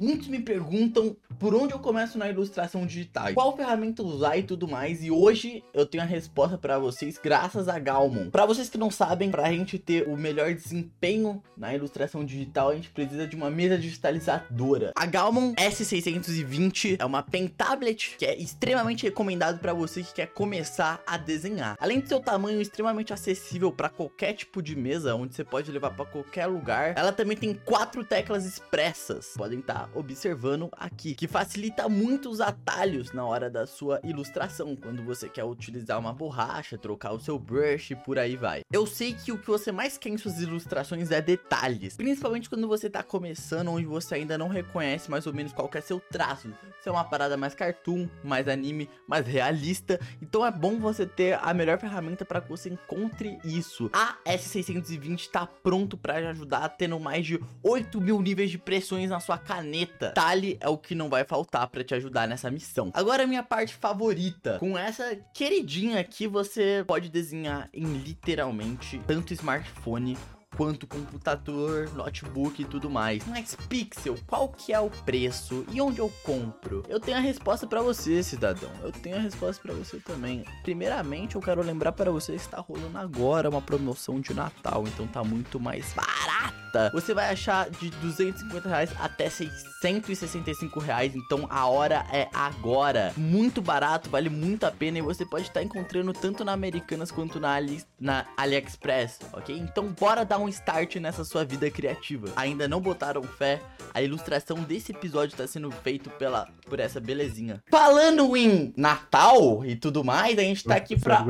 [0.00, 4.66] Muitos me perguntam por onde eu começo na ilustração digital, qual ferramenta usar e tudo
[4.66, 8.30] mais, e hoje eu tenho a resposta para vocês graças a Galmon.
[8.30, 12.70] Para vocês que não sabem, para a gente ter o melhor desempenho na ilustração digital,
[12.70, 14.92] a gente precisa de uma mesa digitalizadora.
[14.96, 20.26] A Galmon S620 é uma pen tablet que é extremamente recomendado para você que quer
[20.28, 21.76] começar a desenhar.
[21.78, 25.90] Além de seu tamanho extremamente acessível para qualquer tipo de mesa, onde você pode levar
[25.90, 29.34] para qualquer lugar, ela também tem quatro teclas expressas.
[29.36, 34.76] Podem estar tá observando aqui, que facilita muito os atalhos na hora da sua ilustração,
[34.76, 38.62] quando você quer utilizar uma borracha, trocar o seu brush e por aí vai.
[38.72, 42.68] Eu sei que o que você mais quer em suas ilustrações é detalhes, principalmente quando
[42.68, 46.52] você tá começando, onde você ainda não reconhece mais ou menos qual é seu traço.
[46.82, 51.38] Se é uma parada mais cartoon, mais anime, mais realista, então é bom você ter
[51.42, 53.90] a melhor ferramenta para que você encontre isso.
[53.92, 59.20] A S620 tá pronto para ajudar, tendo mais de 8 mil níveis de pressões na
[59.20, 59.79] sua caneta.
[59.86, 62.90] Tali é o que não vai faltar para te ajudar nessa missão.
[62.94, 64.58] Agora minha parte favorita.
[64.58, 70.16] Com essa queridinha aqui você pode desenhar em literalmente tanto smartphone
[70.56, 73.26] quanto computador, notebook e tudo mais.
[73.26, 76.84] Mas Pixel, qual que é o preço e onde eu compro?
[76.88, 78.70] Eu tenho a resposta para você, cidadão.
[78.82, 80.44] Eu tenho a resposta para você também.
[80.62, 85.06] Primeiramente, eu quero lembrar para você que está rolando agora uma promoção de Natal, então
[85.06, 86.90] tá muito mais barata.
[86.92, 93.12] Você vai achar de 250 reais até 665 reais, então a hora é agora.
[93.16, 97.40] Muito barato, vale muito a pena e você pode estar encontrando tanto na Americanas quanto
[97.40, 99.56] na, Ali, na AliExpress, ok?
[99.56, 102.28] Então bora dar um start nessa sua vida criativa.
[102.36, 103.60] Ainda não botaram fé?
[103.92, 107.62] A ilustração desse episódio está sendo feito pela por essa belezinha.
[107.70, 111.24] Falando em Natal e tudo mais, a gente tá aqui pra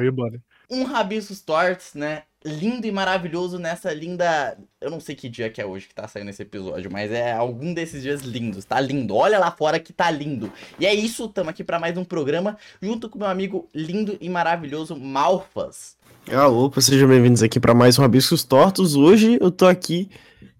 [0.70, 2.22] um Rabiscos Torts, né?
[2.42, 4.56] Lindo e maravilhoso nessa linda.
[4.80, 7.32] Eu não sei que dia que é hoje que tá saindo esse episódio, mas é
[7.32, 8.64] algum desses dias lindos.
[8.64, 9.14] Tá lindo.
[9.14, 10.50] Olha lá fora que tá lindo.
[10.78, 14.28] E é isso, tamo aqui para mais um programa junto com meu amigo lindo e
[14.30, 15.98] maravilhoso Malfas.
[16.28, 18.94] Ah, opa, sejam bem-vindos aqui para mais um Rabiscos Tortos.
[18.94, 20.10] Hoje eu tô aqui,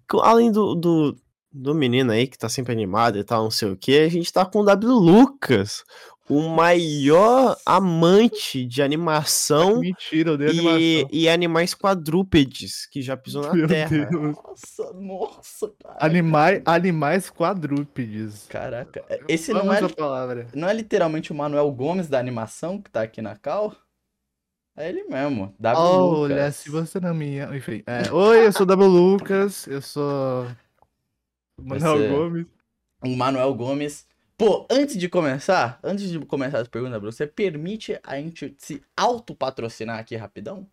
[0.09, 1.15] com, além do, do,
[1.51, 4.33] do, menino aí que tá sempre animado e tal, não sei o que, a gente
[4.33, 5.83] tá com o W Lucas,
[6.27, 9.79] o maior amante de animação.
[9.79, 11.09] Mentira, eu dei e, animação.
[11.11, 14.05] E animais quadrúpedes que já pisou na Meu Terra.
[14.09, 14.35] Deus.
[14.35, 15.97] Nossa, nossa, cara.
[15.99, 18.45] Animais, animais quadrúpedes.
[18.49, 20.47] Caraca, esse não é, palavra.
[20.53, 23.73] não é literalmente o Manuel Gomes da animação que tá aqui na cal?
[24.75, 26.55] É ele mesmo, W Olha, Lucas.
[26.55, 27.83] se você não me Enfim.
[27.85, 30.47] É, Oi, eu sou W Lucas, eu sou.
[31.61, 32.07] Manuel você...
[32.07, 32.47] Gomes.
[33.03, 34.07] O Manuel Gomes.
[34.37, 38.81] Pô, antes de começar, antes de começar as perguntas, Bruno, você permite a gente se
[38.97, 40.67] autopatrocinar aqui rapidão?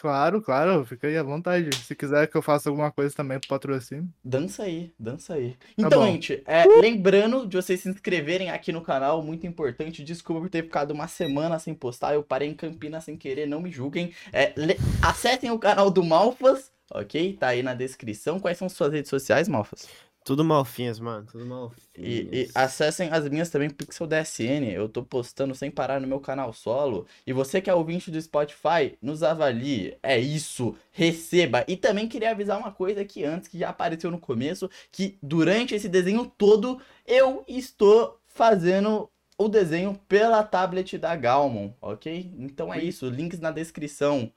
[0.00, 1.76] Claro, claro, fica aí à vontade.
[1.76, 4.08] Se quiser que eu faça alguma coisa também pro patrocínio.
[4.24, 5.50] Dança aí, dança aí.
[5.50, 6.80] Tá então, gente, é, uh!
[6.80, 10.02] lembrando de vocês se inscreverem aqui no canal, muito importante.
[10.02, 12.14] Desculpa por ter ficado uma semana sem postar.
[12.14, 14.14] Eu parei em Campinas sem querer, não me julguem.
[14.32, 14.54] É,
[15.02, 17.36] acessem o canal do Malfas, ok?
[17.38, 18.40] Tá aí na descrição.
[18.40, 19.86] Quais são suas redes sociais, Malfas?
[20.24, 21.26] Tudo malfinhas, mano.
[21.26, 21.88] Tudo malfinhas.
[21.96, 24.70] E, e, acessem as minhas também, Pixel DSN.
[24.72, 27.06] Eu tô postando sem parar no meu canal solo.
[27.26, 29.96] E você que é ouvinte do Spotify, nos avalie.
[30.02, 30.76] É isso.
[30.92, 31.64] Receba.
[31.66, 35.74] E também queria avisar uma coisa aqui antes, que já apareceu no começo, que durante
[35.74, 42.34] esse desenho todo, eu estou fazendo o desenho pela tablet da Galmon, ok?
[42.38, 43.08] Então é isso.
[43.08, 44.30] Links na descrição.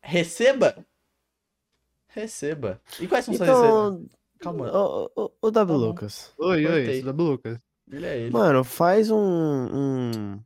[0.00, 0.76] Receba?
[2.06, 2.80] Receba.
[3.00, 3.46] E quais são então...
[3.46, 4.23] suas receitas?
[4.44, 4.70] Calma.
[4.70, 6.32] Ô, ô, ô W tá Lucas.
[6.38, 7.58] Oi, oi, W Lucas.
[7.90, 8.30] Ele é ele.
[8.30, 10.40] Mano, faz um, um.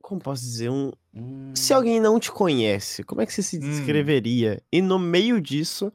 [0.00, 0.70] Como posso dizer?
[0.70, 0.90] Um.
[1.14, 1.52] Hum.
[1.54, 3.60] Se alguém não te conhece, como é que você se hum.
[3.60, 4.60] descreveria?
[4.60, 4.66] Hum.
[4.72, 5.92] E no meio disso,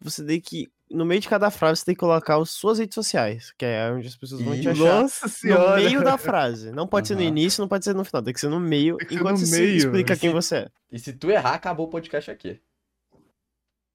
[0.00, 0.68] você tem que.
[0.90, 3.92] No meio de cada frase, você tem que colocar as suas redes sociais, que é
[3.92, 5.02] onde as pessoas vão te achar.
[5.02, 5.76] Nossa senhora!
[5.76, 6.72] No meio da frase.
[6.72, 7.18] Não pode uhum.
[7.18, 8.22] ser no início, não pode ser no final.
[8.22, 9.76] Tem que ser no meio, enquanto você meio.
[9.76, 10.68] explica quem você é.
[10.90, 12.60] E se tu errar, acabou o podcast aqui.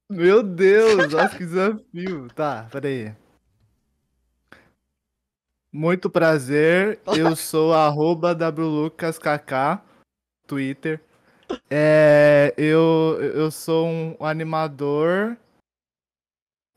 [0.10, 2.28] Meu Deus, nossa, que desafio.
[2.36, 3.16] Tá, peraí.
[5.74, 9.82] Muito prazer, eu sou arroba wlucaskk,
[10.48, 11.02] Twitter.
[11.70, 15.36] É, eu, eu sou um animador.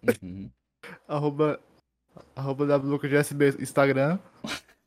[0.03, 0.51] Uhum.
[1.07, 1.61] arroba,
[2.35, 4.19] arroba wlucasgsb, Instagram.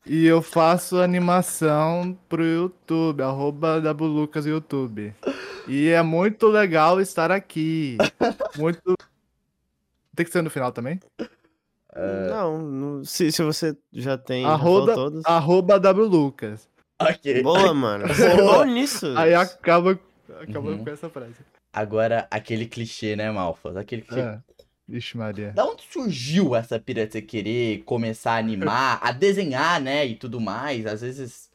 [0.04, 5.14] E eu faço animação pro YouTube, arroba wlucas YouTube.
[5.68, 7.96] E é muito legal estar aqui.
[8.56, 8.94] Muito.
[10.14, 11.00] Tem que ser no final também?
[11.94, 12.28] É...
[12.28, 15.22] Não, se, se você já tem arroba, todos.
[15.24, 16.68] Arroba wlucas.
[16.98, 17.42] Ok.
[17.42, 18.06] Boa, mano.
[18.14, 19.06] Você é bom nisso.
[19.16, 19.98] Aí acaba,
[20.40, 20.84] acaba uhum.
[20.84, 21.34] com essa frase.
[21.72, 23.76] Agora, aquele clichê, né, Malfas?
[23.76, 24.20] Aquele clichê.
[24.20, 24.40] É.
[24.88, 25.52] Ixi, Maria.
[25.52, 30.14] Da onde surgiu essa pira de você querer começar a animar, a desenhar, né, e
[30.16, 30.86] tudo mais?
[30.86, 31.50] Às vezes,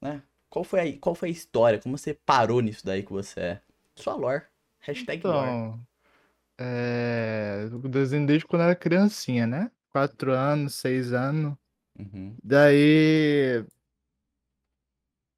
[0.00, 0.22] né?
[0.50, 1.78] Qual foi a, qual foi a história?
[1.78, 3.60] Como você parou nisso daí que você é?
[3.94, 4.44] Sua lore.
[4.80, 5.48] Hashtag lore.
[5.48, 5.80] Então,
[6.58, 7.68] é...
[7.70, 9.70] eu desenho desde quando era criancinha, né?
[9.90, 11.54] Quatro anos, seis anos.
[11.98, 13.64] Uhum, Daí.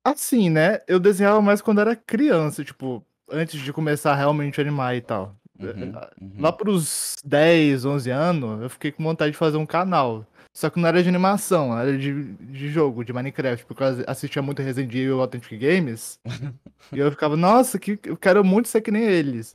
[0.04, 0.80] Assim, né?
[0.86, 5.36] Eu desenhava mais quando era criança, tipo, antes de começar realmente a animar e tal.
[5.58, 6.40] uhum, uhum.
[6.40, 10.26] Lá pros 10, 11 anos, eu fiquei com vontade de fazer um canal.
[10.52, 14.43] Só que não era de animação, era de, de jogo, de Minecraft, porque eu assistia
[14.43, 16.19] muito Resident Evil e Authentic Games.
[16.93, 19.52] e eu ficava, nossa, que, eu quero muito ser que nem eles.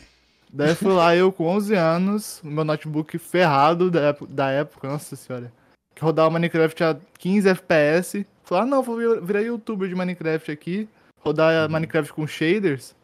[0.51, 5.15] Daí fui lá, eu com 11 anos, meu notebook ferrado da, época- da época, nossa
[5.17, 5.51] senhora,
[5.93, 8.25] que rodava Minecraft a 15 FPS.
[8.43, 10.87] Falei, ah não, vou vir- virar youtuber de Minecraft aqui,
[11.19, 11.73] rodar Uhum.
[11.73, 12.95] Minecraft com shaders.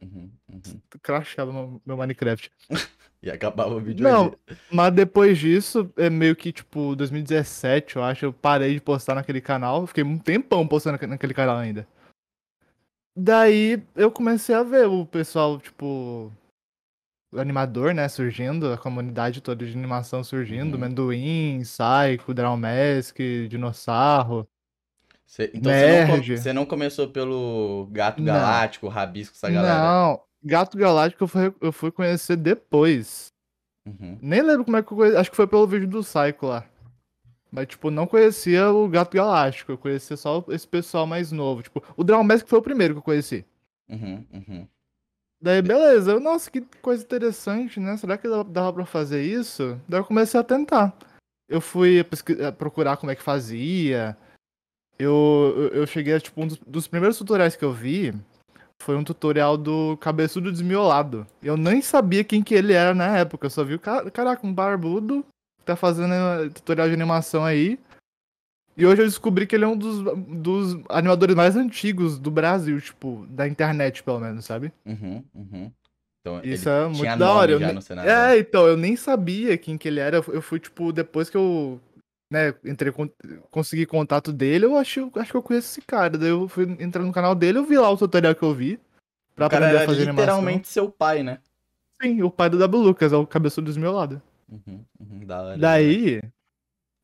[0.00, 0.80] Uhum, uhum.
[1.02, 2.48] Crashava meu, meu Minecraft.
[3.22, 4.56] E acabava o vídeo Não, aí.
[4.70, 9.40] mas depois disso, é meio que, tipo, 2017, eu acho, eu parei de postar naquele
[9.40, 9.86] canal.
[9.86, 11.86] Fiquei um tempão postando naque- naquele canal ainda.
[13.16, 16.32] Daí eu comecei a ver o pessoal, tipo,
[17.32, 20.80] o animador, né, surgindo, a comunidade toda de animação surgindo, Uhum.
[20.80, 23.16] Mendoim, Psycho, Draumask,
[23.48, 24.48] Dinossauro.
[25.26, 28.32] Você- então você não, você não começou pelo Gato Não.
[28.34, 29.78] Galáctico, Rabisco, essa galera?
[29.78, 33.28] Não, Gato Galáctico eu fui, eu fui conhecer depois.
[33.86, 35.16] Uhum, Nem lembro como é que eu conheci.
[35.16, 36.64] Acho que foi pelo vídeo do Psycho lá.
[37.50, 39.72] Mas, tipo, não conhecia o Gato Galáctico.
[39.72, 41.62] Eu conhecia só esse pessoal mais novo.
[41.62, 43.44] Tipo, o Draumask foi o primeiro que eu conheci.
[43.88, 44.68] uhum, uhum.
[45.40, 46.12] Daí, beleza.
[46.12, 47.96] Eu, Nossa, que coisa interessante, né?
[47.96, 49.78] Será que dava- pra fazer isso?
[49.88, 50.96] Daí eu comecei a tentar.
[51.48, 54.16] Eu fui eh, procurar como é que fazia.
[54.98, 58.14] Eu, eu, eu cheguei a, tipo, um dos, dos primeiros tutoriais que eu vi
[58.82, 61.26] foi um tutorial do Cabeçudo Desmiolado.
[61.42, 63.46] Eu nem sabia quem que ele era na época.
[63.46, 65.24] Eu só vi o cara, caraca, um barbudo
[65.58, 67.78] que tá fazendo eh, tutorial de animação aí.
[68.76, 72.80] E hoje eu descobri que ele é um dos, dos animadores mais antigos do Brasil,
[72.80, 74.72] tipo, da internet, pelo menos, sabe?
[74.84, 75.72] Uhum, uhum.
[76.20, 77.52] Então, Isso é muito da hora.
[77.52, 77.60] eu.
[78.04, 80.16] É, então, eu nem sabia quem que ele era.
[80.28, 81.80] Eu fui, tipo, depois que eu,
[82.32, 83.10] né, entrei, con-
[83.50, 86.16] consegui contato dele, eu acho, acho que eu conheço esse cara.
[86.16, 88.80] Daí eu fui entrar no canal dele, eu vi lá o tutorial que eu vi.
[89.36, 91.32] Pra o cara aprender a fazer literalmente seu pai, né?
[91.32, 91.42] animação.
[92.02, 94.20] Sim, o pai do W Lucas, é o cabeçudo do meu lado.
[94.50, 95.44] Uhum, uhum, da hora.
[95.44, 95.58] da hora.
[95.58, 96.22] Daí,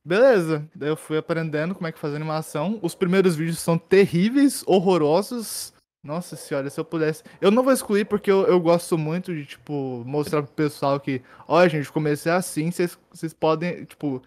[0.04, 0.66] beleza.
[0.74, 2.78] Daí eu fui aprendendo como é que faz animação.
[2.82, 5.72] Os primeiros vídeos são terríveis, horrorosos.
[6.02, 7.22] Nossa senhora, se eu pudesse.
[7.40, 11.20] Eu não vou excluir porque eu, eu gosto muito de, tipo, mostrar pro pessoal que,
[11.46, 14.22] ó, gente, comecei assim, vocês vocês podem, tipo,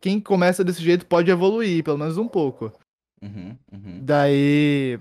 [0.00, 2.72] quem começa desse jeito pode evoluir, pelo menos um pouco.
[3.22, 4.04] Uhum, uhum.
[4.04, 5.00] Daí.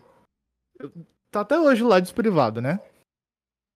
[1.31, 2.79] Tá até hoje lá desprivado, né?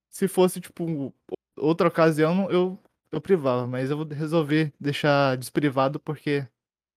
[0.10, 1.14] Se fosse, tipo,
[1.58, 2.78] outra ocasião, eu,
[3.12, 6.48] eu privava, mas eu vou resolver deixar desprivado porque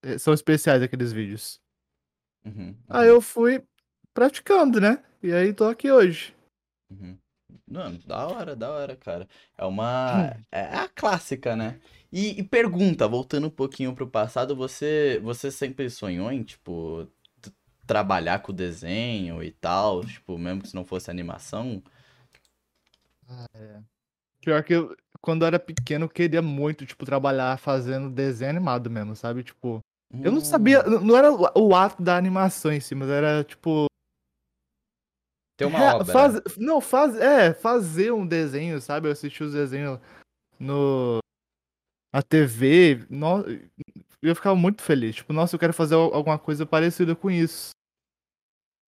[0.02, 1.60] eh, são especiais aqueles vídeos.
[2.44, 3.62] Uhum, Aí eu fui
[4.12, 5.02] praticando, né?
[5.22, 6.34] E aí tô aqui hoje.
[6.90, 7.16] Uhum.
[7.70, 9.28] Mano, da hora, da hora, cara.
[9.56, 10.37] É uma.
[10.50, 11.81] É a clássica, né?
[12.12, 17.09] E, e pergunta, voltando um pouquinho pro passado, você, você sempre sonhou em, tipo,
[17.87, 20.05] trabalhar com desenho e tal?
[20.05, 21.82] Tipo, mesmo que se não fosse animação?
[24.41, 28.91] Pior que eu, quando eu era pequeno, eu queria muito, tipo, trabalhar fazendo desenho animado
[28.91, 29.43] mesmo, sabe?
[29.44, 29.79] Tipo,
[30.22, 33.44] eu não Hum, sabia, n- não era o, ato da animação em si, mas era,
[33.44, 33.86] tipo,
[35.56, 36.13] Ter uma Rea- obra.
[36.13, 39.06] faz- não, faz, é, fazer um desenho, sabe?
[39.08, 39.98] Eu assisti os desenhos
[40.58, 41.19] no
[42.12, 43.44] na TV, no,
[44.20, 45.16] eu ficava muito feliz.
[45.16, 47.70] Tipo, nossa, eu quero fazer al- alguma coisa parecida com isso.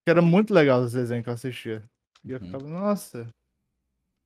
[0.08, 1.84] Era muito legal os desenhos que eu assistia.
[2.24, 2.46] E eu Uhum.
[2.46, 3.28] ficava, nossa,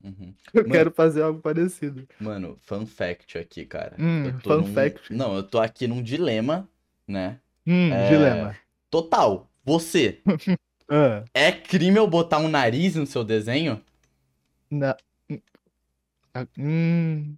[0.02, 0.34] Uhum.
[0.54, 0.70] eu Mano.
[0.72, 2.06] quero fazer algo parecido.
[2.20, 3.96] Mano, fun fact aqui, cara.
[3.98, 5.12] Hum, fun num- fact.
[5.12, 6.68] Não, eu tô aqui num dilema,
[7.08, 7.40] né?
[7.66, 8.56] Hum, É, dilema.
[8.90, 9.50] Total.
[9.64, 10.22] Você,
[10.86, 13.82] Ah, é crime eu botar um nariz no seu desenho?
[14.70, 14.94] na,
[16.58, 17.36] hum,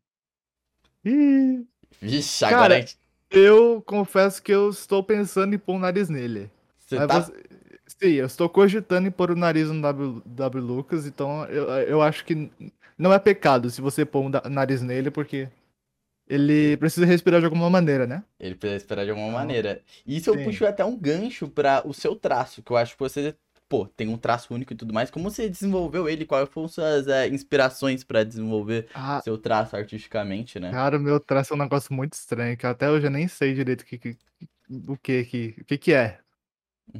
[2.00, 2.98] Vixe, Cara, agora a gente-
[3.30, 6.50] eu confesso que eu estou pensando em pôr o nariz nele.
[6.78, 7.20] você tá.
[7.20, 7.32] você-
[7.86, 12.02] Sim, eu estou cogitando em pôr o nariz no W, W Lucas, então eu, eu
[12.02, 12.50] acho que
[12.98, 15.48] não é pecado se você pôr um da- nariz nele, porque
[16.28, 18.22] ele precisa respirar de alguma maneira, né?
[18.38, 19.80] Ele precisa esperar de alguma Ah, maneira.
[20.04, 20.44] E isso eu sim.
[20.44, 23.34] puxo até um gancho pra o seu traço, que eu acho que você,
[23.68, 25.10] pô, tem um traço único e tudo mais.
[25.10, 26.24] Como você desenvolveu ele?
[26.24, 30.70] Quais foram suas é, inspirações pra desenvolver Ah, seu traço artisticamente, né?
[30.70, 33.54] cara, o meu traço é um negócio muito estranho, que até hoje eu nem sei
[33.54, 34.16] direito o que, que,
[34.88, 36.18] o que, que, que, que é.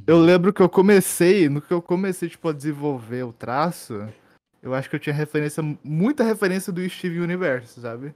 [0.05, 4.07] Eu lembro que eu comecei, no que eu comecei, tipo, a desenvolver o traço,
[4.61, 8.13] eu acho que eu tinha referência, muita referência do Steve Universe, sabe?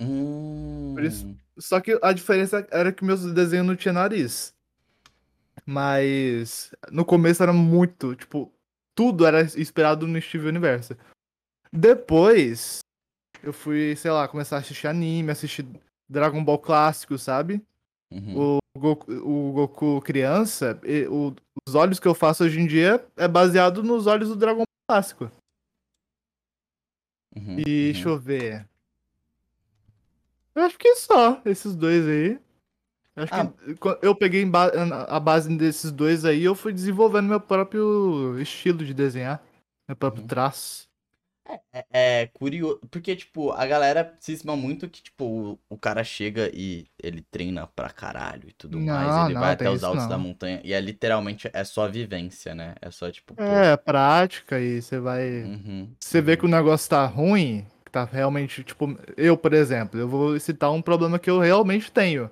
[0.00, 0.94] Hum.
[1.00, 4.53] Isso- Só que a diferença era que meus desenhos não tinha nariz.
[5.66, 8.52] Mas no começo era muito, tipo,
[8.94, 10.96] tudo era inspirado no Steve Universo.
[11.72, 12.80] Depois,
[13.42, 15.66] eu fui, sei lá, começar a assistir anime, assistir
[16.08, 17.62] Dragon Ball clássico, sabe?
[18.10, 18.58] Uhum.
[18.74, 21.34] O Goku, o Goku criança, e o-
[21.66, 24.86] os olhos que eu faço hoje em dia é baseado nos olhos do Dragon Ball
[24.88, 25.30] clássico.
[27.34, 27.58] Uhum.
[27.58, 27.64] E uhum.
[27.64, 28.68] deixa eu ver.
[30.54, 32.38] Eu acho que só, esses dois aí.
[33.16, 33.46] Eu acho Ah.
[33.46, 34.44] que eu peguei
[35.08, 39.42] a base desses dois aí, eu fui desenvolvendo meu próprio estilo de desenhar.
[39.88, 40.28] Meu próprio Uhum.
[40.28, 40.88] traço.
[41.72, 46.50] É, é curioso, porque, tipo, a galera cisma muito que, tipo, o, o cara chega
[46.54, 50.04] e ele treina pra caralho e tudo Não, mais, ele não, vai até os altos
[50.04, 50.08] não.
[50.08, 52.74] da montanha, e é literalmente, é só vivência, né?
[52.80, 55.42] É só, tipo, pô, É, prática e você vai.
[55.44, 56.38] uhum, Você vê uhum.
[56.38, 60.72] que o negócio tá ruim, que tá realmente, tipo, eu, por exemplo, eu vou citar
[60.72, 62.30] um problema que eu realmente tenho.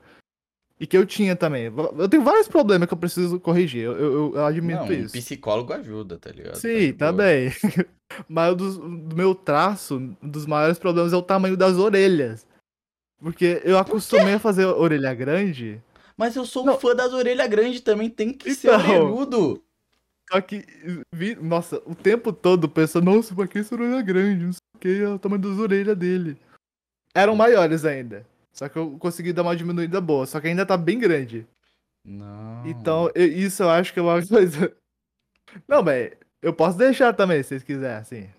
[0.82, 1.72] E que eu tinha também.
[1.96, 3.84] Eu tenho vários problemas que eu preciso corrigir.
[3.84, 5.12] Eu, eu, eu admito Não, um isso.
[5.12, 6.54] psicólogo ajuda, tá ligado?
[6.54, 7.12] Tá Sim, de boa.
[7.12, 7.52] também.
[8.28, 12.44] Mas o do meu traço, um dos maiores problemas é o tamanho das orelhas.
[13.20, 15.80] Porque eu acostumei a fazer orelha grande,
[16.16, 16.76] Mas eu sou Não.
[16.80, 18.80] fã das orelhas grandes também, tem que ser Então.
[19.06, 19.62] orelhudo.
[20.32, 20.64] só que,
[21.14, 24.46] vi- nossa, o tempo todo pensando, nossa, pra que essa orelha grande?
[24.46, 26.36] Não sei o que, é o tamanho das orelhas dele.
[27.14, 28.26] Eram maiores ainda.
[28.52, 31.46] Só que eu consegui dar uma diminuída boa, só que ainda tá bem grande.
[32.04, 32.66] Não.
[32.66, 34.76] Então, eu- isso eu acho que é uma coisa.
[35.66, 38.30] Não, mas eu posso deixar também, se vocês quiserem, assim.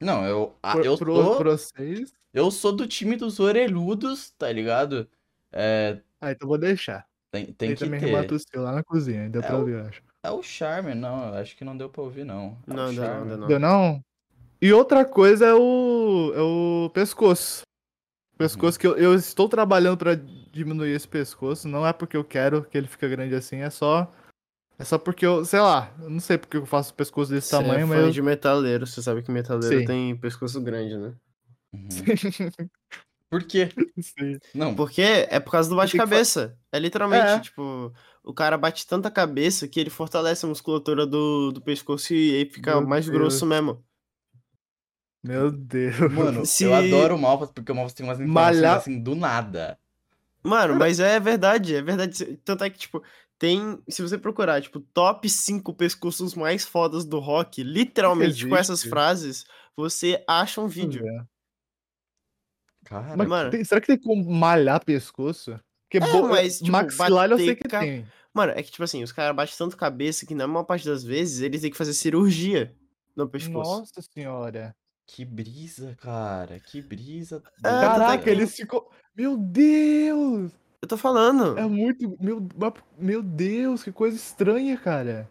[0.00, 2.12] Não, eu, ah, Pro, eu, pro- sou, pra vocês.
[2.32, 5.06] eu sou do time dos orelhudos, tá ligado?
[5.52, 7.06] É, Ah, então vou deixar.
[7.30, 8.06] tem, tem Tem que também ter.
[8.06, 10.02] Renato Seu lá na cozinha, deu É pra o- ouvir, eu acho.
[10.22, 12.56] É o charme, não, eu acho que não deu pra ouvir, não.
[12.66, 13.46] É o Não, não, ainda não.
[13.48, 14.02] Deu não?
[14.62, 17.62] E outra coisa é o, é o pescoço.
[18.40, 20.14] Pescoço que eu, eu estou trabalhando pra
[20.50, 21.68] diminuir esse pescoço.
[21.68, 24.10] Não é porque eu quero que ele fique grande assim, é só.
[24.78, 27.56] É só porque eu, sei lá, eu não sei porque eu faço pescoço desse Você
[27.56, 29.84] é tamanho, fã mas eu, de metaleiro, você sabe que metaleiro Sim.
[29.84, 31.12] tem pescoço grande, né?
[31.74, 31.88] Uhum.
[33.30, 33.68] Por quê?
[34.00, 34.38] Sim.
[34.54, 36.56] Não, Porque é por causa do bate-cabeça.
[36.72, 37.38] É literalmente, É.
[37.40, 37.92] tipo,
[38.24, 42.44] o cara bate tanta cabeça que ele fortalece a musculatura do, do pescoço e aí
[42.46, 43.16] fica Meu mais Deus.
[43.16, 43.84] grosso mesmo.
[45.22, 46.12] Meu Deus.
[46.12, 49.14] mano, Se- eu adoro o Malfas porque o Malfas tem umas informações Malhar- assim do
[49.14, 49.78] nada.
[50.42, 52.36] Mano, mas é verdade, é verdade.
[52.44, 53.02] Tanto é que, tipo,
[53.38, 53.78] tem.
[53.88, 59.44] Se você procurar, tipo, top 5 pescoços mais fodas do rock, literalmente com essas frases,
[59.76, 61.04] você acha um vídeo.
[62.84, 63.50] Cara, Mas Mano.
[63.50, 65.60] tem- será que tem como malhar pescoço?
[65.88, 68.06] Porque É, bo- mas, tipo, maxilar eu sei que ca- tem.
[68.32, 71.02] Mano, é que, tipo assim, os caras batem tanto cabeça que na maior parte das
[71.04, 72.74] vezes eles têm que fazer cirurgia
[73.14, 73.80] no pescoço.
[73.80, 74.74] Nossa senhora.
[75.14, 76.60] Que brisa, cara.
[76.60, 77.42] Que brisa.
[77.64, 78.90] É, é Caraca, que- eles ficou.
[79.16, 80.52] Meu Deus!
[80.80, 81.58] Eu tô falando.
[81.58, 82.16] É muito.
[82.20, 82.46] Meu,
[82.98, 85.28] meu Deus, que coisa estranha, cara.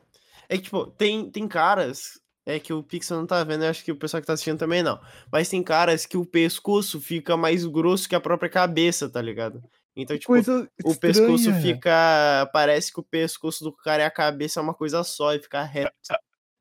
[0.47, 2.19] É que, tipo, tem, tem caras.
[2.45, 4.57] É que o Pixel não tá vendo, eu acho que o pessoal que tá assistindo
[4.57, 4.99] também não.
[5.31, 9.63] Mas tem caras que o pescoço fica mais grosso que a própria cabeça, tá ligado?
[9.95, 12.49] Então, Que tipo, coisa o pescoço fica.
[12.51, 15.63] Parece que o pescoço do cara e a cabeça é uma coisa só e fica
[15.63, 15.91] reto.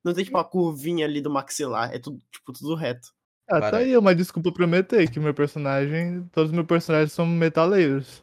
[0.08, 1.94] Não tem, tipo, a curvinha ali do maxilar.
[1.94, 3.08] É tudo, tipo, tudo reto.
[3.48, 3.96] Ah, Para tá aí.
[3.96, 6.28] uma desculpa pra meter que meu personagem.
[6.32, 8.22] Todos os meus personagens são metaleiros.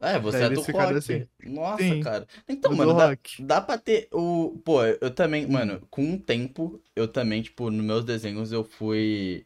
[0.00, 0.94] É, você é do rock.
[0.94, 1.26] assim.
[1.44, 2.00] Nossa, Sim.
[2.02, 2.26] cara.
[2.48, 3.42] Então, mano, dá, rock.
[3.42, 4.60] dá pra ter o.
[4.64, 9.44] Pô, eu também, mano, com o tempo, eu também, tipo, nos meus desenhos eu fui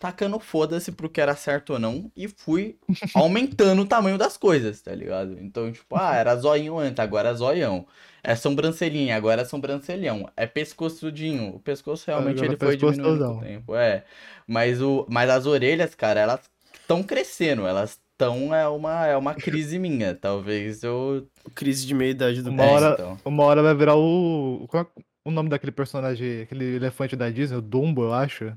[0.00, 2.76] tacando foda-se pro que era certo ou não e fui
[3.14, 5.36] aumentando o tamanho das coisas, tá ligado?
[5.40, 7.86] Então, tipo, ah, era zoinho antes, agora é zoião.
[8.22, 10.28] É sobrancelhinha, agora é sobrancelhão.
[10.36, 11.54] É pescoçudinho.
[11.56, 13.38] O pescoço realmente Agora ele foi diminuindo com pescoçudão.
[13.38, 13.74] o tempo.
[13.76, 14.04] É.
[14.46, 16.40] Mas, o, mas as orelhas, cara, elas
[16.74, 17.66] estão crescendo.
[17.66, 18.54] Elas estão.
[18.54, 20.14] É uma, é uma crise minha.
[20.14, 21.26] Talvez eu.
[21.54, 23.18] Crise de meia-idade do Uma É, hora- então.
[23.24, 24.66] Uma hora vai virar o.
[24.68, 24.86] Qual é
[25.24, 27.56] o nome daquele personagem, aquele elefante da Disney?
[27.56, 28.52] O Dumbo, eu acho.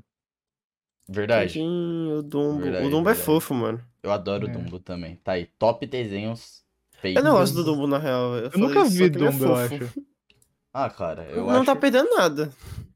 [1.08, 1.54] Verdade.
[1.54, 2.62] Tadinho, o Dumbo.
[2.62, 3.26] Verdade, o Dumbo é verdade.
[3.26, 3.80] fofo, mano.
[4.02, 4.52] Eu adoro o É.
[4.52, 5.16] Dumbo também.
[5.22, 5.46] Tá aí.
[5.58, 6.62] Top desenhos
[7.00, 7.22] feitos.
[7.22, 8.34] Eu não gosto do Dumbo, na real.
[8.36, 9.74] Eu, Eu nunca vi é Dumbo, eu fofo.
[9.84, 9.90] acho.
[10.72, 11.64] Ah, cara, eu não acho.
[11.66, 12.50] tá perdendo nada.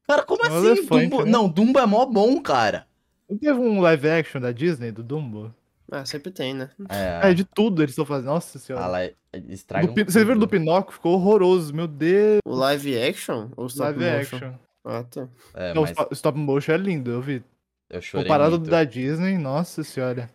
[0.06, 0.66] Cara, como É um assim?
[0.66, 1.24] elefante, Dumbo...
[1.24, 1.30] né?
[1.30, 2.86] Não, Dumbo é mó bom, cara.
[3.28, 5.54] Não teve um live action da Disney, do Dumbo?
[5.90, 6.70] Ah, sempre tem, né?
[6.88, 7.30] É.
[7.30, 8.26] É, de tudo eles estão fazendo.
[8.26, 8.84] Nossa senhora.
[8.84, 8.98] Ah, lá,
[9.38, 10.48] Do estragam Pin- Vocês viram do.
[10.48, 10.92] Pinóquio?
[10.94, 12.40] Ficou horroroso, meu Deus.
[12.46, 14.36] O live action ou stop Live motion?
[14.36, 14.52] action.
[14.84, 15.28] Ah, tá.
[15.54, 17.42] É, Não, o mas stop motion é lindo, eu vi.
[17.90, 18.70] Eu chorei Comparado muito.
[18.70, 20.30] da Disney, nossa senhora.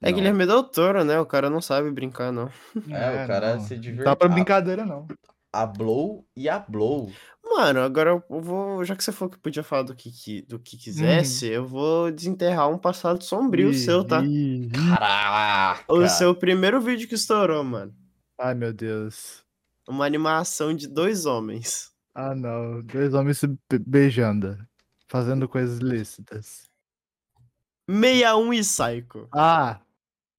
[0.00, 0.16] É Não.
[0.16, 1.18] Guilherme Del Toro, né?
[1.20, 2.50] O cara não sabe brincar, não.
[2.90, 3.60] É, o cara não.
[3.62, 4.04] se Não diverte.
[4.04, 5.06] tá pra brincadeira, não.
[5.52, 7.12] A Blow e a Blow.
[7.44, 8.82] Mano, agora eu vou.
[8.84, 12.68] Já que você falou que podia falar do que, do que quisesse, eu vou desenterrar
[12.70, 14.22] um passado sombrio Ih, seu, tá?
[14.24, 14.70] ih.
[14.98, 15.84] Caraca!
[15.92, 17.94] O seu primeiro vídeo que estourou, mano.
[18.40, 19.44] Ai, meu Deus.
[19.88, 21.90] Uma animação de dois homens.
[22.14, 22.80] Ah, não.
[22.82, 24.56] Dois homens se be- beijando.
[25.06, 26.70] Fazendo coisas ilícitas.
[27.88, 29.28] 61 e Psycho.
[29.34, 29.80] Ah!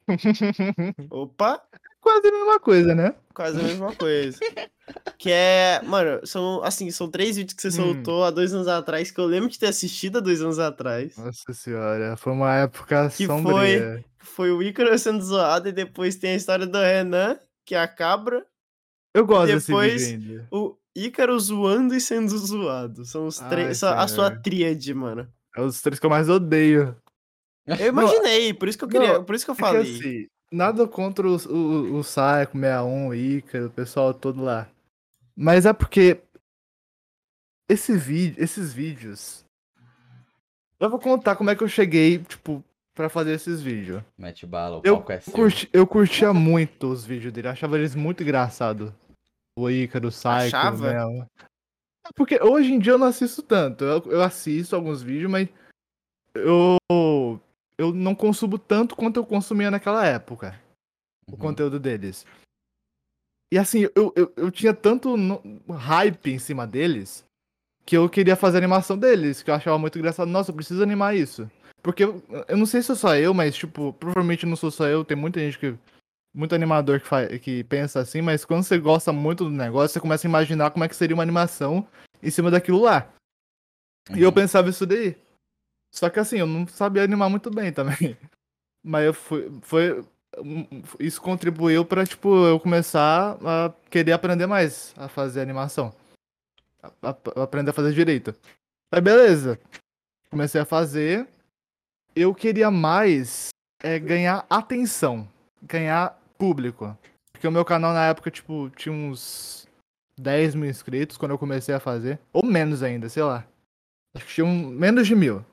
[1.09, 1.61] Opa,
[2.01, 3.15] Quase a mesma coisa, né?
[3.33, 4.37] quase a mesma coisa.
[5.17, 5.81] Que é.
[5.85, 7.93] Mano, são assim, são três vídeos que você Hum.
[7.93, 11.15] soltou há dois anos atrás, que eu lembro de ter assistido há dois anos atrás.
[11.17, 14.03] Nossa senhora, foi uma época Que sombria.
[14.19, 17.87] Foi o Ícaro sendo zoado, e depois tem a história do Renan, que é a
[17.87, 18.45] cabra.
[19.15, 20.47] Eu gosto Depois- desse vídeo ainda.
[20.51, 23.05] O Ícaro zoando e sendo zoado.
[23.05, 23.81] São os três.
[23.81, 25.27] a sua tríade, mano.
[25.55, 26.95] É os três que eu mais odeio.
[27.65, 29.13] Eu imaginei, por isso que eu queria.
[29.13, 29.81] Não, por isso que eu É que falei.
[29.81, 34.67] assim, nada contra o, o, o Psycho, 61, o Ícaro, o pessoal todo lá.
[35.35, 36.19] Mas é porque
[37.69, 39.43] esse vídeo, esses vídeos.
[40.79, 42.61] Eu vou contar como é que eu cheguei, tipo,
[42.93, 44.03] pra fazer esses vídeos.
[44.17, 45.33] Mete bala, o Eu palco é seu.
[45.33, 48.91] curti, eu curtia muito os vídeos dele, achava eles muito engraçados.
[49.57, 50.91] O Ícaro, o Psycho, Achava?
[50.91, 53.85] É Porque hoje em dia eu não assisto tanto.
[53.85, 55.47] Eu, eu assisto alguns vídeos, mas
[56.35, 56.77] eu,
[57.77, 60.59] eu não consumo tanto quanto eu consumia naquela época
[61.27, 61.37] o Uhum.
[61.37, 62.25] conteúdo deles.
[63.53, 67.23] E assim, eu, eu, eu tinha tanto no- hype em cima deles
[67.85, 70.27] que eu queria fazer a animação deles, que eu achava muito engraçado.
[70.27, 71.49] Nossa, eu preciso animar isso.
[71.81, 74.87] Porque eu, eu não sei se sou só eu, mas, tipo, provavelmente não sou só
[74.87, 75.75] eu, tem muita gente que.
[76.35, 79.99] Muito animador que, faz, que pensa assim, mas quando você gosta muito do negócio, você
[79.99, 81.87] começa a imaginar como é que seria uma animação
[82.23, 83.07] em cima daquilo lá.
[84.15, 84.33] E eu Uhum.
[84.33, 85.15] pensava isso daí.
[85.93, 88.17] Só que assim, eu não sabia animar muito bem também.
[88.83, 89.51] Mas eu fui.
[89.61, 90.03] Foi,
[90.39, 90.65] um-
[90.99, 95.93] isso contribuiu pra, tipo, eu começar a querer aprender mais a fazer animação.
[96.81, 98.35] A- a- aprender a fazer direito.
[98.91, 99.59] Aí beleza.
[100.29, 101.27] Comecei a fazer.
[102.15, 103.49] Eu queria mais
[103.81, 105.27] é, ganhar atenção.
[105.61, 106.97] Ganhar público.
[107.31, 109.67] Porque o meu canal na época, tipo, tinha uns
[110.19, 112.19] 10 mil inscritos quando eu comecei a fazer.
[112.31, 113.45] Ou menos ainda, sei lá.
[114.15, 115.43] Acho que tinha um, menos de mil.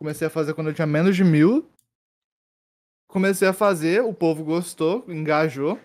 [0.00, 1.68] Comecei a fazer quando eu tinha menos de mil.
[3.08, 5.78] Comecei a fazer, o povo gostou, engajou.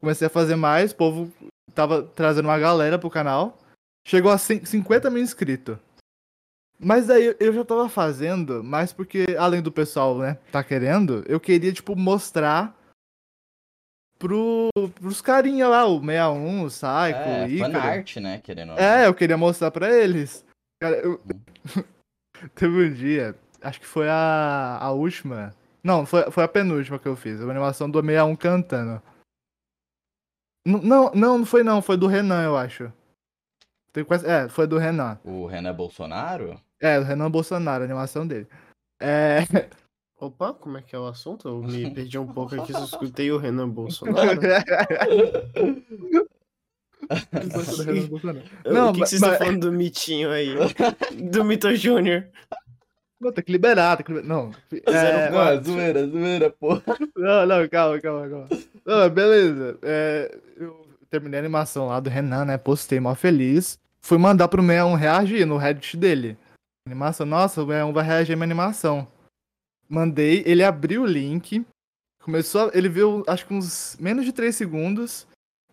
[0.00, 1.32] Comecei a fazer mais, o povo
[1.74, 3.58] tava trazendo uma galera pro canal.
[4.06, 5.76] Chegou a cin- 50 mil inscritos.
[6.80, 11.40] Mas daí eu já tava fazendo, mais porque, além do pessoal, né, tá querendo, eu
[11.40, 12.72] queria, tipo, mostrar
[14.16, 17.72] pro, pros carinha lá, o 61, o Psycho, É, o Ícaro.
[17.72, 18.38] fanart, né?
[18.38, 18.72] Querendo.
[18.78, 20.44] É, eu queria mostrar pra eles.
[20.80, 21.20] Cara, eu...
[22.54, 25.54] Teve um dia, acho que foi a, a última.
[25.82, 27.40] Não, foi, foi a penúltima que eu fiz.
[27.40, 29.02] Uma animação do 61 cantando.
[30.66, 32.92] N- Não, não, não foi não, foi do Renan, eu acho.
[34.24, 35.18] É, foi do Renan.
[35.24, 36.60] O Renan Bolsonaro?
[36.80, 38.46] É, do Renan Bolsonaro, a animação dele.
[39.00, 39.38] É.
[40.20, 41.48] Opa, como é que é o assunto?
[41.48, 44.38] Eu me perdi um pouco aqui, só escutei o Renan Bolsonaro.
[47.08, 48.42] do Renan Bolsonaro.
[48.64, 50.54] Não, o que, que vocês mas- estão falando do mitinho aí?
[51.30, 52.26] Do Mito Júnior.
[53.20, 54.28] Não, tem que liberar, tem que liberar.
[54.28, 54.50] Não.
[54.86, 56.74] É, Não, é zoeira, zoeira, pô.
[57.16, 58.48] Não, não, calma, calma, calma.
[58.86, 59.78] Não, beleza.
[59.82, 62.56] É, eu terminei a animação lá do Renan, né?
[62.58, 63.78] Postei mal feliz.
[64.00, 66.36] Fui mandar pro 61 reagir no Reddit dele.
[66.86, 69.06] Animação, nossa, o 61 vai reagir à minha animação.
[69.88, 71.64] Mandei, ele abriu o link.
[72.22, 75.26] Começou, a- ele viu, acho que uns menos de 3 segundos.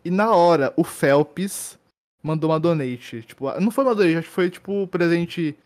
[0.04, 1.78] E na hora, o Felps
[2.22, 3.22] mandou uma donate.
[3.22, 5.56] Tipo, não foi uma donate, acho que foi tipo presente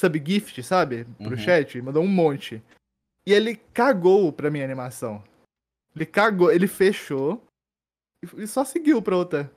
[0.00, 1.04] subgift, sabe?
[1.18, 1.36] Pro Uhum.
[1.36, 1.80] chat.
[1.80, 2.62] Mandou um monte.
[3.26, 5.22] E ele cagou pra minha animação.
[5.94, 7.44] Ele cagou, ele fechou
[8.36, 9.50] e- só seguiu pra outra.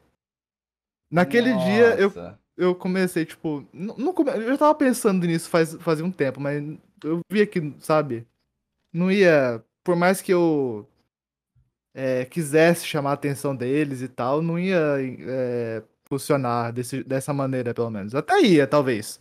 [1.11, 2.39] Naquele dia eu, Nossa.
[2.57, 3.65] eu comecei, tipo.
[3.71, 6.61] Não, não come- Eu já tava pensando nisso faz, fazia um tempo, mas
[7.03, 8.25] eu via que, sabe?
[8.91, 9.63] Não ia.
[9.83, 10.87] Por mais que eu
[11.95, 14.79] é, quisesse chamar a atenção deles e tal, não ia
[15.19, 18.15] é, funcionar desse, dessa maneira, pelo menos.
[18.15, 19.19] Até ia, talvez.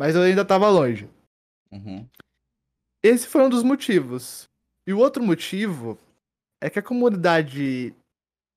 [0.00, 1.06] Mas eu ainda tava longe.
[1.70, 2.08] Uhum.
[3.02, 4.48] Esse foi um dos motivos.
[4.86, 5.98] E o outro motivo
[6.58, 7.94] é que a comunidade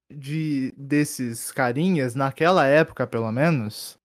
[0.09, 3.99] de desses carinhas, naquela época pelo menos,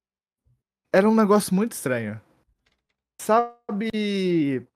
[0.93, 2.21] era um negócio muito estranho.
[3.21, 4.67] Sabe.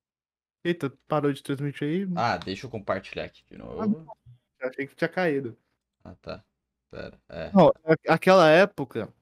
[0.64, 2.08] Eita, parou de transmitir aí?
[2.14, 4.06] Ah, deixa eu compartilhar aqui de novo.
[4.60, 5.58] Eu achei que tinha caído.
[6.04, 6.44] Ah, tá.
[6.92, 7.50] Pera, é.
[7.52, 7.72] Não,
[8.06, 9.12] aquela época,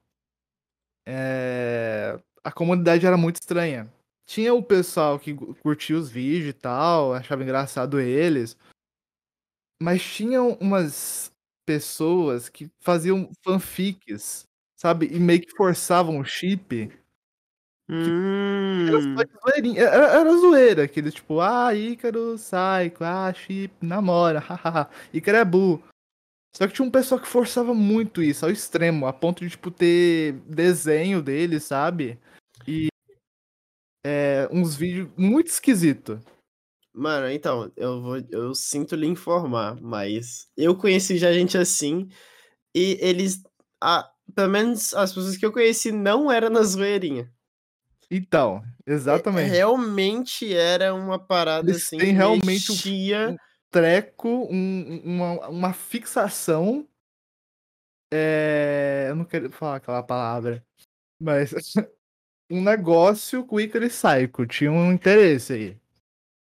[1.07, 3.91] é, a comunidade era muito estranha.
[4.25, 8.55] Tinha o pessoal que curtia os vídeos e tal, achava engraçado eles,
[9.81, 11.31] mas tinham umas
[11.65, 15.07] pessoas que faziam fanfics, sabe?
[15.07, 16.91] E meio que forçavam o chip.
[17.89, 19.81] Era Hum, zoeirinha.
[19.81, 24.89] Era, era zoeira, aqueles tipo, ah, Ícaro, Psycho, ah, chip, namora, hahaha.
[25.13, 25.83] Ícaro é bu.
[26.55, 29.71] Só que tinha um pessoal que forçava muito isso, ao extremo, a ponto de, tipo,
[29.71, 32.19] ter desenho dele, sabe?
[34.03, 36.19] É, uns vídeos muito esquisitos.
[36.93, 42.09] mano, então, eu vou, eu sinto lhe informar, mas eu conheci já gente assim
[42.75, 43.41] e eles,
[43.79, 47.31] ah, pelo menos as pessoas que eu conheci não eram na zoeirinha.
[48.09, 49.49] Então, exatamente.
[49.51, 53.37] Realmente era uma parada Eles assim que realmente um- mexia.
[53.69, 56.87] treco, um- uma, uma fixação.
[58.13, 60.65] É, eu não quero falar aquela palavra,
[61.21, 61.53] mas
[62.51, 64.45] um negócio com o Icaro e Psycho.
[64.45, 65.77] Tinha um interesse aí.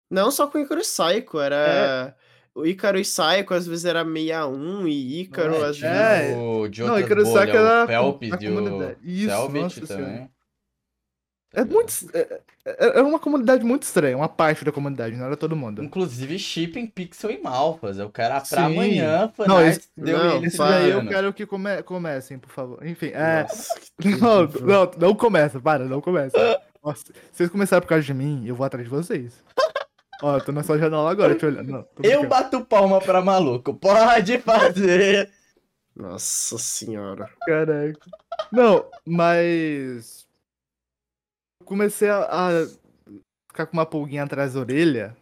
[0.10, 2.16] Não só com o Ícaro e Psycho, era.
[2.56, 6.36] O Ícaro e Psycho às vezes era 61 e Ícaro É, às tinha vezes.
[6.36, 6.38] É.
[6.38, 8.96] o de Não, Ícaro bolhas, Psycho era o Phelps da e o.
[9.04, 10.06] Isso, Selbit também.
[10.06, 10.30] Senhora.
[11.54, 11.92] É muito.
[12.14, 15.84] é- é- Era uma comunidade muito estranha, uma parte da comunidade, não era todo mundo.
[15.84, 17.98] Inclusive shipping Pixel e Malfas.
[17.98, 18.56] Eu quero pra Sim.
[18.58, 22.52] amanhã, Não, fanarts esse- deu não, ele Esse daí eu quero que come- comecem, por
[22.52, 22.86] favor.
[22.86, 23.44] Enfim, é.
[23.44, 23.68] Nossa,
[24.00, 26.38] Não, não, não começa, para, não começa.
[26.84, 29.34] Nossa, se vocês começaram por causa de mim, eu vou atrás de vocês.
[30.22, 31.72] Ó, eu tô na sua janela agora, te olhando.
[31.72, 33.74] Não, tô Eu bato palma pra maluco.
[33.74, 35.32] Pode fazer.
[35.96, 37.30] Nossa senhora.
[37.46, 38.00] Caraca.
[38.52, 40.28] Não, mas.
[41.70, 42.50] Comecei a, a
[43.48, 45.16] ficar com uma pulguinha atrás da orelha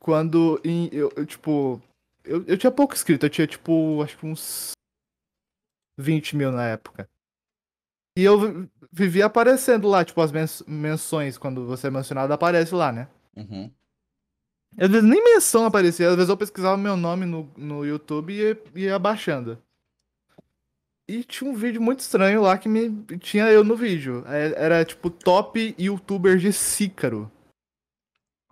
[0.00, 1.82] quando em- eu, eu, tipo.
[2.24, 4.70] Eu, eu tinha pouco inscrito, eu tinha tipo, acho que uns
[5.98, 7.08] 20 mil na época.
[8.16, 10.30] E eu vi- vivia aparecendo lá, tipo, as
[10.68, 13.08] menções, quando você é mencionado, aparece lá, né?
[13.36, 13.68] Uhum.
[14.78, 18.36] Às vezes nem menção aparecia, às vezes eu pesquisava meu nome no, no YouTube e
[18.40, 19.60] ia, ia baixando.
[21.08, 24.24] E tinha um vídeo muito estranho lá que me tinha eu no vídeo.
[24.26, 27.30] É- Era tipo top youtuber de Cícaro.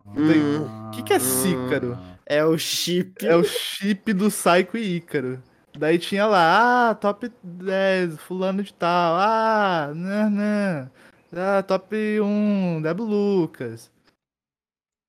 [0.06, 0.88] Hum.
[0.88, 1.96] O que, que é Cícaro?
[2.26, 3.24] É o chip.
[3.26, 5.42] É o chip do Psycho e Ícaro.
[5.78, 10.90] Daí tinha lá, ah, top 10, fulano de tal, ah, né, né.
[11.32, 13.90] Ah, top 1, Deb Lucas.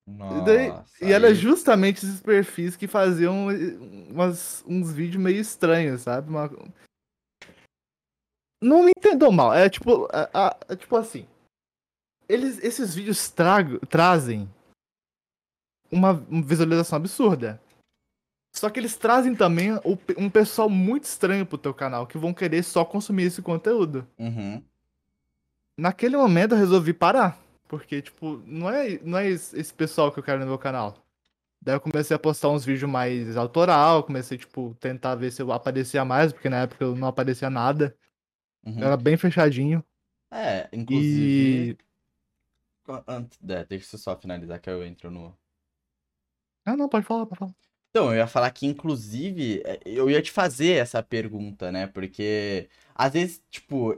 [0.08, 3.48] E, daí- Nossa, e era justamente esses perfis que faziam
[4.08, 6.30] umas- uns vídeos meio estranhos, sabe?
[6.30, 6.50] Uma-
[8.62, 10.30] Não me entendam mal, é tipo, é-
[10.70, 11.26] é- tipo assim.
[12.28, 14.48] Eles, esses vídeos trago- trazem
[15.90, 17.60] uma visualização absurda.
[18.54, 19.70] Só que eles trazem também
[20.16, 24.06] um pessoal muito estranho pro teu canal, que vão querer só consumir esse conteúdo.
[24.18, 24.62] Uhum.
[25.76, 27.38] Naquele momento eu resolvi parar.
[27.66, 31.02] Porque, tipo, não é, não é esse esse pessoal que eu quero no meu canal.
[31.60, 35.50] Daí eu comecei a postar uns vídeos mais autoral, comecei, tipo, tentar ver se eu
[35.50, 37.96] aparecia mais, porque na época eu não aparecia nada.
[38.64, 38.82] Uhum.
[38.82, 39.84] Era bem fechadinho.
[40.30, 41.72] É, inclusive.
[41.72, 41.92] E.
[43.06, 45.36] Antes, é, deixa eu só finalizar que eu entro no.
[46.64, 47.54] Ah, não, pode falar, pode falar.
[47.90, 51.86] Então, eu ia falar que, inclusive, é, eu ia te fazer essa pergunta, né?
[51.86, 53.94] Porque, às vezes, tipo,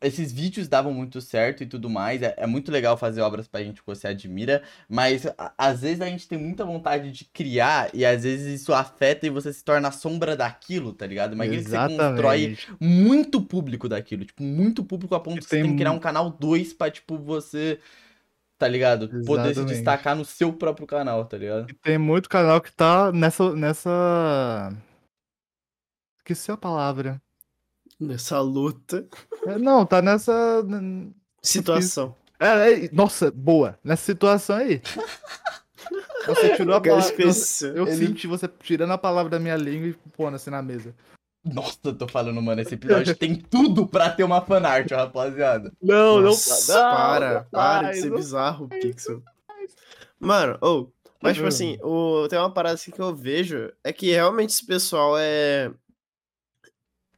[0.00, 2.22] esses vídeos davam muito certo e tudo mais.
[2.22, 6.00] É, é muito legal fazer obras pra gente que você admira, mas a- às vezes
[6.00, 9.62] a gente tem muita vontade de criar e às vezes isso afeta e você se
[9.64, 11.34] torna a sombra daquilo, tá ligado?
[11.34, 12.68] Imagina que você constrói Exatamente.
[12.80, 16.30] muito público daquilo, tipo, muito público a ponto que você tem que criar um canal
[16.30, 17.78] 2 pra, tipo, você,
[18.58, 19.08] tá ligado?
[19.08, 19.74] Poder se Exatamente.
[19.74, 21.70] destacar no seu próprio canal, tá ligado?
[21.70, 23.54] E tem muito canal que tá nessa.
[23.54, 24.72] nessa.
[26.18, 27.20] Esqueci a palavra.
[27.98, 29.06] Nessa luta.
[29.46, 30.62] É, não, tá nessa.
[31.42, 32.14] Situação.
[32.38, 33.78] É, é, nossa, boa.
[33.82, 34.82] Nessa situação aí.
[36.26, 37.24] Você tirou a cara palavra.
[37.74, 40.94] Eu, Ele- senti você tirando a palavra da minha língua e pondo assim na mesa.
[41.44, 45.72] Nossa, eu tô falando, mano, esse episódio tem tudo pra ter uma fanart, rapaziada.
[45.80, 49.22] Não, Nossa, para, para de ser não bizarro, Pixel.
[50.18, 54.10] Mano, ou, mas tipo assim, o, tem uma parada assim que eu vejo, é que
[54.10, 55.70] realmente esse pessoal é.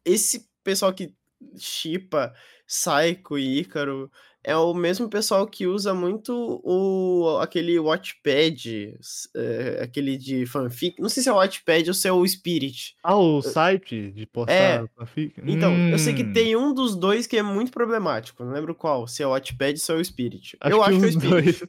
[0.05, 1.15] Esse pessoal que
[1.57, 2.35] chipa
[2.67, 4.11] Psycho e Ícaro
[4.45, 8.95] é o mesmo pessoal que usa muito o aquele Watchpad,
[9.35, 11.01] é, aquele de fanfic.
[11.01, 12.97] Não sei se é o Watchpad ou se é o Spirit.
[13.03, 14.53] Ah, o site de postar.
[14.85, 14.87] É.
[14.97, 15.35] fanfic?
[15.47, 18.45] Então, eu sei que Hum, tem um dos dois que é muito problemático.
[18.45, 20.57] Não lembro qual, se é o Watchpad ou se é o Spirit.
[20.61, 21.29] Acho eu que acho que é o Spirit.
[21.31, 21.65] dois.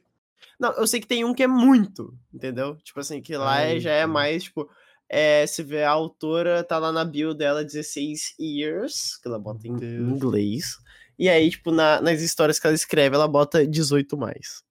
[0.58, 2.76] Não, eu sei que tem um que é muito, entendeu?
[2.84, 4.08] Tipo assim, que lá é- Ai, já é cara.
[4.12, 4.68] mais, tipo,
[5.12, 9.66] é, se vê a autora, tá lá na bio dela 16 years, que ela bota
[9.66, 10.08] em Deus.
[10.08, 10.78] inglês.
[11.18, 14.62] E aí, tipo, na- nas histórias que ela escreve, ela bota 18 mais.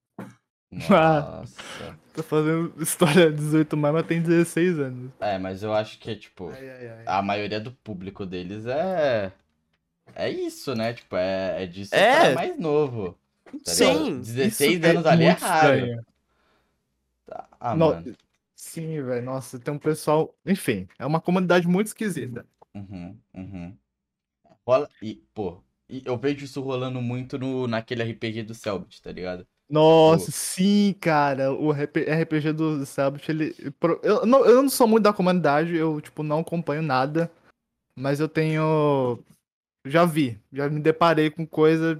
[0.71, 1.53] Nossa.
[2.11, 5.11] Tá fazendo história 18 mais, mas tem 16 anos.
[5.21, 7.03] É, mas eu acho que, tipo, Ai, ai, ai.
[7.05, 9.31] a maioria do público deles é.
[10.15, 10.91] é isso, né?
[10.93, 12.13] Tipo, é, é disso É.
[12.13, 13.15] cara mais novo.
[13.45, 14.05] Tá ligado?
[14.05, 14.19] Sim.
[14.21, 15.75] 16 Isso anos ali é raro.
[15.75, 16.05] estranho.
[17.25, 18.15] Tá, Ah, No- mano.
[18.59, 19.23] Sim, velho.
[19.23, 20.37] Nossa, tem um pessoal.
[20.45, 22.45] Enfim, é uma comunidade muito esquisita.
[22.75, 23.77] Uhum, uhum.
[24.67, 24.89] Rola.
[25.01, 29.47] E, pô, e eu vejo isso rolando muito no, naquele RPG do Selbit, tá ligado?
[29.69, 30.31] Nossa, Pô.
[30.33, 31.53] sim, cara.
[31.53, 33.55] O RP RPG do Selbit, ele.
[34.03, 37.31] Eu não, eu não sou muito da comunidade, eu, tipo, não acompanho nada.
[37.95, 39.23] Mas eu tenho.
[39.85, 41.97] Já vi, já me deparei com coisa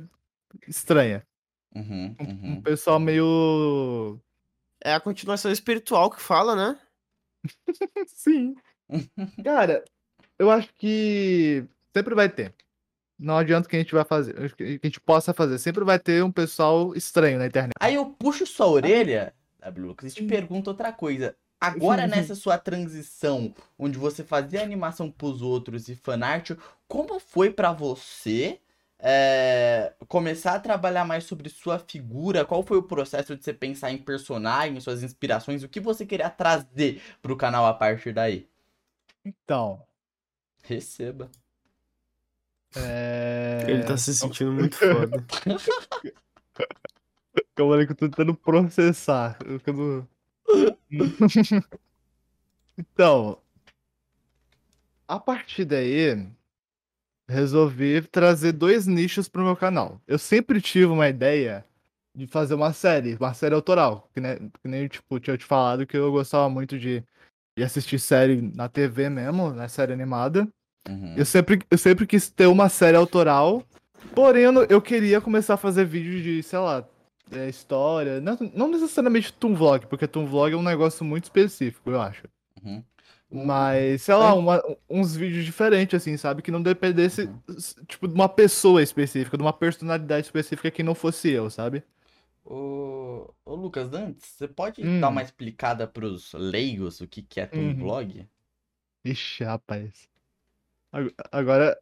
[0.67, 1.25] estranha.
[1.73, 2.61] Uhum, Um, um uhum.
[2.61, 4.19] pessoal meio.
[4.83, 6.79] É a continuação espiritual que fala, né?
[8.07, 8.55] Sim.
[9.43, 9.83] Cara,
[10.37, 12.53] eu acho que sempre vai ter.
[13.17, 15.57] Não adianta o que a gente vai fazer, que a gente possa fazer.
[15.59, 17.73] Sempre vai ter um pessoal estranho na internet.
[17.79, 19.87] Aí eu puxo sua orelha, W.
[19.87, 21.35] Lucas, e te pergunto outra coisa.
[21.59, 26.51] Agora, nessa sua transição, onde você fazia animação pros outros e fanart,
[26.87, 28.61] como foi pra você
[28.99, 32.45] é, começar a trabalhar mais sobre sua figura?
[32.45, 35.63] Qual foi o processo de você pensar em personagens, suas inspirações?
[35.63, 38.47] O que você queria trazer pro canal a partir daí?
[39.23, 39.81] Então,
[40.63, 41.29] Receba.
[42.75, 43.65] é...
[43.67, 45.25] Ele tá se sentindo muito foda.
[47.55, 49.37] Calma aí que eu tô tentando processar.
[49.45, 49.59] Eu
[52.77, 53.41] Então,
[55.05, 56.25] a partir daí,
[57.29, 60.01] resolvi trazer dois nichos pro meu canal.
[60.07, 61.63] Eu sempre tive uma ideia
[62.15, 64.09] de fazer uma série, uma série autoral.
[64.13, 67.03] Que nem, que nem tipo, tinha te falado que eu gostava muito de,
[67.57, 70.47] de assistir série na TV mesmo, na série animada.
[70.87, 71.13] Uhum.
[71.15, 73.63] Eu sempre, eu sempre quis ter uma série autoral,
[74.15, 76.87] porém eu, eu queria começar a fazer vídeos de, sei lá,
[77.31, 78.19] é, história.
[78.19, 82.23] Não, não necessariamente Toon Vlog, porque Toon Vlog é um negócio muito específico, eu acho.
[82.63, 82.83] Uhum.
[83.31, 86.41] Mas, sei lá, uma- uns vídeos diferentes, assim, sabe?
[86.41, 90.95] Que não dependesse, s- tipo, de uma pessoa específica, de uma personalidade específica que não
[90.95, 91.83] fosse eu, sabe?
[92.43, 94.99] Ô, ô Lucas, antes, você pode Hum.
[94.99, 97.77] dar uma explicada pros leigos o que, que é Toon Uhum.
[97.77, 98.27] Vlog?
[99.05, 100.09] Ixi, rapaz.
[100.91, 101.79] Ag- Agora,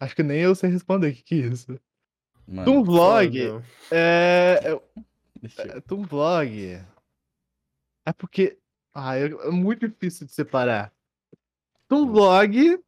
[0.00, 1.78] acho que nem eu sei responder o que que é isso.
[2.48, 3.64] Mano, Toon Vlog Foda.
[3.90, 4.80] é, é
[5.42, 5.76] deixa eu...
[5.76, 6.80] É, Vlog.
[8.06, 8.56] É porque.
[8.98, 10.90] Ah, é, é muito difícil de separar.
[11.86, 12.82] Toon Vlog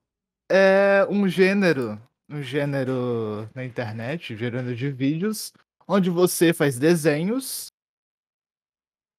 [0.51, 2.01] é um gênero.
[2.31, 5.53] Um gênero na internet, gênero de vídeos,
[5.87, 7.73] onde você faz desenhos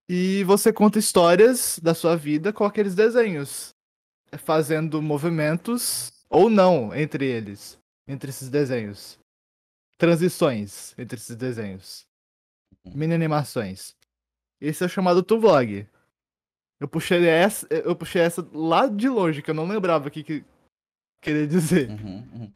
[0.08, 3.76] e você conta histórias da sua vida com aqueles desenhos.
[4.40, 7.80] Fazendo movimentos ou não entre eles.
[8.08, 9.20] Entre esses desenhos.
[9.98, 12.10] Transições entre esses desenhos
[12.86, 13.96] mini animações.
[14.60, 15.88] Esse é o chamado Toon Vlog.
[16.80, 20.24] Eu puxei essa, eu puxei essa lá de longe, que eu não lembrava o que,
[20.24, 20.46] que
[21.22, 21.90] queria dizer.
[21.90, 22.52] Uhum, uhum.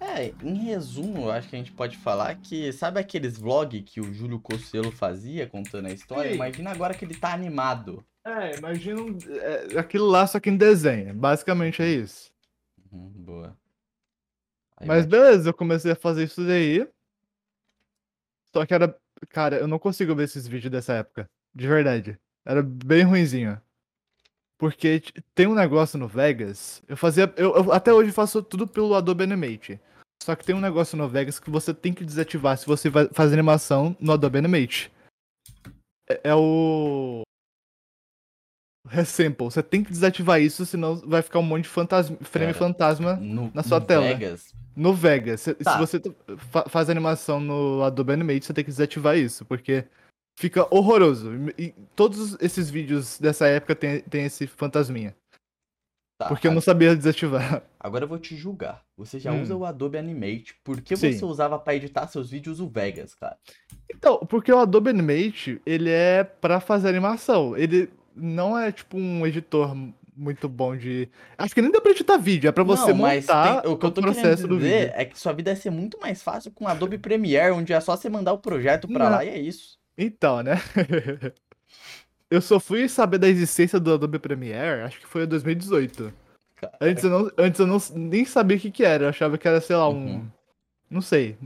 [0.00, 4.00] É, em resumo, eu acho que a gente pode falar que, sabe aqueles vlogs que
[4.00, 6.30] o Júlio Cosselo fazia contando a história?
[6.30, 6.34] Sim.
[6.34, 8.04] Imagina agora que ele tá animado.
[8.24, 11.14] É, imagina é, aquilo lá, só que em desenho.
[11.14, 12.32] Basicamente é isso.
[12.90, 13.56] Uhum, boa.
[14.76, 16.88] Aí Mas vai- beleza, eu comecei a fazer isso daí.
[18.52, 18.96] Só que era.
[19.28, 21.30] Cara, eu não consigo ver esses vídeos dessa época.
[21.54, 22.18] De verdade.
[22.46, 23.60] Era bem ruinzinho.
[24.58, 25.02] Porque
[25.34, 26.82] tem um negócio no Vegas.
[26.86, 27.32] Eu fazia.
[27.36, 29.80] Eu, eu até hoje faço tudo pelo Adobe Animate.
[30.22, 33.08] Só que tem um negócio no Vegas que você tem que desativar se você vai
[33.12, 34.92] fazer animação no Adobe Animate.
[36.08, 37.22] É, é o.
[38.88, 39.44] Resample.
[39.46, 43.14] Você tem que desativar isso, senão vai ficar um monte de fantasma, frame Cara, fantasma
[43.16, 44.04] no, na sua no tela.
[44.06, 45.40] Vegas, no Vegas.
[45.40, 45.72] Se, Tá.
[45.72, 46.00] se você
[46.50, 49.84] fa- faz animação no Adobe Animate, você tem que desativar isso, porque
[50.38, 51.30] fica horroroso.
[51.58, 55.14] E todos esses vídeos dessa época tem, tem esse fantasminha.
[56.18, 57.62] tá, Porque eu não sabia desativar.
[57.80, 58.82] Agora eu vou te julgar.
[58.96, 59.42] Você já Hum.
[59.42, 60.54] usa o Adobe Animate.
[60.62, 61.12] Por que Sim.
[61.12, 63.36] você usava pra editar seus vídeos o Vegas, cara?
[63.92, 67.56] Então, porque o Adobe Animate, ele é pra fazer animação.
[67.56, 69.74] Ele não é tipo um editor
[70.14, 71.08] muito bom de.
[71.38, 73.76] Acho que nem dá pra editar vídeo, é pra você não, mas montar tem- o
[73.78, 74.92] que eu tô processo querendo do dizer vídeo.
[74.96, 77.80] é que sua vida ia ser muito mais fácil com o Adobe Premiere, onde é
[77.80, 79.10] só você mandar o projeto pra Não.
[79.16, 79.78] lá e é isso.
[79.96, 80.54] Então, né?
[82.30, 86.12] eu só fui saber da existência do Adobe Premiere, acho que foi em 2018.
[86.56, 89.04] Cara, Antes eu, não, antes eu não, nem sabia o que que era.
[89.04, 90.06] Eu achava que era, sei lá, um.
[90.06, 90.30] Uhum.
[90.90, 91.38] Não sei.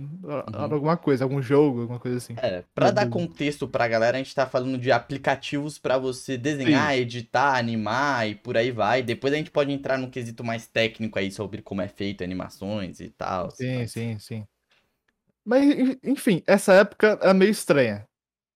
[0.53, 2.35] Era alguma coisa, algum jogo, alguma coisa assim.
[2.37, 6.97] É, pra dar contexto pra galera, a gente tá falando de aplicativos pra você desenhar,
[6.97, 9.03] editar, animar e por aí vai.
[9.05, 12.99] Depois a gente pode entrar num quesito mais técnico aí sobre como é feito animações
[12.99, 13.53] e tal.
[13.53, 14.47] Sim, sim, sim.
[15.45, 18.05] Mas, en- enfim, essa época é meio estranha.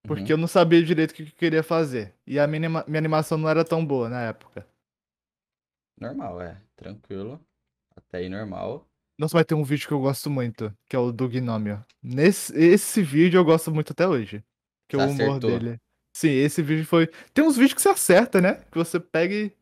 [0.06, 0.28] Porque Uhum.
[0.30, 2.14] eu não sabia direito o que eu queria fazer.
[2.26, 4.66] E a minha, minha animação não era tão boa na época.
[6.00, 6.60] Normal, é.
[6.76, 7.40] Tranquilo.
[7.94, 8.86] Até aí normal.
[9.18, 11.84] Nossa, vai ter um vídeo que eu gosto muito, que é o do Gnômio.
[12.02, 14.42] Nesse esse vídeo eu gosto muito até hoje.
[14.88, 15.78] Que o humor dele.
[16.16, 17.06] Sim, esse vídeo foi.
[17.34, 18.54] Tem uns vídeos que você acerta, né?
[18.72, 19.52] Que você pega e.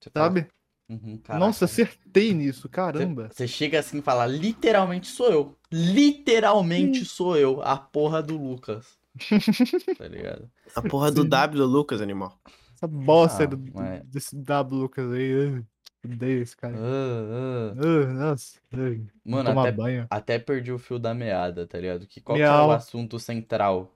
[0.00, 0.46] Você fala, Sabe?
[0.88, 3.28] "Uhum, caraca." Nossa, acertei nisso, caramba.
[3.32, 5.58] Você chega assim e fala, literalmente sou eu.
[5.72, 8.96] Literalmente sou eu, a porra do Lucas.
[9.98, 10.50] tá ligado?
[10.74, 11.28] A porra do Sim.
[11.28, 12.38] W, Lucas, animal.
[12.74, 15.58] Essa bosta Ah, do- mas- desse W Lucas aí.
[15.58, 15.66] uh,
[16.04, 16.74] Odeio esse cara.
[16.76, 18.58] Uh, nossa.
[18.72, 20.06] uh, Mano, tomar até, banho.
[20.10, 22.06] até perdi o fio da meada, tá ligado?
[22.08, 23.94] Que, qual que é o assunto central?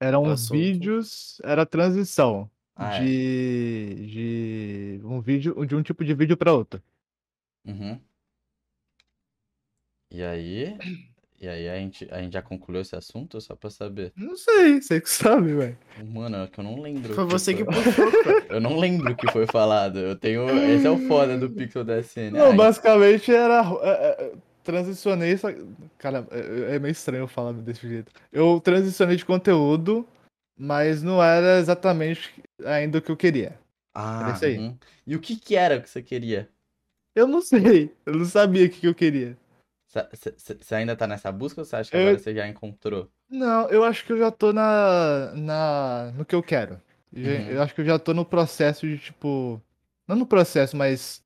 [0.00, 0.52] Eram Assunto.
[0.56, 1.40] vídeos.
[1.42, 2.48] Era transição.
[2.76, 3.00] Ah, é.
[3.00, 4.06] de.
[4.06, 5.00] De.
[5.04, 5.64] Um vídeo.
[5.66, 6.80] De um tipo de vídeo pra outro.
[7.64, 7.98] Uhum.
[10.10, 10.76] E aí?
[11.44, 14.12] E aí a gente, a gente já concluiu esse assunto, só pra saber?
[14.16, 15.76] Não sei, sei que sabe, velho.
[16.06, 17.12] Mano, é que eu não lembro.
[17.12, 18.46] Foi o você que foi- puxou, cara.
[18.48, 19.98] Eu não lembro o que foi falado.
[19.98, 20.48] Eu tenho.
[20.70, 22.30] Esse é o foda do Pixel da SN.
[22.32, 23.62] Não, basicamente era.
[23.82, 25.36] é, é, transicionei.
[25.36, 25.48] Só...
[25.98, 28.10] Cara, é, é meio estranho eu falar desse jeito.
[28.32, 30.06] Eu transicionei de conteúdo,
[30.58, 32.32] mas não era exatamente
[32.64, 33.58] ainda o que eu queria.
[33.94, 34.56] Ah, isso aí.
[34.58, 34.74] uhum.
[35.06, 36.48] E o que que era que você queria?
[37.14, 37.92] Eu não sei.
[38.06, 39.36] Eu não sabia o que que eu queria.
[40.58, 43.10] Você ainda tá nessa busca ou você acha que Eu- agora você já encontrou?
[43.30, 45.32] Não, eu acho que eu já tô na.
[45.34, 46.80] na no que eu quero.
[47.12, 47.48] Já- Uhum.
[47.50, 49.60] Eu acho que eu já tô no processo de, tipo.
[50.06, 51.22] Não no processo, mas.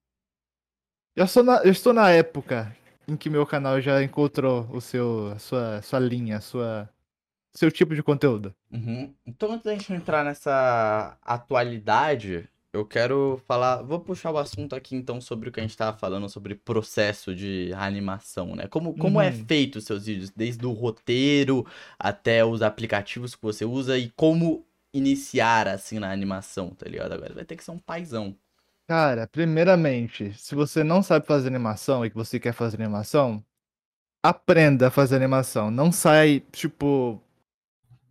[1.17, 2.75] Eu, sou na, eu estou na época
[3.07, 6.89] em que meu canal já encontrou o seu, a sua, sua linha, a sua,
[7.53, 8.55] seu tipo de conteúdo.
[8.71, 9.13] Uhum.
[9.27, 12.49] Então, antes da gente entrar nessa atualidade,
[12.79, 13.83] eu quero falar.
[13.83, 17.35] Vou puxar o assunto aqui então sobre o que a gente tava falando sobre processo
[17.35, 18.67] de animação, né?
[18.69, 19.33] Como, como é Uhum.
[19.33, 21.67] feito os seus vídeos, desde o roteiro
[21.99, 27.13] até os aplicativos que você usa e como iniciar assim na animação, tá ligado?
[27.13, 28.37] Agora vai ter que ser um paizão.
[28.87, 33.45] Cara, primeiramente, se você não sabe fazer animação e que você quer fazer animação,
[34.23, 35.71] aprenda a fazer animação.
[35.71, 37.23] Não sai, tipo.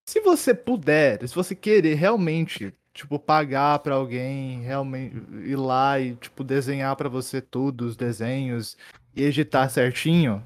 [0.06, 6.15] Se você puder, se você querer realmente, tipo, pagar pra alguém, realmente ir lá e,
[6.15, 8.75] tipo, desenhar pra você tudo, os desenhos,
[9.15, 10.43] e editar certinho,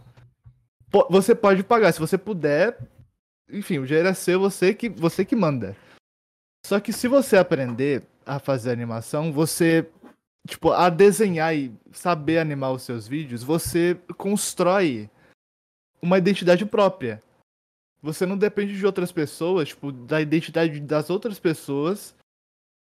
[1.09, 1.93] você pode pagar.
[1.93, 2.77] Se você puder,
[3.49, 5.77] enfim, o dinheiro é seu, você que, você que manda.
[6.65, 9.89] Só que se você aprender a fazer animação, você
[10.45, 15.09] tipo, a desenhar e saber animar os seus vídeos, você constrói
[16.01, 17.23] uma identidade própria.
[18.01, 22.13] Você não depende de outras pessoas, tipo, da identidade das outras pessoas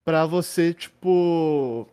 [0.05, 1.87] pra você, tipo,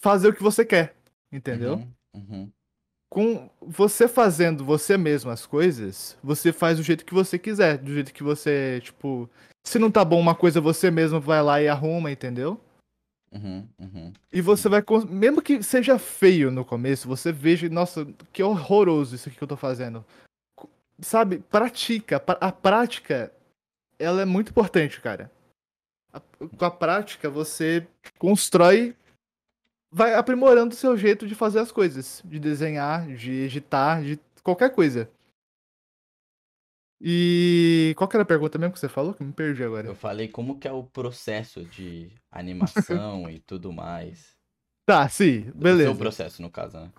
[0.00, 0.94] fazer o que você quer,
[1.32, 1.74] entendeu?
[1.74, 2.52] Uhum, uhum.
[3.10, 7.94] Com você fazendo você mesmo as coisas, você faz do jeito que você quiser, do
[7.94, 9.30] jeito que você, tipo,
[9.64, 12.60] se não tá bom uma coisa, você mesmo vai lá e arruma, entendeu?
[13.32, 14.12] Uhum, uhum.
[14.32, 14.82] E você vai.
[15.08, 19.48] Mesmo que seja feio no começo, você veja, nossa, que horroroso isso aqui que eu
[19.48, 20.04] tô fazendo.
[21.00, 22.18] Sabe, pratica.
[22.18, 23.32] pra- A prática,
[23.98, 25.30] ela é muito importante, cara.
[26.12, 27.86] A- Com a prática, você
[28.18, 28.94] constrói.
[29.90, 32.22] Vai aprimorando o seu jeito de fazer as coisas.
[32.24, 35.10] De desenhar, de editar, de qualquer coisa.
[37.00, 37.94] E.
[37.96, 39.14] Qual que era a pergunta mesmo que você falou?
[39.14, 39.86] Que eu me perdi agora.
[39.86, 44.36] Eu falei como que é o processo de animação e tudo mais.
[44.86, 45.90] Tá, sim, O beleza.
[45.90, 46.90] seu processo, no caso, né?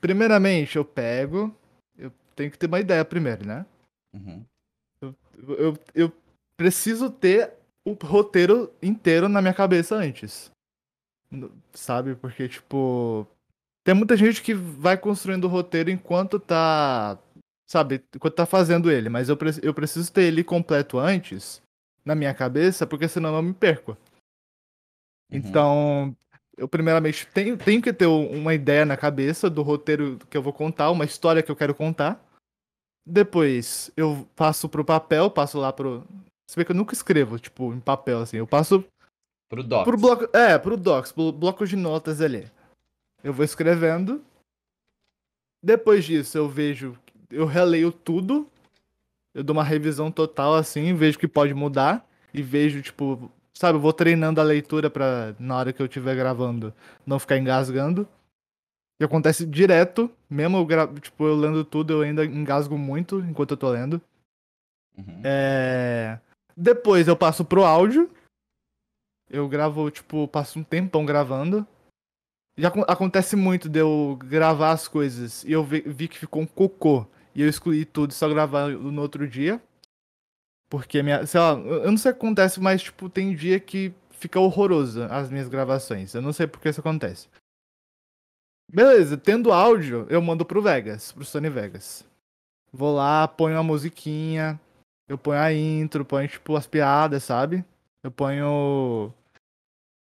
[0.00, 1.54] Primeiramente, eu pego.
[1.96, 3.66] Eu tenho que ter uma ideia primeiro, né?
[4.14, 4.44] Uhum.
[5.02, 6.12] Eu, eu
[6.56, 7.54] preciso ter
[7.90, 10.50] o roteiro inteiro na minha cabeça antes.
[11.72, 12.14] Sabe?
[12.14, 13.26] Porque, tipo.
[13.84, 17.18] Tem muita gente que vai construindo o roteiro enquanto tá.
[17.66, 18.02] Sabe?
[18.14, 19.08] Enquanto tá fazendo ele.
[19.08, 21.62] Mas eu, pre- eu preciso ter ele completo antes
[22.04, 23.92] na minha cabeça, porque senão eu não me perco.
[25.30, 25.38] Uhum.
[25.38, 26.16] Então,
[26.56, 30.42] eu primeiramente tenho, tenho que ter um- uma ideia na cabeça do roteiro que eu
[30.42, 32.22] vou contar, uma história que eu quero contar.
[33.06, 36.06] Depois, eu passo pro papel, passo lá pro.
[36.48, 38.38] Você vê que eu nunca escrevo, tipo, em papel, assim.
[38.38, 38.82] Eu passo
[39.48, 39.84] Pro Docs.
[39.84, 40.36] pro bloco.
[40.36, 42.50] É, pro Docs, pro bloco de notas ali.
[43.22, 44.24] Eu vou escrevendo.
[45.62, 46.96] Depois disso, eu vejo.
[47.30, 48.48] Eu releio tudo.
[49.34, 52.06] Eu dou uma revisão total, assim, vejo que pode mudar.
[52.32, 53.30] E vejo, tipo.
[53.54, 56.72] Sabe, eu vou treinando a leitura pra, na hora que eu estiver gravando,
[57.04, 58.08] não ficar engasgando.
[59.00, 60.86] E acontece direto, mesmo eu, gra...
[61.00, 64.00] tipo, eu lendo tudo, eu ainda engasgo muito enquanto eu tô lendo.
[64.96, 65.22] Uhum.
[65.24, 66.20] É...
[66.60, 68.10] Depois eu passo pro áudio.
[69.30, 71.66] Eu gravo, tipo, passo um tempão gravando.
[72.56, 76.42] Já acon- acontece muito de eu gravar as coisas e eu vi, vi que ficou
[76.42, 77.06] um cocô.
[77.34, 79.62] E eu excluí tudo e só gravar no outro dia.
[80.68, 81.24] Porque minha.
[81.26, 85.04] Sei lá, eu não sei o que acontece, mas, tipo, tem dia que fica horroroso
[85.04, 86.12] as minhas gravações.
[86.14, 87.28] Eu não sei por que isso acontece.
[88.70, 92.04] Beleza, tendo áudio, eu mando pro Vegas, pro Sony Vegas.
[92.72, 94.60] Vou lá, ponho uma musiquinha,
[95.08, 97.64] eu ponho a intro, ponho, tipo, as piadas, sabe?
[98.02, 99.12] Eu ponho.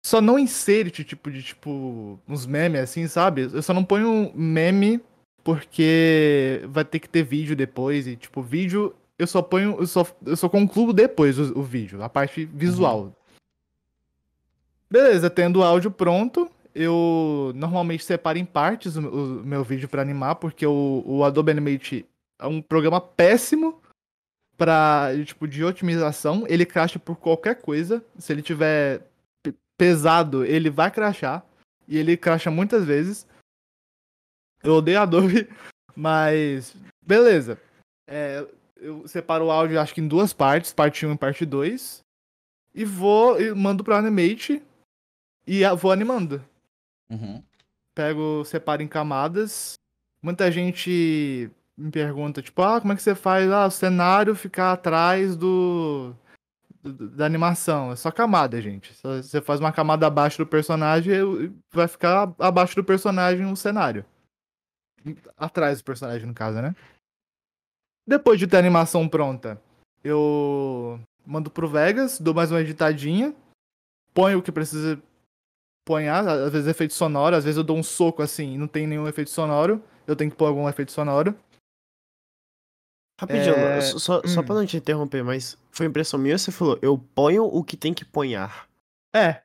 [0.05, 3.49] Só não insert, tipo, de tipo, uns memes assim, sabe?
[3.53, 5.01] Eu só não ponho meme
[5.43, 8.07] porque vai ter que ter vídeo depois.
[8.07, 9.77] E, tipo, vídeo eu só ponho.
[9.79, 13.01] Eu só, eu só concluo depois o, o vídeo, a parte visual.
[13.01, 13.11] Uhum.
[14.89, 20.01] Beleza, tendo o áudio pronto, eu normalmente separo em partes o, o meu vídeo para
[20.01, 22.05] animar, porque o, o, Adobe Animate
[22.39, 23.81] é um programa péssimo
[24.57, 26.45] para tipo de otimização.
[26.47, 28.03] Ele cracha por qualquer coisa.
[28.17, 29.01] Se ele tiver
[29.77, 31.45] pesado, ele vai crachar
[31.87, 33.27] e ele cracha muitas vezes.
[34.63, 35.47] Eu odeio Adobe,
[35.95, 37.59] mas beleza.
[38.07, 38.45] É,
[38.77, 42.01] eu separo o áudio acho que em duas partes, parte 1 e parte 2.
[42.73, 44.61] E vou e mando pro Animate
[45.45, 46.43] e vou animando.
[47.09, 47.41] Uhum.
[47.95, 49.73] Pego, separo em camadas.
[50.21, 54.71] Muita gente me pergunta, tipo, ah, como é que você faz ah, o cenário ficar
[54.71, 56.15] atrás do,
[56.81, 57.91] do da animação?
[57.91, 58.93] É só camada, gente.
[59.03, 61.13] Você faz uma camada abaixo do personagem,
[61.71, 64.03] vai ficar abaixo do personagem o cenário.
[65.37, 66.75] Atrás do personagem, no caso, né?
[68.07, 69.61] Depois de ter a animação pronta,
[70.03, 73.35] eu mando pro Vegas, dou mais uma editadinha,
[74.13, 74.99] ponho o que precisa
[75.85, 78.87] ponhar, às vezes efeito sonoro, às vezes eu dou um soco assim e não tem
[78.87, 81.35] nenhum efeito sonoro, eu tenho que pôr algum efeito sonoro.
[83.19, 83.81] Rapidinho, é...
[83.81, 84.27] só, hum.
[84.27, 87.75] só pra não te interromper, mas foi impressão minha você falou, eu ponho o que
[87.75, 88.69] tem que ponhar.
[89.15, 89.41] É.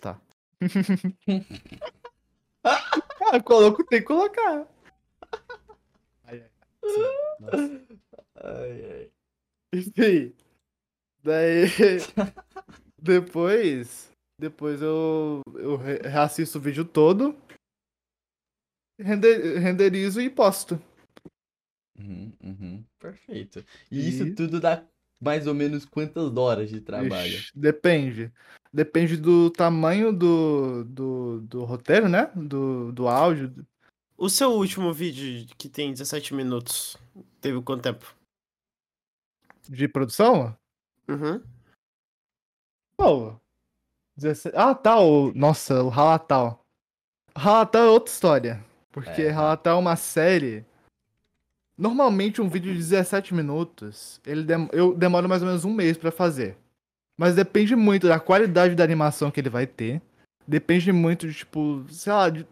[0.00, 0.20] Tá.
[2.64, 4.66] ah, coloco tem que colocar.
[6.24, 6.50] Ai, ai.
[8.36, 9.10] ai, ai.
[9.72, 10.34] Enfim.
[11.22, 11.66] Daí.
[13.00, 14.10] Depois.
[14.38, 17.36] Depois eu, eu reassisto o vídeo todo,
[19.00, 20.80] render, renderizo e posto.
[21.98, 23.64] Uhum, uhum, perfeito.
[23.90, 24.84] E, e, isso tudo dá
[25.20, 27.28] mais ou menos quantas horas de trabalho?
[27.28, 28.32] Ixi, depende.
[28.72, 32.30] Depende do tamanho do, do, do roteiro, né?
[32.34, 33.66] Do, do áudio.
[34.16, 36.96] O seu último vídeo, que tem 17 minutos,
[37.40, 38.14] teve quanto tempo?
[39.68, 40.56] De produção?
[41.08, 41.42] Uhum.
[42.96, 43.40] Pô,
[44.16, 44.56] 17...
[44.56, 44.98] Ah, tá.
[44.98, 45.32] O...
[45.34, 46.66] Nossa, o Halatal.
[47.34, 48.64] Halatal é outra história.
[48.90, 49.30] Porque é.
[49.30, 50.66] Halatal é uma série.
[51.78, 54.68] Normalmente um vídeo de 17 minutos, ele dem...
[54.72, 56.56] eu demoro mais ou menos um mês para fazer.
[57.16, 60.02] Mas depende muito da qualidade da animação que ele vai ter.
[60.46, 62.44] Depende muito de, tipo, sei lá, de...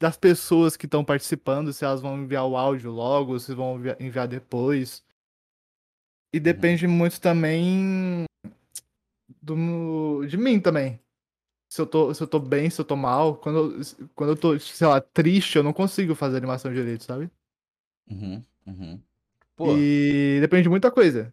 [0.00, 4.26] das pessoas que estão participando, se elas vão enviar o áudio logo, se vão enviar
[4.26, 5.04] depois.
[6.32, 6.92] E depende uhum.
[6.92, 8.24] muito também
[9.42, 10.98] do, de mim também.
[11.70, 13.36] Se eu, tô, se eu tô bem, se eu tô mal.
[13.36, 17.30] Quando, eu, quando eu tô, sei lá, triste, eu não consigo fazer animação direito, sabe?
[18.10, 19.00] Uhum, uhum.
[19.78, 21.32] E depende de muita coisa.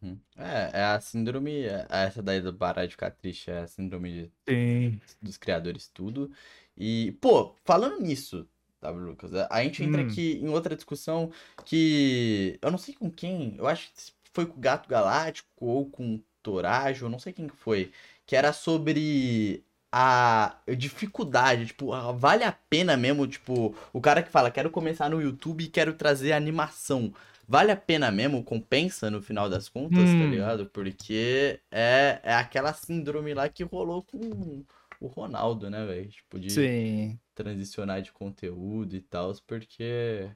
[0.00, 0.18] Uhum.
[0.36, 1.64] É, é a síndrome.
[1.64, 6.30] É essa daí do parar de ficar triste, é a síndrome de, dos criadores, tudo.
[6.76, 8.46] E, pô, falando nisso,
[8.80, 9.32] tá, Lucas?
[9.50, 10.06] A gente entra hum.
[10.06, 11.32] aqui em outra discussão
[11.64, 12.58] que.
[12.60, 16.20] Eu não sei com quem, eu acho que foi com o Gato Galáctico ou com
[16.42, 17.90] Torajo, não sei quem que foi,
[18.26, 19.63] que era sobre
[19.96, 25.22] a dificuldade, tipo, vale a pena mesmo, tipo, o cara que fala, quero começar no
[25.22, 27.14] YouTube e quero trazer animação.
[27.46, 28.42] Vale a pena mesmo?
[28.42, 30.18] Compensa no final das contas, tá hum.
[30.18, 30.66] tá ligado?
[30.66, 34.64] Porque é, é aquela síndrome lá que rolou com
[35.00, 36.08] o Ronaldo, né, velho?
[36.08, 37.16] Tipo, de Sim.
[37.32, 40.28] transicionar de conteúdo e tal, porque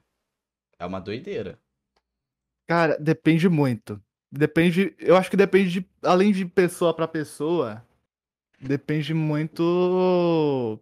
[0.79, 1.59] é uma doideira.
[2.65, 4.01] Cara, depende muito.
[4.31, 7.83] Depende, eu acho que depende de, além de pessoa para pessoa,
[8.61, 10.79] depende muito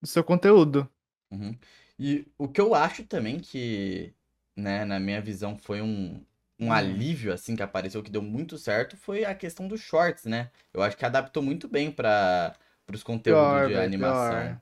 [0.00, 0.88] do seu conteúdo.
[1.30, 1.56] Uhum.
[1.98, 4.14] E o que eu acho também que,
[4.56, 6.24] né, na minha visão foi um,
[6.58, 6.72] um hum.
[6.72, 10.50] alívio, assim, que apareceu, que deu muito certo, foi a questão dos shorts, né?
[10.72, 12.54] Eu acho que adaptou muito bem para
[12.92, 14.60] os conteúdos pior, de animação.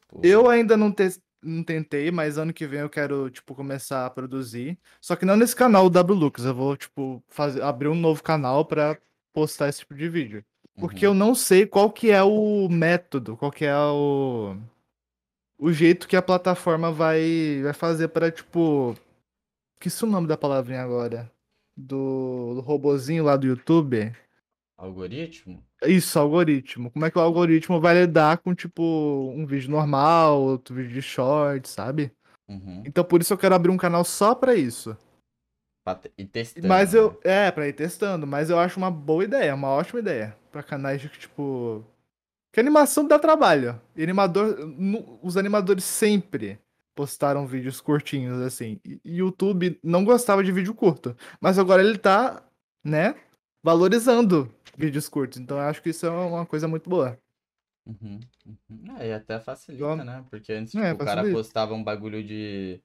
[0.00, 0.20] Tipo...
[0.24, 4.10] Eu ainda não, te não tentei, mas ano que vem eu quero, tipo, começar a
[4.10, 4.78] produzir.
[5.00, 6.44] Só que não nesse canal, o W Lucas.
[6.44, 8.98] Eu vou, tipo, fazer, abrir um novo canal para
[9.32, 10.44] postar esse tipo de vídeo.
[10.78, 11.12] Porque uhum.
[11.12, 14.56] eu não sei qual que é o método, qual que é o
[15.58, 18.94] o jeito que a plataforma vai vai fazer para tipo
[19.80, 21.30] que é o nome da palavrinha agora
[21.76, 24.12] do, do robozinho lá do YouTube.
[24.78, 25.62] Algoritmo?
[25.84, 26.90] Isso, algoritmo.
[26.90, 28.82] Como é que o algoritmo vai lidar com, tipo,
[29.34, 32.10] um vídeo normal, outro vídeo de short, sabe?
[32.48, 32.82] Uhum.
[32.86, 34.96] Então por isso eu quero abrir um canal só pra isso.
[35.84, 36.68] Pra ir testando.
[36.68, 37.10] Mas eu.
[37.24, 37.46] Né?
[37.46, 38.26] É, pra ir testando.
[38.26, 40.36] Mas eu acho uma boa ideia, uma ótima ideia.
[40.56, 41.84] Pra canais de, tipo.
[42.50, 43.78] Que animação dá trabalho.
[43.94, 44.56] E animador,
[45.22, 46.58] os animadores sempre
[46.96, 48.80] postaram vídeos curtinhos assim.
[48.82, 52.42] E YouTube não gostava de vídeo curto, mas agora ele tá,
[52.82, 53.14] né,
[53.62, 55.36] valorizando vídeos curtos.
[55.38, 57.18] Então eu acho que isso é uma coisa muito boa.
[57.86, 58.96] Uhum, uhum.
[58.98, 60.24] É, e até facilita, Igual- né?
[60.30, 62.80] Porque antes, É, tipo, o cara postava um bagulho de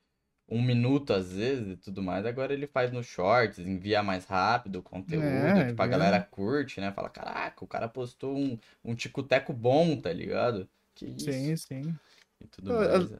[0.49, 4.79] um minuto às vezes e tudo mais, agora ele faz no shorts, envia mais rápido
[4.79, 5.87] o conteúdo, É, tipo, a é.
[5.89, 6.91] galera curte, né?
[6.91, 10.67] Fala, caraca, o cara postou um, um tico-teco bom, tá ligado?
[10.93, 11.31] Que isso?
[11.31, 11.95] Sim, sim.
[12.41, 13.13] E tudo Ah, mais.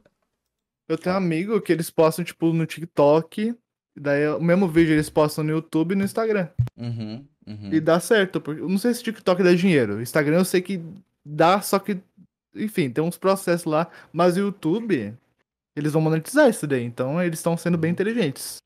[0.88, 3.56] Eu tenho um amigo que eles postam, tipo, no TikTok.
[3.96, 6.48] E daí o mesmo vídeo eles postam no YouTube e no Instagram.
[6.76, 7.72] Uhum, uhum.
[7.72, 8.40] E dá certo.
[8.40, 10.00] Porque eu não sei se TikTok dá dinheiro.
[10.02, 10.82] Instagram eu sei que
[11.24, 11.98] dá, só que.
[12.54, 13.88] Enfim, tem uns processos lá.
[14.12, 15.14] Mas o YouTube,
[15.76, 16.84] eles vão monetizar isso daí.
[16.84, 18.56] Então eles estão sendo bem inteligentes.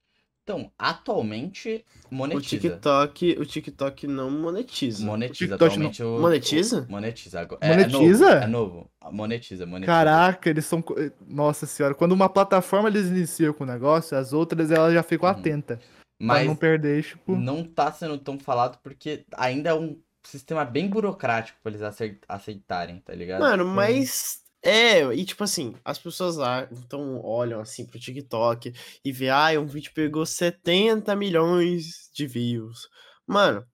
[0.43, 2.47] Então, atualmente, O monetiza.
[2.69, 5.05] TikTok, o TikTok não monetiza.
[5.05, 6.03] Monetiza TikTok não- atualmente.
[6.05, 6.87] o- Monetiza?
[6.89, 7.41] o- monetiza.
[7.41, 7.61] agora.
[7.65, 8.31] É, Monetiza?
[8.31, 8.45] É novo.
[8.45, 8.91] É novo.
[9.13, 9.93] Monetiza, monetiza.
[9.93, 10.81] Caraca, eles são.
[10.81, 10.95] co-
[11.27, 15.29] Nossa senhora, quando uma plataforma eles iniciam com o negócio, as outras elas já ficam
[15.29, 15.35] Uhum.
[15.37, 15.79] atentas.
[15.79, 17.35] Pra Mas não perder, tipo.
[17.37, 22.19] não tá sendo tão falado porque ainda é um sistema bem burocrático pra eles acei-
[22.29, 23.41] aceitarem, tá ligado?
[23.41, 24.43] Mano, mas.
[24.63, 28.73] É, e tipo assim, as pessoas lá então olham assim pro TikTok
[29.05, 32.89] e vê, ah, um vídeo pegou 70 milhões de views.
[33.27, 33.65] Mano,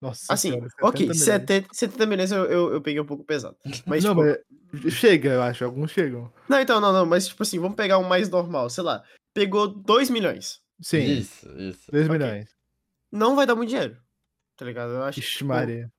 [0.00, 0.52] Nossa assim,
[0.82, 1.20] ok, 70 milhões.
[1.20, 3.56] 70, 70 milhões eu, eu, eu peguei um pouco pesado.
[3.86, 5.64] Mas, não, tipo, mas chega, eu acho.
[5.64, 6.32] Alguns chegam.
[6.48, 9.02] não, então, não, não, mas tipo assim, vamos pegar um mais normal, sei lá,
[9.32, 10.60] pegou 2 milhões.
[10.80, 11.90] Sim, Isso, isso.
[11.90, 12.18] 2 ok.
[12.18, 12.50] milhões.
[13.10, 13.96] Não vai dar muito dinheiro,
[14.56, 14.92] tá ligado?
[14.92, 15.90] Eu acho que, Ixi, tipo, Maria.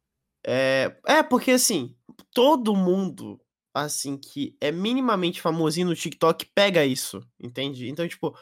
[0.46, 1.96] É, é, porque assim,
[2.34, 3.42] todo mundo,
[3.74, 7.88] assim, que é minimamente famosinho no TikTok pega isso, entende?
[7.90, 8.38] Então, tipo,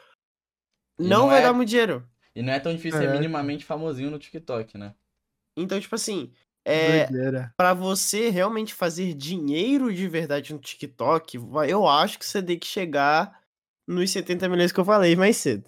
[1.00, 2.08] não, não vai é- dar muito dinheiro.
[2.36, 3.20] E não é tão difícil ser Caraca.
[3.20, 4.94] minimamente famosinho no TikTok, né?
[5.58, 6.32] Então, tipo assim,
[6.64, 7.08] é,
[7.58, 12.60] para você realmente fazer dinheiro de verdade no TikTok, vai- eu acho que você tem
[12.60, 13.42] que chegar
[13.88, 15.68] nos 70 milhões que eu falei mais cedo.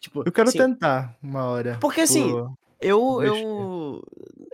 [0.00, 1.78] Tipo, Eu quero assim, tentar uma hora.
[1.80, 4.02] Porque, assim, Pô, Eu, eu.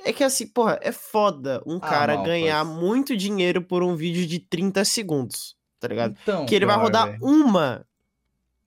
[0.04, 2.32] É que assim, porra, é foda um Ah, cara Malpas.
[2.32, 6.16] ganhar muito dinheiro por um vídeo de 30 segundos, tá ligado?
[6.22, 7.18] Então, Que ele vai rodar velho.
[7.24, 7.86] uma,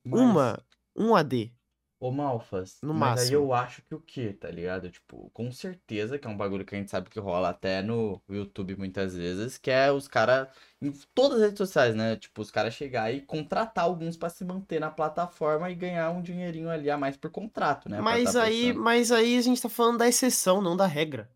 [0.04, 0.60] mas- uma,
[0.96, 1.52] um AD.
[2.00, 3.38] Ô, Malfas, No mas aí máximo.
[3.40, 4.88] eu acho que o quê, tá ligado?
[4.92, 8.22] Tipo, com certeza que é um bagulho que a gente sabe que rola até no
[8.30, 10.48] YouTube muitas vezes, que é os caras,
[10.80, 12.16] em todas as redes sociais, né?
[12.16, 16.22] Tipo, os caras chegar e contratar alguns pra se manter na plataforma e ganhar um
[16.22, 18.00] dinheirinho ali a mais por contrato, né?
[18.00, 21.28] Mas tá aí, mas aí a gente tá falando da exceção, não da regra.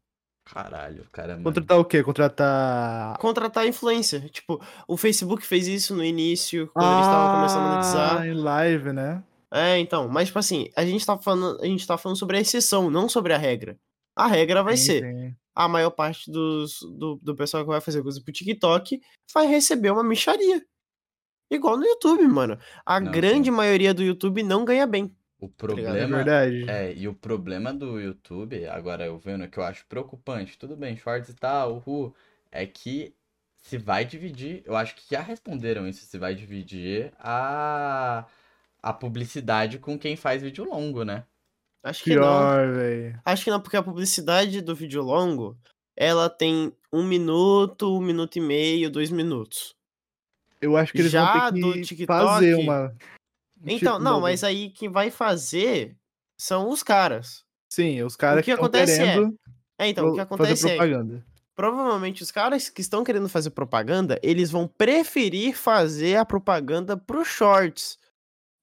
[0.45, 1.43] Caralho, caramba.
[1.43, 2.03] Contratar o quê?
[2.03, 3.17] Contratar.
[3.17, 4.29] Contratar influencer.
[4.29, 8.21] Tipo, o Facebook fez isso no início, quando eles estavam começando a monetizar.
[8.21, 9.23] Ah, em live, né?
[9.53, 12.41] É, então, mas tipo assim, a gente tá falando, a gente tá falando sobre a
[12.41, 13.77] exceção, não sobre a regra.
[14.15, 15.35] A regra vai Sim, ser, sim.
[15.53, 18.99] a maior parte dos, do, do pessoal que vai fazer coisa pro TikTok
[19.33, 20.63] vai receber uma micharia.
[21.49, 22.57] Igual no YouTube, mano.
[22.85, 23.55] A Não, grande sim.
[23.55, 25.13] maioria do YouTube não ganha bem.
[25.37, 25.47] O?
[25.47, 26.69] É problema verdade.
[26.69, 30.95] É, e o problema do YouTube, agora eu vendo que eu acho preocupante, tudo bem,
[30.95, 32.15] shorts e tal, uhul,
[32.49, 33.13] é que
[33.61, 38.25] se vai dividir, eu acho que já responderam isso, se vai dividir a,
[38.81, 41.25] a publicidade com quem faz vídeo longo, né?
[41.83, 42.21] Acho que não.
[42.21, 43.21] Pior, velho.
[43.25, 45.57] Acho que não, porque a publicidade do vídeo longo,
[45.95, 49.75] ela tem um minuto, um minuto e meio, dois minutos.
[50.59, 52.95] Eu acho que eles Já vão ter que TikTok- fazer uma.
[53.63, 55.95] Então, tipo, não, um- mas aí quem vai fazer
[56.39, 57.43] são os caras.
[57.71, 59.39] Sim, os caras que que estão acontece é, querendo
[59.79, 61.25] É, então, o que acontece fazer é, propaganda.
[61.55, 67.23] provavelmente os caras que estão querendo fazer propaganda, eles vão preferir fazer a propaganda pro
[67.25, 67.97] shorts.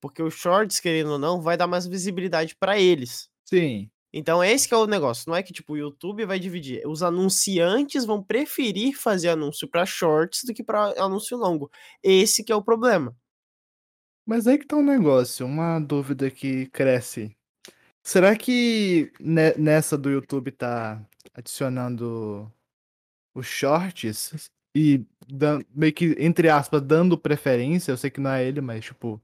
[0.01, 3.29] Porque o shorts, querendo ou não, vai dar mais visibilidade pra eles.
[3.45, 3.89] Sim.
[4.11, 5.25] Então, esse que é o negócio.
[5.27, 6.81] Não é que, tipo, o YouTube vai dividir.
[6.87, 11.69] Os anunciantes vão preferir fazer anúncio pra shorts do que pra anúncio longo.
[12.01, 13.15] Esse que é o problema.
[14.25, 17.35] Mas aí que tá um negócio, uma dúvida que cresce.
[18.03, 22.51] Será que ne- nessa do YouTube tá adicionando
[23.35, 25.05] os shorts e
[25.73, 27.91] meio que, entre aspas, dando preferência?
[27.91, 29.21] Eu sei que não é ele, mas tipo,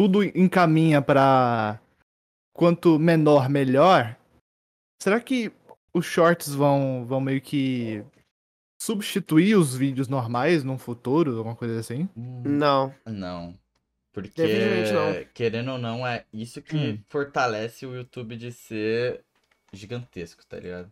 [0.00, 1.78] tudo encaminha pra
[2.54, 4.16] quanto menor, melhor.
[5.02, 5.52] Será que
[5.92, 8.02] os shorts vão, vão meio que
[8.80, 12.08] substituir os vídeos normais num futuro, alguma coisa assim?
[12.16, 12.94] Hum, Não.
[13.04, 13.54] Não.
[14.10, 14.42] Porque,
[14.90, 15.24] não.
[15.34, 16.98] querendo ou não, é isso que Hum.
[17.06, 19.22] fortalece o YouTube de ser
[19.70, 20.90] gigantesco, tá ligado?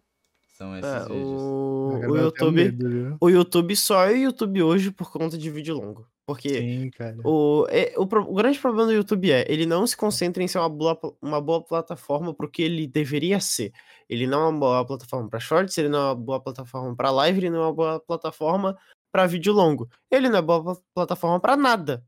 [0.49, 1.17] São esses É, vídeos.
[1.41, 2.55] o, o YouTube.
[2.65, 3.17] medo?
[3.23, 6.07] O YouTube só é o YouTube hoje por conta de vídeo longo.
[6.29, 6.91] Porque Sim,
[7.25, 10.59] o, é, o, o grande problema do YouTube é, ele não se concentra em ser
[10.59, 13.73] uma boa, uma boa plataforma pro que ele deveria ser.
[14.11, 17.11] Ele não é uma boa plataforma para shorts, ele não é uma boa plataforma para
[17.11, 18.77] live, ele não é uma boa plataforma
[19.11, 19.89] para vídeo longo.
[20.11, 22.05] Ele não é boa pla- plataforma para nada.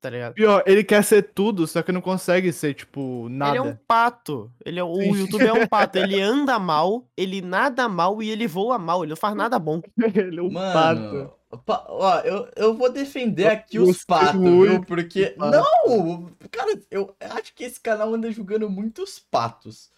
[0.00, 0.34] Tá ligado?
[0.34, 3.52] Pior, ele quer ser tudo, só que não consegue ser, tipo, nada.
[3.52, 4.52] Ele é um pato.
[4.64, 5.12] Ele é, o Sim.
[5.14, 5.98] YouTube é um pato.
[5.98, 9.02] Ele anda mal, ele nada mal e ele voa mal.
[9.02, 9.80] Ele não faz nada bom.
[10.14, 11.00] ele é um pato.
[11.00, 11.32] Mano,
[11.64, 14.82] pa- ó, eu, eu vou defender aqui os patos, viu?
[14.84, 15.26] Porque.
[15.30, 15.56] pato.
[15.86, 16.30] Não!
[16.50, 19.90] Cara, eu acho que esse canal anda julgando muitos patos.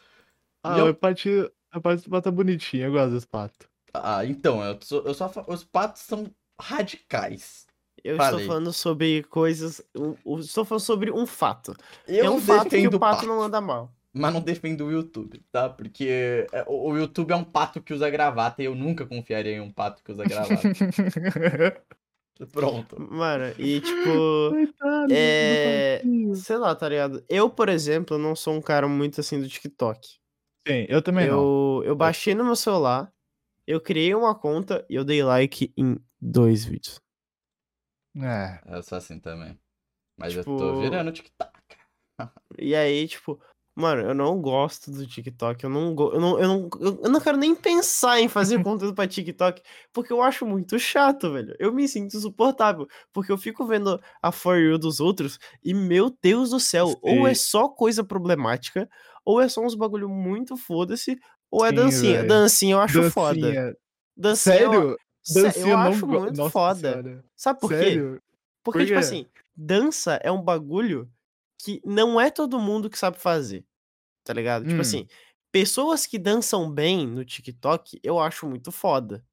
[0.63, 3.69] Ah, E eu- o patinho, o pato tá bonitinho, eu gosto dos patos.
[3.93, 6.31] Ah, então, eu, sou, eu só Os patos são
[6.61, 7.67] radicais.
[8.05, 8.41] Eu Falei.
[8.41, 9.83] estou falando sobre coisas.
[9.95, 11.75] Eu, eu estou falando sobre um fato.
[12.07, 13.93] Eu é um fato que defendo o pato pato, não anda mal.
[14.13, 15.69] mas não defendo o YouTube, tá?
[15.69, 19.61] Porque é, o, YouTube é um pato que usa gravata e eu nunca confiaria em
[19.61, 20.63] um pato que usa gravata.
[22.53, 23.01] Pronto.
[23.01, 24.51] Mano, e tipo.
[24.51, 26.03] Coitado, É.
[26.35, 27.25] Sei lá, tá ligado?
[27.29, 30.19] Eu, por exemplo, não sou um cara muito assim do TikTok.
[30.67, 31.35] Sim, eu também não.
[31.39, 33.13] Eu, eu baixei no meu celular,
[33.67, 37.01] eu criei uma conta e eu dei like em dois vídeos.
[38.21, 38.61] É.
[38.67, 39.59] Eu sou assim também.
[40.19, 41.53] Mas eu Tipo- tô virando TikTok.
[42.59, 43.41] E aí, tipo,
[43.77, 45.63] mano, eu não gosto do TikTok.
[45.63, 48.61] Eu não, go- eu não, eu não, eu eu não quero nem pensar em fazer
[48.67, 49.63] conteúdo pra TikTok,
[49.93, 51.55] porque eu acho muito chato, velho.
[51.61, 56.11] Eu me sinto insuportável, porque eu fico vendo a For You dos outros e, meu
[56.21, 57.43] Deus do céu, ou é Sim.
[57.51, 58.89] só coisa problemática,
[59.25, 61.17] ou é só uns bagulho muito foda-se,
[61.49, 62.17] ou é Sim, dancinha.
[62.17, 62.29] velho.
[62.29, 63.41] Dancinha eu acho foda.
[63.41, 63.77] Dancinha.
[64.17, 64.97] Dancinha eu- Sério?
[65.35, 66.91] Dancinha eu não acho go- muito Nossa foda.
[66.93, 67.25] Senhora.
[67.37, 67.77] Sabe por quê?
[67.79, 68.23] Sério?
[68.65, 69.05] Porque, Por tipo quê?
[69.05, 69.27] assim,
[69.57, 71.11] dança é um bagulho
[71.59, 73.65] que não é todo mundo que sabe fazer.
[74.25, 74.65] Tá ligado?
[74.65, 74.81] Tipo Hum.
[74.81, 75.07] assim,
[75.51, 79.25] pessoas que dançam bem no TikTok, eu acho muito foda.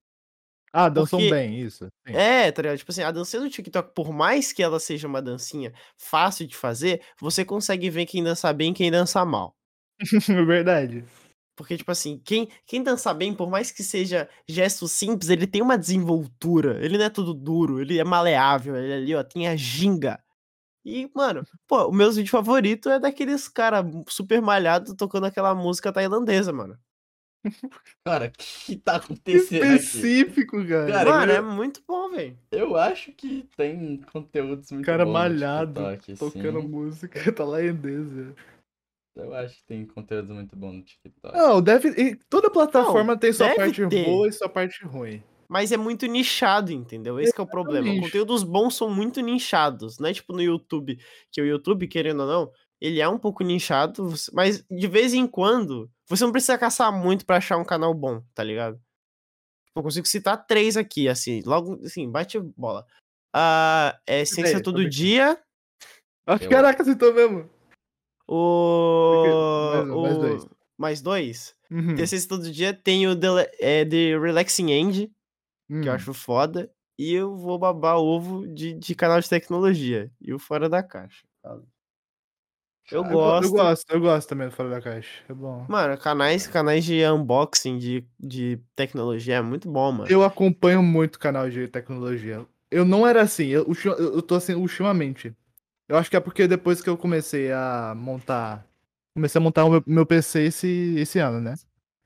[0.71, 1.85] Ah, dançam Porque- bem, isso.
[2.05, 2.13] Sim.
[2.13, 2.77] É, tá ligado?
[2.77, 6.55] Tipo assim, a dancinha do TikTok, por mais que ela seja uma dancinha fácil de
[6.55, 9.55] fazer, você consegue ver quem dança bem e quem dança mal.
[10.47, 11.05] Verdade.
[11.55, 15.61] Porque, tipo assim, quem, quem dança bem, por mais que seja gesto simples, ele tem
[15.61, 16.83] uma desenvoltura.
[16.83, 18.75] Ele não é tudo duro, ele é maleável.
[18.75, 20.19] Ele ali, ó, tem a ginga.
[20.83, 25.91] E, mano, pô, o meu vídeo favorito é daqueles cara super malhado tocando aquela música
[25.91, 26.77] tailandesa, mano.
[28.05, 28.31] Cara, o
[28.65, 29.75] que tá acontecendo aqui?
[29.75, 30.91] específico, cara.
[30.91, 32.37] Cara, mano, eu- é muito bom, velho.
[32.51, 36.67] Eu acho que tem conteúdos muito cara bons no malhado, TikTok, tocando sim.
[36.67, 38.35] música tailandesa.
[39.16, 41.36] Eu acho que tem conteúdos muito bons no TikTok.
[41.38, 41.89] Não, deve.
[41.89, 44.03] e Toda plataforma tem sua parte ter.
[44.05, 45.24] boa e sua parte ruim.
[45.47, 47.20] Mas é muito nichado, entendeu?
[47.20, 47.88] Esse que é o problema.
[47.88, 48.01] nicho.
[48.01, 49.99] Conteúdos bons são muito nichados.
[49.99, 50.97] Não é tipo no YouTube,
[51.32, 52.51] que o YouTube, querendo ou não,
[52.82, 57.26] ele é um pouco nichado, mas de vez em quando, você não precisa caçar muito
[57.26, 58.80] pra achar um canal bom, tá ligado?
[59.76, 62.86] Eu consigo citar três aqui, assim, logo, assim, bate bola.
[63.34, 64.88] Ah, é Ciência Todo?
[64.89, 65.39] Dia,
[66.28, 67.49] Ah, Eu- Caraca, citou mesmo.
[68.28, 69.69] O...
[69.71, 70.47] Mais um, mais o- dois.
[70.78, 71.55] Mais dois?
[71.71, 71.95] Uhum.
[71.95, 73.28] Ciência Todo Dia, tem o The,
[73.59, 75.95] é, The Relaxing End, que eu Hum.
[75.95, 76.69] acho foda.
[76.97, 80.11] E eu vou babar ovo de, de canal de tecnologia.
[80.21, 81.26] E o Fora da Caixa.
[82.91, 83.43] Eu Ah, gosto.
[83.45, 85.23] Eu gosto, eu gosto também do Fora da Caixa.
[85.28, 85.65] É bom.
[85.67, 90.09] Mano, canais, canais de unboxing de, de tecnologia é muito bom, mano.
[90.11, 92.45] Eu acompanho muito canal de tecnologia.
[92.69, 95.34] Eu não era assim, eu, eu eu tô assim ultimamente.
[95.88, 98.65] Eu acho que é porque depois que eu comecei a montar.
[99.13, 101.53] Comecei a montar o meu, meu PC esse, esse ano, né?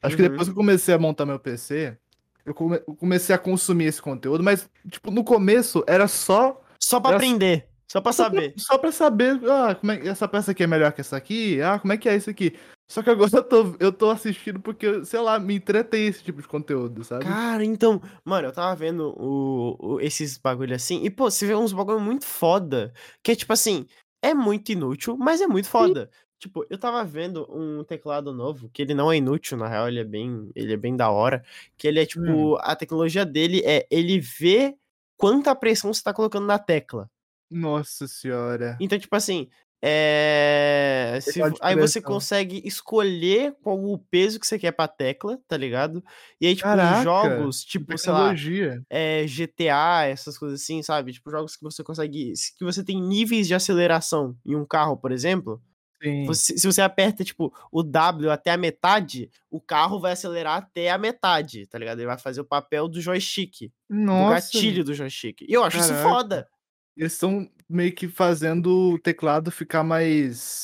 [0.01, 0.29] Acho que Uhum.
[0.29, 1.97] depois que eu comecei a montar meu PC,
[2.45, 6.61] eu come- eu comecei a consumir esse conteúdo, mas, tipo, no começo era só.
[6.79, 7.67] Só pra Era- aprender.
[7.87, 8.53] Só pra saber.
[8.57, 11.59] Só pra saber, ah, como é, essa peça aqui é melhor que essa aqui?
[11.61, 12.55] Ah, como é que é isso aqui?
[12.89, 16.41] Só que agora eu tô, eu tô assistindo porque, sei lá, me entretém esse tipo
[16.41, 17.23] de conteúdo, sabe?
[17.25, 21.53] Cara, então, mano, eu tava vendo o, o- esses bagulho assim, e pô, você vê
[21.55, 23.85] uns bagulho muito foda, que é tipo assim,
[24.23, 26.09] é muito inútil, mas é muito foda.
[26.39, 29.99] Tipo, eu tava vendo um teclado novo, que ele não é inútil, na real, ele
[29.99, 31.43] é bem, ele é bem da hora,
[31.77, 34.75] que ele é tipo, a tecnologia dele é, ele vê
[35.17, 37.09] quanta pressão você tá colocando na tecla.
[37.51, 38.77] Nossa senhora.
[38.79, 39.49] Então, tipo assim,
[39.81, 41.19] é...
[41.21, 46.03] se aí você consegue escolher qual o peso que você quer pra tecla, tá ligado?
[46.39, 48.81] E aí, tipo, Caraca, jogos, tipo, sei lá, Tecnologia.
[48.89, 51.13] é, GTA, essas coisas assim, sabe?
[51.13, 52.33] Tipo, jogos que você consegue.
[52.57, 55.61] que você tem níveis de aceleração em um carro, por exemplo.
[56.01, 56.23] Sim.
[56.25, 60.89] você- se você aperta, tipo, o W até a metade, o carro vai acelerar até
[60.89, 61.99] a metade, tá ligado?
[61.99, 64.35] Ele vai fazer o papel do joystick, do Nossa.
[64.35, 65.41] gatilho do joystick.
[65.41, 66.09] E eu acho isso Caraca.
[66.09, 66.47] foda.
[66.95, 70.61] Eles estão meio que fazendo o teclado ficar mais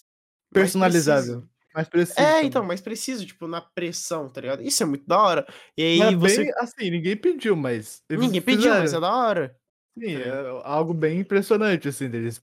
[0.54, 1.44] personalizável.
[1.74, 2.20] Mais preciso.
[2.20, 2.48] É, também.
[2.48, 4.62] então, mais preciso, tipo, na pressão, tá ligado?
[4.64, 5.46] Isso é muito da hora.
[5.78, 6.38] E aí Mas você.
[6.46, 8.02] bem assim, ninguém pediu, mas.
[8.10, 9.02] Ninguém pediu, mas é fizeram.
[9.02, 9.58] da hora.
[10.00, 12.42] Sim, é algo bem impressionante, assim, deles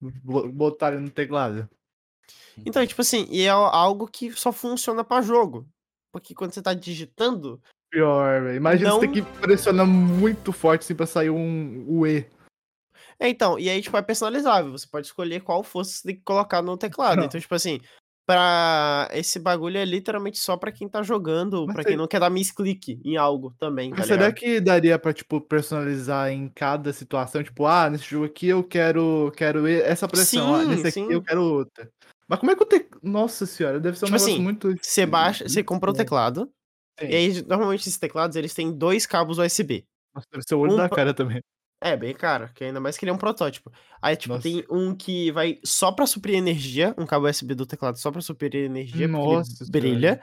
[0.00, 1.68] bo- botarem no teclado.
[2.66, 5.68] Então, tipo assim, e é algo que só funciona pra jogo.
[6.12, 8.56] Porque quando você tá digitando, Pior, velho.
[8.56, 12.26] Imagina Não- você ter que pressionar muito forte assim pra sair um o E.
[13.18, 14.72] É, então, e aí, tipo, é personalizável.
[14.72, 17.18] Você pode escolher qual força você tem que colocar no teclado.
[17.18, 17.24] Não.
[17.24, 17.80] Então, tipo assim,
[18.26, 19.08] pra.
[19.12, 22.30] Esse bagulho é literalmente só pra quem tá jogando, Mas pra quem não quer dar
[22.30, 24.34] misclick em algo também, tá Mas será ligado?
[24.34, 27.42] que daria pra, tipo, personalizar em cada situação?
[27.42, 31.04] Tipo, ah, nesse jogo aqui eu quero, quero essa pressão, ah, Sim, nesse sim.
[31.04, 31.88] aqui eu quero outra.
[32.26, 32.86] Mas como é que eu tenho.
[33.02, 34.74] Nossa senhora, deve ser um Tipo negócio assim, muito.
[34.80, 36.50] Você baixa, você compra o teclado,
[36.98, 37.06] Sim.
[37.06, 39.84] e aí, normalmente, esses teclados, eles têm dois cabos USB.
[40.14, 41.42] Nossa, deve ser o olho um da cara também.
[41.84, 43.70] É, bem caro, que ainda mais que ele é um protótipo.
[44.00, 44.42] Aí, tipo, Nossa.
[44.42, 48.22] tem um que vai só pra suprir energia, um cabo USB do teclado só pra
[48.22, 50.18] suprir energia, porque Nossa brilha.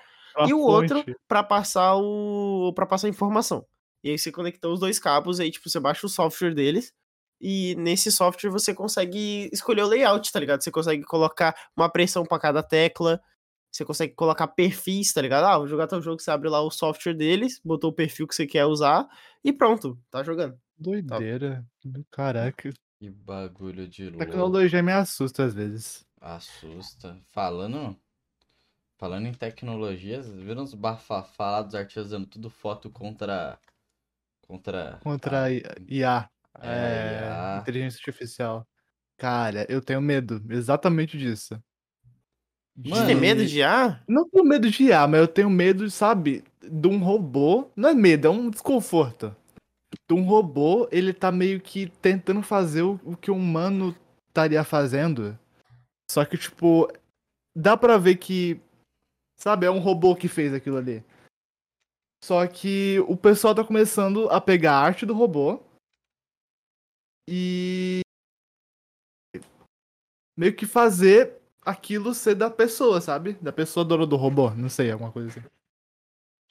[0.48, 1.16] E o outro fonte.
[1.28, 3.64] pra passar o para passar a informação.
[4.04, 6.92] E aí você conectou os dois cabos, aí tipo você baixa o software deles
[7.40, 10.64] e nesse software você consegue escolher o layout, tá ligado?
[10.64, 13.22] Você consegue colocar uma pressão pra cada tecla,
[13.72, 15.46] você consegue colocar perfis, tá ligado?
[15.46, 18.34] Ah, vou jogar tal jogo, você abre lá o software deles, botou o perfil que
[18.34, 19.08] você quer usar
[19.44, 20.58] e pronto, tá jogando.
[20.82, 21.66] Doideira.
[21.84, 22.72] Do Caraca.
[23.00, 24.26] Que bagulho de louco.
[24.26, 26.06] Tecnologia me assusta às vezes.
[26.20, 27.18] Assusta.
[27.32, 27.96] Falando.
[28.98, 33.58] Falando em tecnologias, viram os bafafá lá dos artistas dando tudo foto contra.
[34.48, 35.00] Contra.
[35.02, 36.30] Contra a IA.
[36.62, 37.58] É, É, IA.
[37.62, 38.68] inteligência artificial.
[39.18, 41.60] Cara, eu tenho medo exatamente disso.
[42.86, 44.00] Você tem medo de ah?
[44.08, 47.70] Não tenho medo de IA, mas eu tenho medo, sabe, de um robô.
[47.76, 49.36] Não é medo, é um desconforto.
[50.14, 53.96] Um robô, ele tá meio que tentando fazer o, o que um humano
[54.28, 55.38] estaria fazendo.
[56.10, 56.92] Só que, tipo,
[57.56, 58.60] dá pra ver que,
[59.40, 61.04] sabe, é um robô que fez aquilo ali.
[62.24, 65.60] Só que o pessoal tá começando a pegar a arte do robô
[67.28, 68.02] e
[70.38, 73.34] meio que fazer aquilo ser da pessoa, sabe?
[73.34, 75.61] Da pessoa dona do robô, não sei, alguma coisa assim.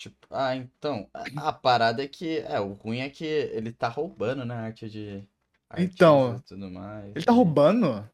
[0.01, 1.07] Tipo, ah, então.
[1.12, 2.38] A, a parada é que.
[2.38, 4.55] É, o ruim é que ele tá roubando, né?
[4.55, 5.22] a Arte de.
[5.76, 7.12] Então, artistas e tudo mais.
[7.14, 8.09] Ele tá roubando?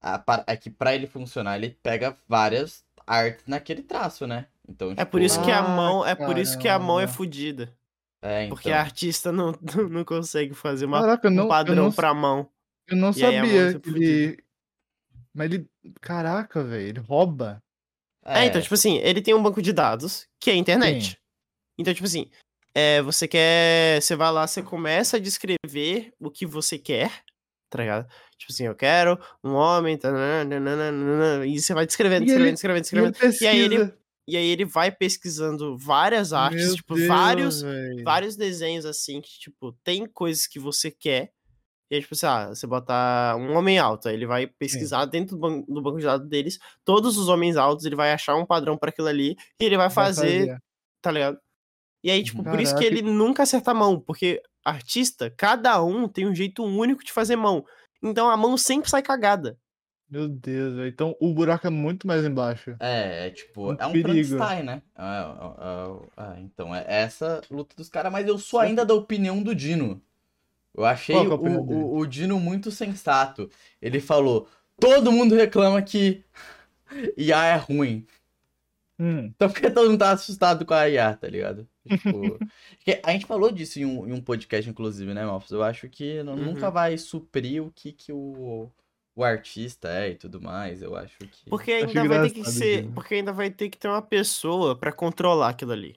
[0.00, 4.46] A par- É que pra ele funcionar, ele pega várias artes naquele traço, né?
[4.68, 7.00] Então, É tipo, por isso que a Ah, mão, é por isso que a mão
[7.00, 7.76] é fodida.
[8.22, 8.78] É, Porque então.
[8.78, 9.52] a artista não,
[9.90, 12.48] não consegue fazer uma, Caraca, não, um padrão não, pra mão.
[12.86, 14.44] eu não E sabia fica que ele.
[15.34, 15.68] Mas ele.
[16.00, 17.60] Caraca, velho, ele rouba.
[18.24, 21.10] É, então, tipo assim, ele tem um banco de dados, que é a internet.
[21.10, 21.16] Sim.
[21.78, 22.30] Então, tipo assim,
[22.74, 24.00] é, você quer.
[24.02, 27.10] Você vai lá, você começa a descrever o que você quer,
[27.70, 28.08] tá ligado?
[28.38, 33.16] Tipo assim, eu quero um homem, tananana, e você vai descrevendo, descrevendo, descrevendo, E descrevendo.
[33.40, 33.92] E aí ele,
[34.28, 37.62] e aí ele vai pesquisando várias artes, Meu tipo, Deus, vários,
[38.04, 41.32] vários desenhos assim, que, tipo, tem coisas que você quer.
[41.90, 45.36] E aí, tipo assim, ah, você botar um homem alto, aí ele vai pesquisar dentro
[45.36, 48.46] do, ban- do banco de dados deles, todos os homens altos, ele vai achar um
[48.46, 50.46] padrão pra aquilo ali, e ele vai Vai fazer,
[51.02, 51.38] tá ligado?
[52.04, 53.00] E aí, tipo, por isso que Caraca.
[53.00, 57.34] ele nunca acerta a mão, porque artista, cada um tem um jeito único de fazer
[57.34, 57.64] mão.
[58.02, 59.58] Então a mão sempre sai cagada.
[60.10, 60.88] Meu Deus, velho.
[60.88, 62.76] Então o buraco é muito mais embaixo.
[62.78, 64.36] É, é tipo, Um é um perigo.
[64.36, 64.82] Frankenstein, né?
[64.94, 68.92] É, é, é, é, então, é essa luta dos caras, mas eu sou ainda da
[68.92, 70.02] opinião do Dino.
[70.76, 73.48] Eu achei é o, o, o Dino muito sensato.
[73.80, 74.46] Ele falou:
[74.78, 76.22] todo mundo reclama que
[77.16, 78.06] IA é ruim.
[78.98, 81.68] Hum, Então por que todo mundo tá assustado com a IA, tá ligado?
[81.86, 82.38] Tipo,
[82.76, 85.50] porque a gente falou disso em um, em um podcast, inclusive, né, Malfos?
[85.50, 86.36] Eu acho que nu- Uhum.
[86.44, 88.70] nunca vai suprir o que, que o,
[89.14, 90.80] o artista é e tudo mais.
[90.80, 91.50] Eu acho que.
[91.50, 92.82] Porque Acho ainda vai ter que ser.
[92.82, 92.92] Dino.
[92.94, 95.96] Porque ainda vai ter que ter uma pessoa pra controlar aquilo ali.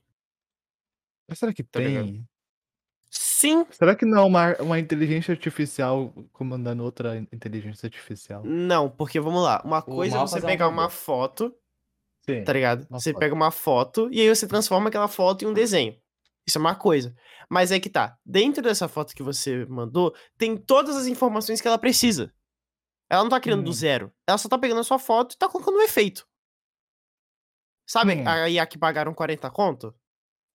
[1.30, 2.06] mas será que Tá ligado?
[2.06, 2.28] tem?
[3.10, 3.66] Sim.
[3.72, 8.44] Será que não é uma, uma inteligência artificial comandando outra inteligência artificial?
[8.44, 9.62] Não, porque vamos lá.
[9.64, 11.56] Uma coisa é você é pegar uma foto,
[12.30, 12.44] Sim.
[12.44, 12.86] tá ligado?
[12.90, 13.20] Uma Você foto.
[13.20, 15.96] pega uma foto e aí você transforma aquela foto em um desenho.
[16.46, 17.16] Isso é uma coisa.
[17.50, 18.18] Mas é que tá.
[18.26, 22.34] Dentro dessa foto que você mandou, tem todas as informações que ela precisa.
[23.10, 23.74] Ela não tá criando do Hum.
[23.74, 24.14] zero.
[24.28, 26.28] Ela só tá pegando a sua foto e tá colocando um efeito.
[27.86, 28.28] Sabe Hum.
[28.28, 29.96] a IA que pagaram 40 conto?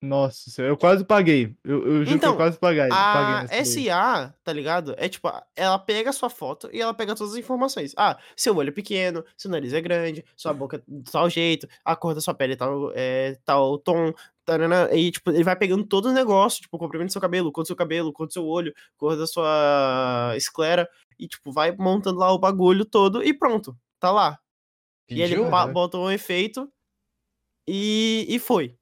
[0.02, 1.54] Nossa, senhora, eu quase paguei.
[1.62, 2.88] Eu, eu juro que Então, eu quase paguei.
[2.88, 3.64] paguei A daí.
[3.64, 4.96] SA, tá ligado?
[4.98, 7.94] É tipo, ela pega a sua foto e ela pega todas as informações.
[7.96, 11.68] Ah, seu olho é pequeno, seu nariz é grande, sua boca é de tal jeito,
[11.84, 14.12] a cor da sua pele é tal, é tal tom,
[14.44, 17.52] tarana, e tipo, ele vai pegando todo o negócio, tipo, o comprimento do seu cabelo,
[17.52, 21.70] cor do seu cabelo, cor do seu olho, cor da sua esclera, e tipo, vai
[21.78, 24.36] montando lá o bagulho todo e pronto, tá lá.
[25.08, 25.72] E ele Caraca.
[25.72, 26.68] bota um efeito
[27.68, 28.76] e, e foi.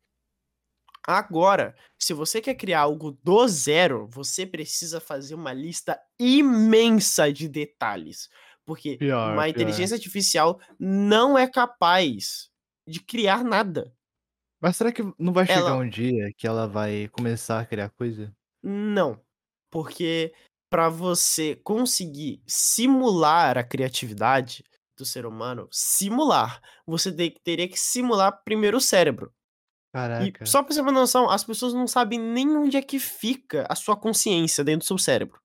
[1.06, 7.48] Agora, se você quer criar algo do zero, você precisa fazer uma lista imensa de
[7.48, 8.28] detalhes.
[8.64, 9.48] Porque Pior, uma pior.
[9.50, 12.50] inteligência artificial não é capaz
[12.86, 13.92] de criar nada.
[14.60, 17.88] Mas será que não vai chegar Ela- um dia que ela vai começar a criar
[17.90, 18.32] coisa?
[18.62, 19.18] Não.
[19.70, 20.32] Porque
[20.68, 24.62] para você conseguir simular a criatividade
[24.96, 29.32] do ser humano, simular, você te- teria que simular primeiro o cérebro.
[30.18, 30.44] E Caraca.
[30.44, 33.66] só pra você ter uma noção, as pessoas não sabem nem onde é que fica
[33.68, 35.40] a sua consciência dentro do seu cérebro.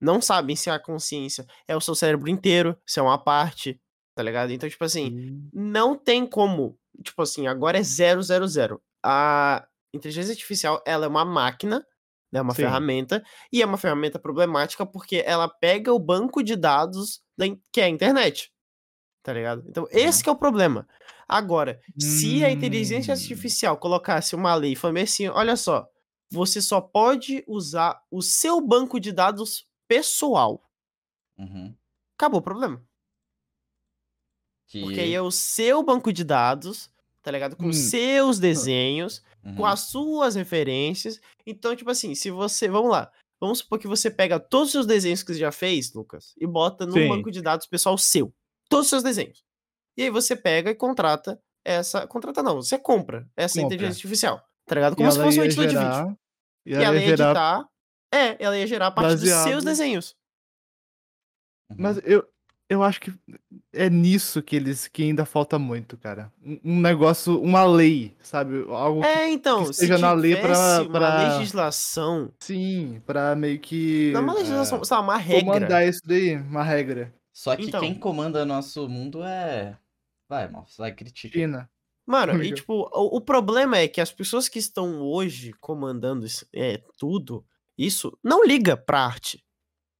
[0.00, 3.80] Não sabem se a consciência é o seu cérebro inteiro, se é uma parte,
[4.16, 4.50] tá ligado?
[4.50, 6.78] Então, tipo assim, Hum, não tem como.
[7.04, 8.80] Tipo assim, agora é 000.
[9.04, 11.86] A inteligência artificial, ela é uma máquina,
[12.32, 12.62] né, uma Sim.
[12.62, 13.22] ferramenta,
[13.52, 17.84] e é uma ferramenta problemática porque ela pega o banco de dados da que é
[17.84, 18.50] a internet.
[19.22, 19.64] Tá ligado?
[19.68, 20.86] Então, esse que é o problema.
[21.28, 23.16] Agora, se a inteligência Hum.
[23.16, 25.88] artificial colocasse uma lei e falasse assim, olha só,
[26.30, 30.62] você só pode usar o seu banco de dados pessoal.
[31.38, 31.74] Uhum.
[32.18, 32.82] Acabou o problema.
[34.68, 34.80] Que...
[34.80, 36.90] Porque aí é o seu banco de dados,
[37.22, 37.56] tá ligado?
[37.56, 37.72] Com Hum.
[37.72, 39.66] seus desenhos, com Uhum.
[39.66, 41.20] as suas referências.
[41.46, 42.68] Então, tipo assim, se você.
[42.68, 43.10] Vamos lá.
[43.40, 46.46] Vamos supor que você pega todos os seus desenhos que você já fez, Lucas, e
[46.46, 47.08] bota num Sim.
[47.08, 48.32] banco de dados pessoal seu.
[48.72, 49.44] Todos os seus desenhos.
[49.96, 52.06] E aí você pega e contrata essa.
[52.06, 53.66] Contrata não, você compra essa Compra.
[53.74, 54.42] inteligência artificial.
[54.66, 54.92] Tá ligado?
[54.94, 56.18] E Como se ela fosse um editor de vídeo.
[56.66, 57.30] E E ela ela ia ia gerar.
[57.30, 57.68] editar.
[58.14, 60.14] É, ela ia gerar a partir dos seus baseado- desenhos.
[61.70, 61.76] Uhum.
[61.78, 62.24] Mas eu,
[62.68, 63.12] eu acho que
[63.72, 66.32] é nisso que eles que ainda falta muito, cara.
[66.64, 68.64] Um, negócio, uma lei, sabe?
[68.68, 72.32] Algo É, então, que se esteja na lei tivesse pra- legislação.
[72.40, 75.44] sim, pra meio que Não é uma legislação, é, sei lá, uma regra.
[75.54, 77.12] comandar isso daí, uma regra.
[77.32, 77.80] Só que Então.
[77.80, 79.76] quem comanda nosso mundo é.
[80.28, 81.32] Vai, mal, vai criticar.
[81.32, 81.70] China.
[82.06, 86.46] Mano, e tipo, o, o problema é que as pessoas que estão hoje comandando isso,
[86.52, 87.44] é, tudo,
[87.78, 89.44] isso, não liga pra arte.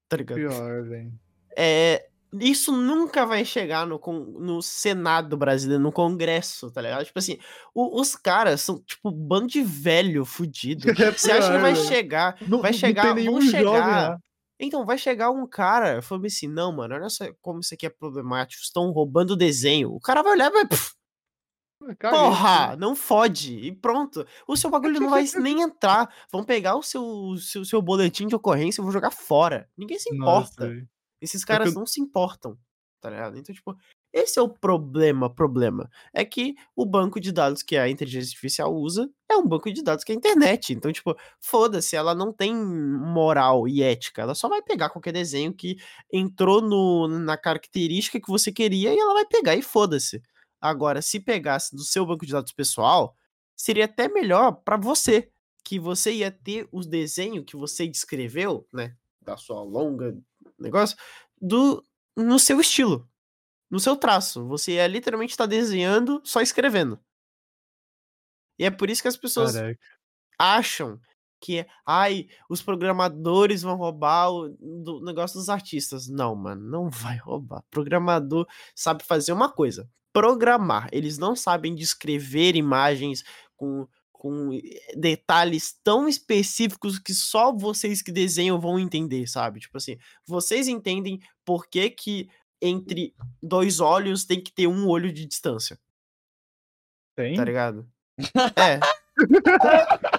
[0.09, 0.39] Tá ligado?
[0.39, 1.13] Pior, velho.
[1.57, 2.09] É,
[2.41, 7.05] isso nunca vai chegar no, con- no Senado brasileiro, no Congresso, tá ligado?
[7.05, 7.39] Tipo assim,
[7.75, 10.85] o- os caras são, tipo, um bando de velho fudido.
[11.09, 14.19] É Você acha que vai chegar, Não, vai não chegar, tem vão jovem chegar.
[14.61, 17.91] Então, vai chegar um cara falando assim, não, mano, olha só como isso aqui é
[17.91, 19.93] problemático, estão roubando o desenho.
[19.93, 20.93] O cara vai olhar e vai, "Pff,
[21.99, 22.17] Caguei.
[22.17, 23.59] Porra, não fode.
[23.59, 24.25] E pronto.
[24.47, 26.15] O seu bagulho não vai nem entrar.
[26.31, 29.69] Vão pegar o seu, seu, seu boletim de ocorrência e vão jogar fora.
[29.77, 30.69] Ninguém se Nossa, importa.
[30.69, 30.89] velho.
[31.21, 32.57] Esses que caras eu- não se importam.
[33.01, 33.37] Tá ligado?
[33.37, 33.77] Então, tipo,
[34.13, 35.33] esse é o problema.
[35.33, 35.91] Problema.
[36.13, 39.83] É que o banco de dados que a inteligência artificial usa é um banco de
[39.83, 40.73] dados que é a internet.
[40.73, 44.23] Então, tipo, foda-se, ela não tem moral e ética.
[44.23, 45.77] Ela só vai pegar qualquer desenho que
[46.13, 50.21] entrou no, na característica que você queria e ela vai pegar e foda-se.
[50.61, 53.17] Agora, se pegasse do seu banco de dados pessoal,
[53.57, 55.31] seria até melhor pra você,
[55.65, 60.17] que você ia ter os desenhos que você descreveu, né, da sua longa
[60.59, 60.97] negócio,
[61.41, 61.85] do
[62.17, 63.09] no seu estilo,
[63.73, 64.47] no seu traço.
[64.47, 67.01] Você ia literalmente estar desenhando, só escrevendo.
[68.59, 69.81] E é por isso que as pessoas Caraca.
[70.39, 71.01] acham
[71.41, 76.07] que, ai, os programadores vão roubar o do negócio dos artistas.
[76.07, 77.65] Não, mano, não vai roubar.
[77.71, 78.47] Programador
[78.77, 80.89] sabe fazer uma coisa: programar.
[80.93, 83.25] Eles não sabem descrever imagens
[83.57, 89.61] com, com eh, detalhes tão específicos que só vocês que desenham vão entender, sabe?
[89.61, 89.97] Tipo assim,
[90.27, 92.29] vocês entendem por que que
[92.63, 95.79] entre dois olhos tem que ter um olho de distância,
[97.17, 97.35] Tem?
[97.35, 97.87] tá ligado?
[98.57, 98.79] É.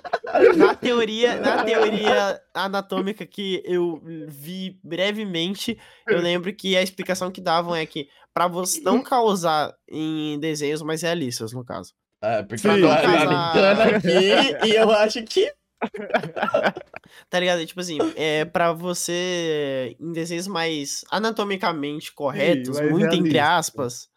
[0.57, 5.77] Na teoria, na teoria anatômica que eu vi brevemente,
[6.07, 10.81] eu lembro que a explicação que davam é que pra você não causar em desenhos
[10.81, 11.93] mais realistas, no caso.
[12.19, 12.69] Ah, porque Sim.
[12.69, 15.53] eu tô analisando aqui e eu acho que.
[17.29, 17.61] Tá ligado?
[17.61, 24.09] E, Tipo assim, é para você em desenhos mais anatomicamente corretos, mais muito entre aspas,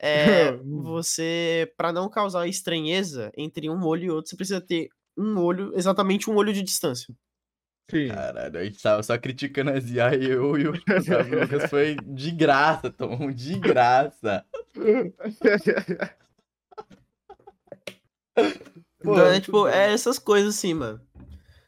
[0.00, 0.82] é Hum.
[0.82, 5.72] você pra não causar estranheza entre um olho e outro, você precisa ter um olho,
[5.76, 7.14] exatamente um olho de distância.
[7.90, 8.08] Sim.
[8.08, 12.30] Caralho, a gente tava só criticando as IA e eu e o Lucas foi de
[12.30, 14.44] graça, Tom, de graça.
[19.04, 21.00] Pô, então, é tipo, é essas coisas assim, mano.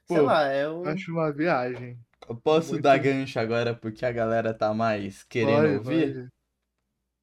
[0.07, 0.85] Sei Pô, lá, é um...
[0.89, 1.99] Acho uma viagem.
[2.29, 6.15] Eu posso Muito dar gancho agora porque a galera tá mais querendo Pode, ouvir?
[6.15, 6.29] pode.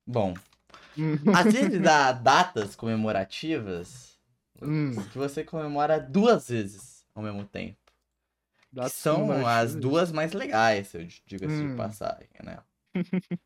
[0.06, 0.34] Bom,
[1.34, 4.12] às vezes dá datas comemorativas
[4.62, 4.92] Hum.
[5.12, 7.78] que você comemora duas vezes ao mesmo tempo.
[8.74, 11.78] Que são as duas mais legais, eu digo assim de Hum.
[11.78, 12.60] passagem, né?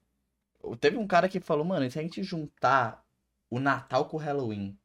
[0.80, 3.06] Teve um cara que falou, mano, e se a gente juntar
[3.50, 4.78] o Natal com o Halloween?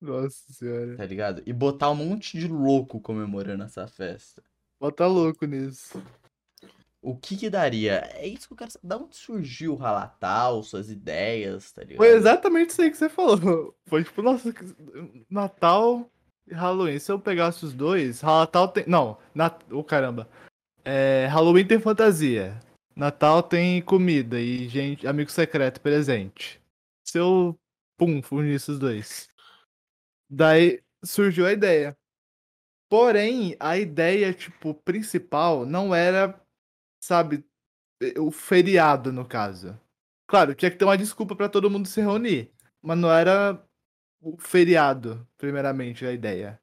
[0.00, 0.96] Nossa senhora.
[0.96, 1.42] tá ligado?
[1.44, 4.42] E botar um monte de louco comemorando essa festa.
[4.80, 6.02] Bota louco nisso.
[7.02, 8.08] O que que daria?
[8.14, 8.86] É isso que eu quero saber.
[8.86, 11.98] Da onde surgiu o Ralatal, suas ideias, tá ligado?
[11.98, 13.74] Foi exatamente isso aí que você falou.
[13.88, 14.52] Foi tipo, nossa,
[15.30, 16.10] Natal
[16.46, 16.98] e Halloween.
[16.98, 18.84] Se eu pegasse os dois, Natal tem.
[18.86, 19.62] Não, Nat...
[19.70, 20.28] oh, caramba.
[20.84, 22.60] É, Halloween tem fantasia.
[22.94, 26.60] Natal tem comida e gente, amigo secreto, presente.
[27.02, 27.58] Se eu,
[27.96, 29.29] pum, unisse os dois.
[30.30, 31.96] Daí surgiu a ideia.
[32.88, 36.40] Porém, a ideia, tipo, principal não era,
[37.00, 37.44] sabe,
[38.18, 39.78] o feriado, no caso.
[40.28, 42.52] Claro, tinha que ter uma desculpa para todo mundo se reunir.
[42.82, 43.62] Mas não era
[44.20, 46.60] o feriado, primeiramente, a ideia.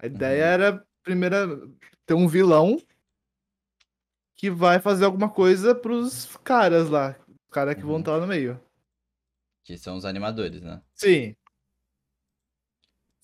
[0.00, 0.50] A ideia Uhum.
[0.52, 1.46] era, primeira,
[2.06, 2.78] ter um vilão
[4.36, 7.16] que vai fazer alguma coisa pros caras lá.
[7.28, 8.00] Os caras que vão Uhum.
[8.00, 8.60] estar no meio.
[9.64, 10.80] Que são os animadores, né?
[10.94, 11.34] Sim.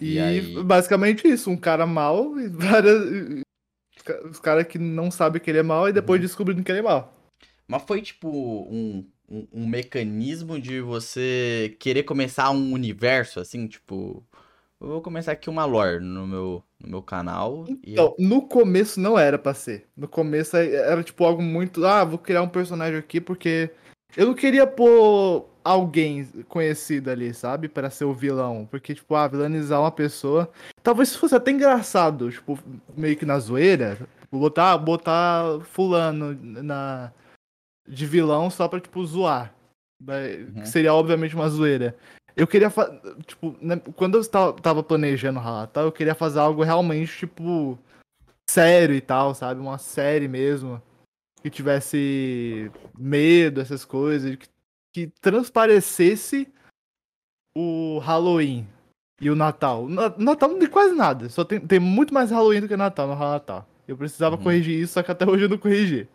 [0.03, 0.63] E E, aí?
[0.65, 3.43] basicamente isso, um cara mal e várias.
[4.31, 6.27] Os caras que não sabem que ele é mal e depois Uhum.
[6.27, 7.13] descobrindo que ele é mal.
[7.69, 14.25] Mas foi tipo um, um, um mecanismo de você querer começar um universo, assim, tipo.
[14.81, 17.65] Eu vou começar aqui uma lore no meu, no meu canal.
[17.87, 19.87] Então, no começo não era pra ser.
[19.97, 21.87] No começo era tipo algo muito.
[21.87, 23.71] Ah, vou criar um personagem aqui porque.
[24.17, 27.69] Eu não queria pôr alguém conhecido ali, sabe?
[27.69, 28.67] Pra ser o vilão.
[28.71, 30.51] Porque, tipo, ah, vilanizar uma pessoa.
[30.83, 32.59] Talvez fosse até engraçado, tipo,
[32.97, 33.99] meio que na zoeira.
[34.31, 37.13] Botar, botar fulano na.
[37.89, 39.53] De vilão só pra, tipo, zoar.
[40.03, 40.55] Vai- Uhum.
[40.63, 41.97] Que seria, obviamente, uma zoeira.
[42.37, 42.99] Eu queria fazer.
[43.27, 47.79] Tipo, né, quando eu tava, planejando o Ralatal, eu queria fazer algo realmente, tipo.
[48.49, 49.61] Sério e tal, sabe?
[49.61, 50.81] Uma série mesmo.
[51.43, 54.35] Que tivesse medo, essas coisas.
[54.37, 54.47] Que,
[54.93, 56.53] que transparecesse
[57.57, 58.66] o Halloween
[59.20, 59.88] e o Natal.
[59.88, 61.28] Na- Natal não tem quase nada.
[61.28, 63.66] Só tem, tem muito mais Halloween do que Natal no Natal.
[63.88, 64.43] Eu precisava Uhum.
[64.43, 66.09] corrigir isso, só que até hoje eu não corrigi.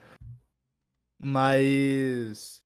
[1.20, 2.57] Mas.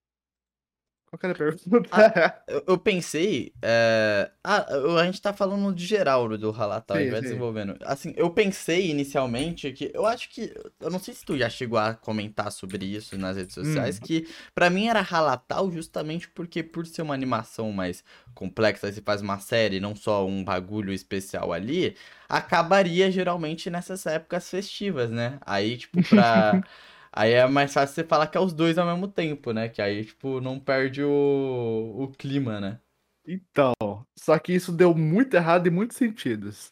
[1.12, 1.90] Qual que era a pergunta?
[2.48, 3.54] Eu, eu pensei.
[3.62, 4.66] é, Ah,
[5.00, 7.26] a gente tá falando de geral do Ralatal, a gente Sim, vai sim.
[7.28, 7.78] desenvolvendo.
[7.84, 9.92] Assim, eu pensei inicialmente que.
[9.94, 10.54] Eu acho que.
[10.80, 14.02] Eu não sei se tu já chegou a comentar sobre isso nas redes sociais, Hum.
[14.06, 18.04] que pra mim era Ralatal justamente porque, por ser uma animação mais
[18.34, 21.96] complexa, você faz uma série, não só um bagulho especial ali,
[22.30, 25.40] acabaria geralmente nessas épocas festivas, né?
[25.46, 26.62] Aí, tipo, pra.
[27.14, 29.68] Aí é mais fácil você falar que é os dois ao mesmo tempo, né?
[29.68, 32.80] Que aí, tipo, não perde o, o clima, né?
[33.28, 33.74] Então,
[34.18, 36.72] só que isso deu muito errado em muitos sentidos.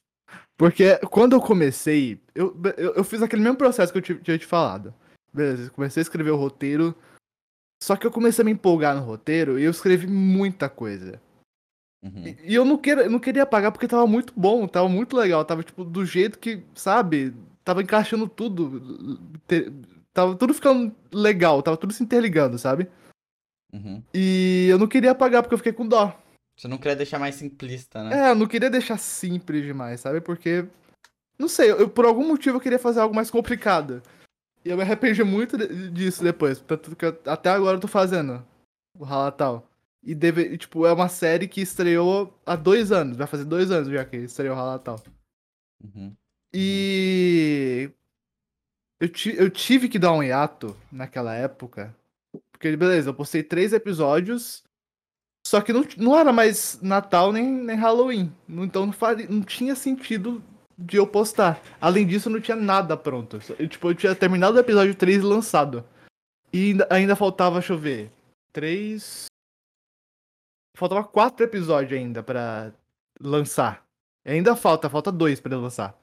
[0.57, 4.37] Porque quando eu comecei, eu, eu, eu fiz aquele mesmo processo que eu ti- tinha
[4.37, 4.93] te falado.
[5.33, 6.95] Beleza, comecei a escrever o roteiro.
[7.83, 11.21] Só que eu comecei a me empolgar no roteiro e eu escrevi muita coisa.
[12.03, 12.27] Uhum.
[12.27, 15.15] E, e eu não, queira, eu não queria apagar porque tava muito bom, tava muito
[15.15, 15.43] legal.
[15.45, 17.33] Tava, tipo, do jeito que, sabe?
[17.63, 19.17] Tava encaixando tudo.
[19.47, 19.71] te-
[20.19, 22.89] tava tudo ficando legal, tava tudo se interligando, sabe?
[23.73, 24.03] Uhum.
[24.13, 26.17] E eu não queria apagar porque eu fiquei com dó.
[26.57, 28.27] Você não queria deixar mais simplista, né?
[28.27, 30.19] É, eu não queria deixar simples demais, sabe?
[30.19, 30.65] Porque.
[31.37, 34.03] Não sei, eu, por algum motivo eu queria fazer algo mais complicado.
[34.65, 36.59] E eu me arrependi muito de- disso depois.
[36.59, 38.45] Tanto que eu- até agora eu tô fazendo
[38.97, 39.65] o Ralatal.
[40.03, 43.15] E, deve, tipo, é uma série que estreou há dois anos.
[43.15, 45.01] Vai fazer dois anos já que estreou o Ralatal.
[45.81, 46.13] Uhum.
[46.53, 47.89] E.
[48.99, 51.95] Eu, ti- eu tive que dar um hiato naquela época.
[52.51, 54.63] Porque, beleza, eu postei três episódios.
[55.47, 58.33] Só que não, não era mais Natal nem, nem Halloween.
[58.47, 60.43] Então não, faria, não tinha sentido
[60.77, 61.61] de eu postar.
[61.79, 63.39] Além disso, não tinha nada pronto.
[63.57, 65.83] Eu, tipo, eu tinha terminado o episódio 3 e lançado.
[66.51, 68.11] E ainda, ainda faltava, deixa eu ver.
[68.51, 69.25] Três.
[70.75, 72.71] Faltava quatro episódios ainda pra
[73.19, 73.83] lançar.
[74.25, 75.97] Ainda falta, falta dois pra eu lançar.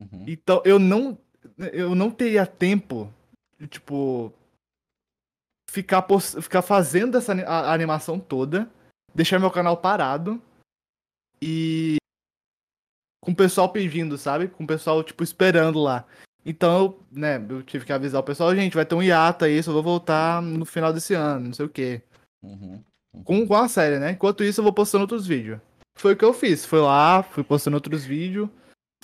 [0.00, 0.24] Uhum.
[0.28, 1.18] Então eu não
[1.72, 3.12] eu não teria tempo
[3.58, 4.32] de, tipo
[5.70, 6.04] ficar
[6.40, 8.70] ficar fazendo essa ani- a, a animação toda,
[9.14, 10.40] deixar meu canal parado
[11.42, 11.96] e
[13.22, 14.48] com o pessoal pedindo, sabe?
[14.48, 16.06] Com o pessoal tipo esperando lá.
[16.44, 19.62] Então, eu, né, eu tive que avisar o pessoal, gente, vai ter um hiato aí,
[19.62, 22.00] só vou voltar no final desse ano, não sei o quê.
[22.42, 22.82] Uhum.
[23.14, 23.22] Uhum.
[23.24, 24.12] Com, com a série, né?
[24.12, 25.60] Enquanto isso, eu vou postando outros vídeos.
[25.98, 26.64] Foi o que eu fiz.
[26.64, 28.48] Fui lá, fui postando outros vídeos.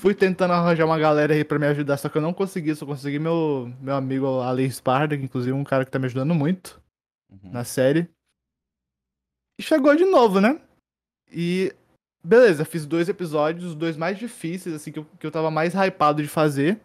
[0.05, 2.75] Fui tentando arranjar uma galera aí pra me ajudar, só que eu não consegui.
[2.75, 6.05] Só consegui meu, meu amigo Ale Sparda, que inclusive é um cara que tá me
[6.05, 6.79] ajudando muito
[7.31, 7.51] Uhum.
[7.51, 8.07] na série.
[9.59, 10.61] E chegou de novo, né?
[11.33, 11.75] E
[12.23, 15.73] beleza, fiz dois episódios, os dois mais difíceis, assim, que eu, que eu tava mais
[15.75, 16.79] hypado de fazer.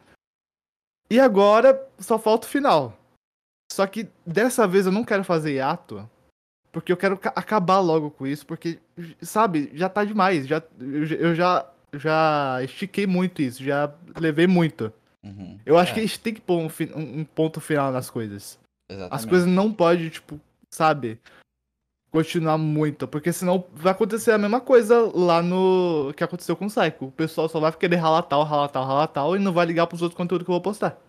[1.11, 2.97] E agora só falta o final.
[3.73, 6.09] Só que dessa vez eu não quero fazer hiato,
[6.71, 8.79] Porque eu quero ca- acabar logo com isso, porque,
[9.21, 10.47] sabe, já tá demais.
[10.47, 14.91] Já, eu, já- eu já, já estiquei muito isso, já levei muito.
[15.23, 15.59] Uhum.
[15.65, 18.57] Eu acho É, que a gente tem que pôr um, um- ponto final nas coisas.
[18.89, 19.27] As exatamente.
[19.27, 21.19] coisas não podem, tipo, sabe,
[22.11, 26.69] continuar muito, porque senão vai acontecer a mesma coisa lá no que aconteceu com o
[26.69, 27.05] Psycho.
[27.05, 29.87] O pessoal só vai querer ralar tal, ralar tal, ralar tal e não vai ligar
[29.87, 30.99] pros outros conteúdos que eu vou postar.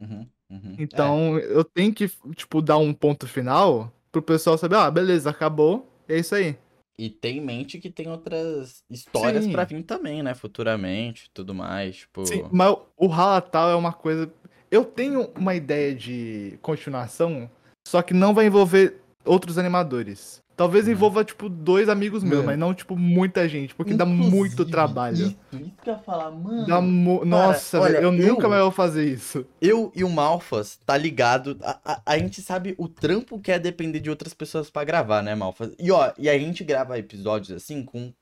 [0.00, 0.76] Uhum, uhum.
[0.78, 5.86] Então, eu tenho que, tipo, dar um ponto final pro pessoal saber, ah, beleza, acabou,
[6.08, 6.56] é isso aí.
[6.98, 10.34] E tem em mente que tem outras histórias pra vir também, né?
[10.34, 12.26] Futuramente, tudo mais, tipo...
[12.26, 14.32] Sim, mas o Halatal é uma coisa.
[14.70, 17.50] Eu tenho uma ideia de continuação,
[17.86, 20.41] só que não vai envolver outros animadores.
[20.56, 20.92] Talvez Uhum.
[20.92, 22.46] envolva, tipo, dois amigos meus, Mano.
[22.46, 25.14] mas não, tipo, muita gente, porque dá Inclusive, muito trabalho.
[25.16, 26.66] Isso, isso que eu ia falar, mano.
[26.66, 29.46] Dá mu- Nossa, olha, velho, eu, eu- nunca mais vou fazer isso.
[29.60, 31.56] Eu e o Malfas, tá ligado?
[31.62, 35.22] A, a, a gente sabe o trampo que é depender de outras pessoas pra gravar,
[35.22, 35.72] né, Malfas?
[35.78, 38.12] E ó, e a gente grava episódios assim com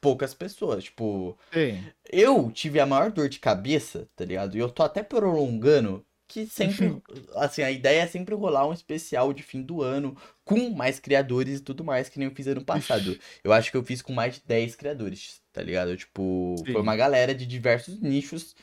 [0.00, 0.84] poucas pessoas.
[0.84, 1.78] Tipo, Sim.
[2.12, 4.56] eu tive a maior dor de cabeça, tá ligado?
[4.56, 7.00] E eu tô até prolongando que sempre,
[7.36, 11.58] assim, a ideia é sempre rolar um especial de fim do ano com mais criadores
[11.58, 13.18] e tudo mais, que nem eu fiz ano passado.
[13.42, 15.96] Eu acho que eu fiz com mais de 10 criadores, tá ligado?
[15.96, 16.72] Tipo, Sim.
[16.72, 18.54] foi uma galera de diversos nichos,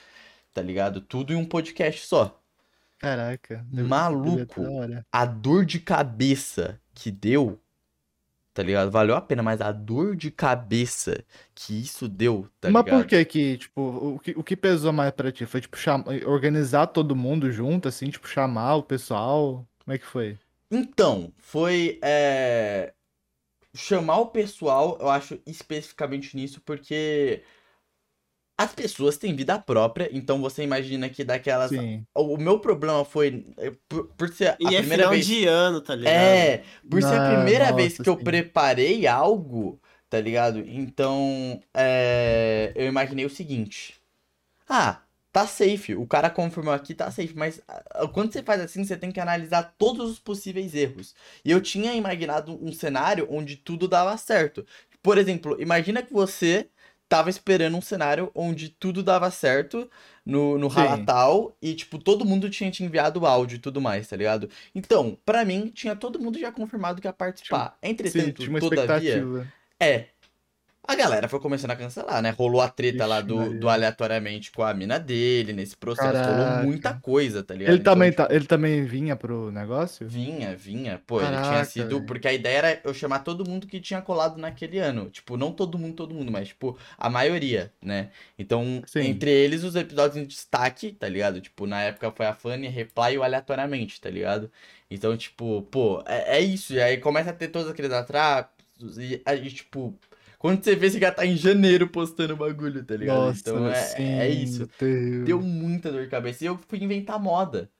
[0.54, 1.00] tá ligado?
[1.02, 2.42] Tudo em um podcast só.
[3.00, 3.66] Caraca.
[3.72, 4.62] Maluco.
[5.12, 7.60] A dor de cabeça que deu,
[8.54, 8.92] tá ligado?
[8.92, 11.24] Valeu a pena, mas a dor de cabeça
[11.56, 12.88] que isso deu, tá Mas ligado?
[12.88, 15.46] por que que, tipo, o que, o que pesou mais pra ti?
[15.46, 19.68] Foi, tipo, cham- organizar todo mundo junto, assim, tipo, chamar o pessoal?
[19.84, 20.38] Como é que foi?
[20.72, 22.94] Então, foi é,
[23.76, 27.44] chamar o pessoal, eu acho especificamente nisso, porque
[28.58, 31.70] as pessoas têm vida própria, então você imagina que daquelas.
[31.70, 32.06] Sim.
[32.14, 35.26] O meu problema foi, é, por, por ser a E é primeira final vez.
[35.26, 36.14] de ano, tá ligado?
[36.14, 38.24] É, por ser a primeira nossa, vez que eu sim.
[38.24, 39.80] preparei algo,
[40.10, 40.60] tá ligado?
[40.60, 43.96] Então, é, eu imaginei o seguinte.
[44.70, 45.02] Ah,
[45.32, 45.96] tá safe.
[45.96, 47.34] O cara confirmou aqui, tá safe.
[47.36, 51.16] Mas ah, quando você faz assim, você tem que analisar todos os possíveis erros.
[51.44, 54.66] E eu tinha imaginado um cenário onde tudo dava certo.
[55.02, 56.70] Por exemplo, imagina que você
[57.14, 59.88] tava esperando um cenário onde tudo dava certo
[60.26, 60.80] no, no Sim.
[60.80, 64.50] Halatal e, tipo, todo mundo tinha te enviado áudio e tudo mais, tá ligado?
[64.74, 67.78] Então, pra mim, tinha todo mundo já confirmado que ia participar.
[67.84, 69.28] Sim, Entretanto, tinha uma todavia,
[69.80, 70.08] é.
[70.86, 72.30] A galera foi começando a cancelar, né?
[72.32, 73.60] Rolou a treta lá Ixi, do, Maria.
[73.60, 76.22] do aleatoriamente com a mina dele, nesse processo.
[76.24, 76.62] Rolou Caraca.
[76.62, 77.76] muita coisa, tá ligado?
[77.76, 80.10] Ele Então, também, tipo, tá, ele também vinha pro negócio?
[80.10, 81.02] Vinha, vinha.
[81.08, 82.02] Pô, ele tinha Caraca, sido.
[82.02, 82.06] velho.
[82.06, 85.10] Porque a ideia era eu chamar todo mundo que tinha colado naquele ano.
[85.10, 88.12] Tipo, não todo mundo, todo mundo, mas, tipo, a maioria, né?
[88.38, 89.00] Então, Sim.
[89.02, 91.40] entre eles, os episódios em destaque, tá ligado?
[91.40, 94.52] Tipo, na época foi a Fanny, Reply e o aleatoriamente, tá ligado?
[94.92, 96.74] Então, tipo, pô, é, é isso.
[96.74, 98.98] E aí começa a ter todos aqueles atrasos.
[99.00, 99.98] E aí, tipo.
[100.44, 103.28] Quando você vê, você já tá em janeiro postando bagulho, tá ligado?
[103.28, 104.70] Nossa, então é, sim, é isso.
[104.78, 105.24] Deus.
[105.24, 106.44] Deu muita dor de cabeça.
[106.44, 107.72] E eu fui inventar moda.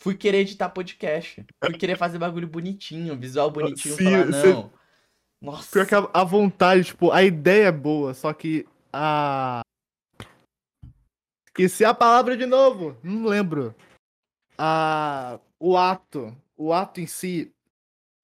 [0.00, 1.46] Fui querer editar podcast.
[1.64, 3.94] Fui querer fazer bagulho bonitinho, visual bonitinho.
[3.94, 4.72] Sim, falar, você- não.
[5.40, 5.70] Nossa.
[5.70, 9.60] Pior que a, a vontade, tipo, a ideia é boa, só que a.
[11.46, 13.72] Esqueci a palavra de novo, não lembro.
[14.58, 15.38] A...
[15.60, 17.52] O ato, o ato em si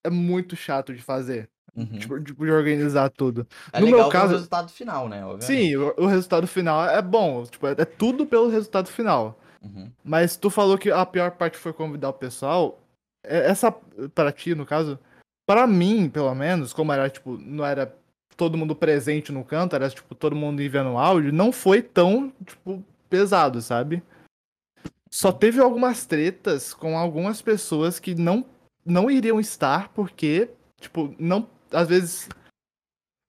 [0.05, 1.99] é muito chato de fazer, Uhum.
[1.99, 3.47] tipo, de, de organizar tudo.
[3.73, 5.25] é no meu ver o caso- resultado final, né?
[5.25, 5.45] Obviamente.
[5.45, 9.39] Sim, o, o resultado final é bom, tipo, é, é tudo pelo resultado final.
[9.63, 9.91] Uhum.
[10.05, 12.79] Mas tu falou que a pior parte foi convidar o pessoal.
[13.25, 13.71] É- Essa,
[14.15, 14.99] para ti, no caso,
[15.47, 17.95] para mim, pelo menos, como era, tipo, não era
[18.37, 22.83] todo mundo presente no canto, era, tipo, todo mundo enviando áudio, não foi tão, tipo,
[23.09, 24.03] pesado, sabe?
[25.11, 28.45] Só teve algumas tretas com algumas pessoas que não,
[28.85, 30.51] não iriam estar porque,
[30.81, 32.29] tipo, não, às vezes,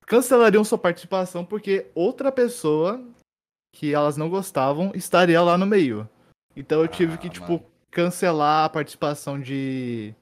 [0.05, 3.03] cancelariam sua participação porque outra pessoa
[3.75, 6.09] que elas não gostavam estaria lá no meio.
[6.55, 7.71] Então eu tive que, Ah, tipo, mano.
[7.91, 10.15] cancelar a participação de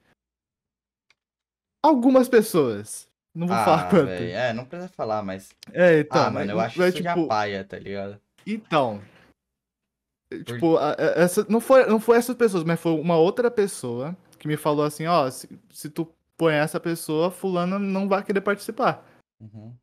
[1.84, 3.07] algumas pessoas.
[3.34, 4.06] Não vou falar Ah, quanto.
[4.06, 5.49] véi, É, não precisa falar, mas.
[5.73, 8.19] É, então, ah, mano, eu mas- acho mas, isso já tipo, paia, tá ligado?
[8.47, 9.02] Então.
[10.45, 14.15] Tipo, a- a- essa, não, foi, não foi essas pessoas, mas foi uma outra pessoa
[14.39, 16.06] que me falou assim, ó, se, se tu
[16.38, 19.06] põe essa pessoa, fulano não vai querer participar.
[19.40, 19.76] Uhum.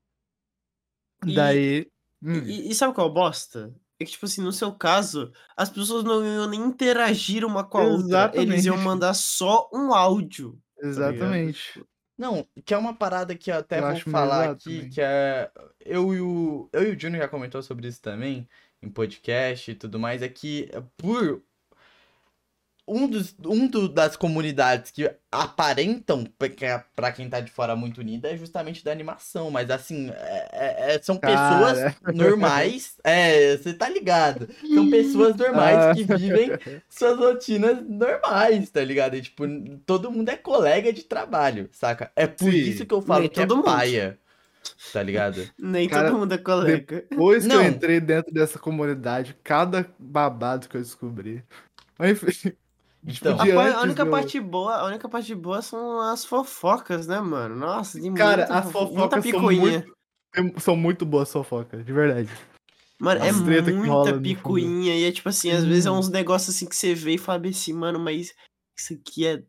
[1.27, 1.87] E- Daí.
[2.23, 3.74] hum, E, e sabe qual é o bosta?
[4.01, 7.79] É que, tipo assim, no seu caso, as pessoas não iam nem interagir uma com
[7.79, 8.33] a outra.
[8.35, 8.85] Eles iam Exatamente.
[8.85, 10.59] mandar só um áudio.
[10.83, 11.85] exatamente.
[12.19, 14.91] Não, que é uma parada que eu até Eu vou falar aqui, também.
[14.91, 15.51] que é.
[15.81, 16.69] Eu e o.
[16.73, 18.49] Eu e o Júnior já comentou sobre isso também,
[18.83, 21.43] em podcast e tudo mais, é que por.
[22.87, 27.99] Um, dos, um do- das comunidades que aparentam, pra- pra quem tá de fora muito
[28.01, 29.51] unida, é justamente da animação.
[29.51, 31.97] Mas assim, é- é- é- são pessoas Cara.
[32.13, 32.97] normais.
[33.05, 34.49] É, você tá ligado?
[34.75, 35.95] São pessoas normais Ah.
[35.95, 36.51] que vivem
[36.89, 39.15] suas rotinas normais, tá ligado?
[39.17, 39.45] E, tipo,
[39.87, 42.11] todo mundo é colega de trabalho, saca?
[42.17, 42.59] É por Sim.
[42.59, 43.65] isso que eu falo Nem que é todo mundo.
[43.65, 44.19] paia.
[44.93, 45.49] Tá ligado?
[45.59, 47.05] Nem Cara, todo mundo é colega.
[47.11, 47.63] Depois que Não.
[47.65, 51.43] eu entrei dentro dessa comunidade, cada babado que eu descobri.
[51.99, 52.53] Mas, enfim,
[53.05, 57.07] Então, de A, a única do- parte boa, a única parte boa são as fofocas,
[57.07, 57.57] né, mano?
[57.57, 61.93] Nossa, de Cara, muita as fofo- fofocas muita são muito, são muito boas fofocas, de
[61.93, 62.31] verdade.
[63.01, 64.95] Mano, é as rola muita picuinha.
[64.95, 67.49] E é tipo assim, às vezes é uns negócios assim que você vê e fala
[67.49, 68.33] assim, mano, mas
[68.79, 69.43] isso aqui é,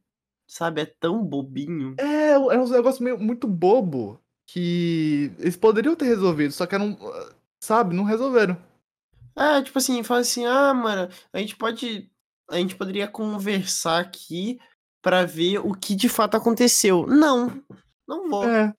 [0.47, 1.95] sabe, é tão bobinho.
[1.99, 6.97] É, é um negócio meio, muito bobo que eles poderiam ter resolvido, só que não,
[7.63, 8.57] sabe, não resolveram.
[9.35, 12.09] É, tipo assim, fala assim, ah, mano, a gente pode.
[12.53, 14.59] A gente poderia conversar aqui
[15.01, 17.05] pra ver o que de fato aconteceu.
[17.07, 17.61] Não,
[18.07, 18.45] não vou.
[18.45, 18.73] É,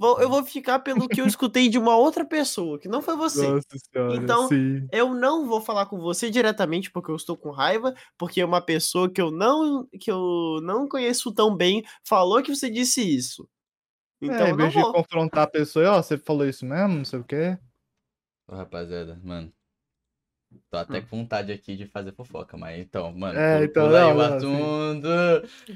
[0.00, 3.16] Vou- eu vou ficar pelo que eu escutei de uma outra pessoa, que não foi
[3.16, 3.46] você.
[3.50, 4.86] nossa senhora, Então, sim.
[4.92, 9.10] Eu não vou falar com você diretamente porque eu estou com raiva, porque uma pessoa
[9.10, 13.48] que eu não que eu não conheço tão bem falou que você disse isso.
[14.22, 14.92] Então é, em vez de vou.
[14.92, 17.58] confrontar a pessoa, ó, você falou isso mesmo, não sei o quê.
[18.48, 19.52] Ô, rapaziada, mano.
[20.70, 21.06] Tô até Hum.
[21.06, 24.22] com vontade aqui de fazer fofoca, mas então, mano, É, então, pula aí não, o
[24.22, 25.08] não, assunto.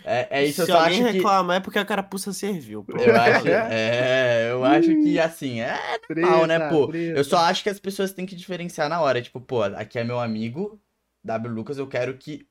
[0.05, 1.19] É, é isso, eu Se só alguém acho que.
[1.19, 2.85] reclamar é porque a carapuça serviu.
[2.85, 2.97] pô.
[2.99, 5.79] Eu acho, é, eu acho que assim, é
[6.09, 6.89] normal, né, pô?
[6.89, 7.19] treta.
[7.19, 9.21] Eu só acho que as pessoas têm que diferenciar na hora.
[9.23, 10.81] Tipo, pô, aqui é meu amigo,
[11.25, 12.47] W Lucas, eu quero que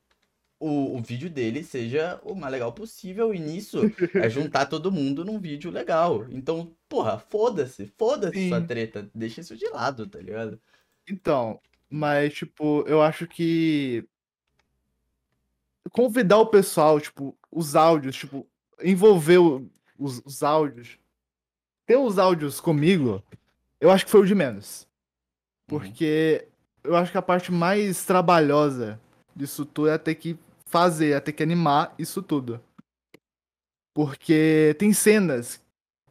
[0.60, 3.34] o, o vídeo dele seja o mais legal possível.
[3.34, 6.26] E nisso é juntar todo mundo num vídeo legal.
[6.30, 9.10] Então, porra, foda-se, foda-se sua treta.
[9.14, 10.60] Deixa isso de lado, tá ligado?
[11.08, 11.60] Então,
[11.92, 14.02] mas, tipo, eu acho que
[15.90, 18.46] convidar o pessoal, tipo, os áudios, tipo,
[18.82, 20.98] envolver o- os, os áudios,
[21.84, 23.22] ter os áudios comigo,
[23.78, 24.88] eu acho que foi o de menos.
[25.66, 26.48] Porque
[26.82, 28.98] eu acho que a parte mais trabalhosa
[29.36, 32.58] disso tudo é ter que fazer, é ter que animar isso tudo.
[33.94, 35.60] Porque tem cenas,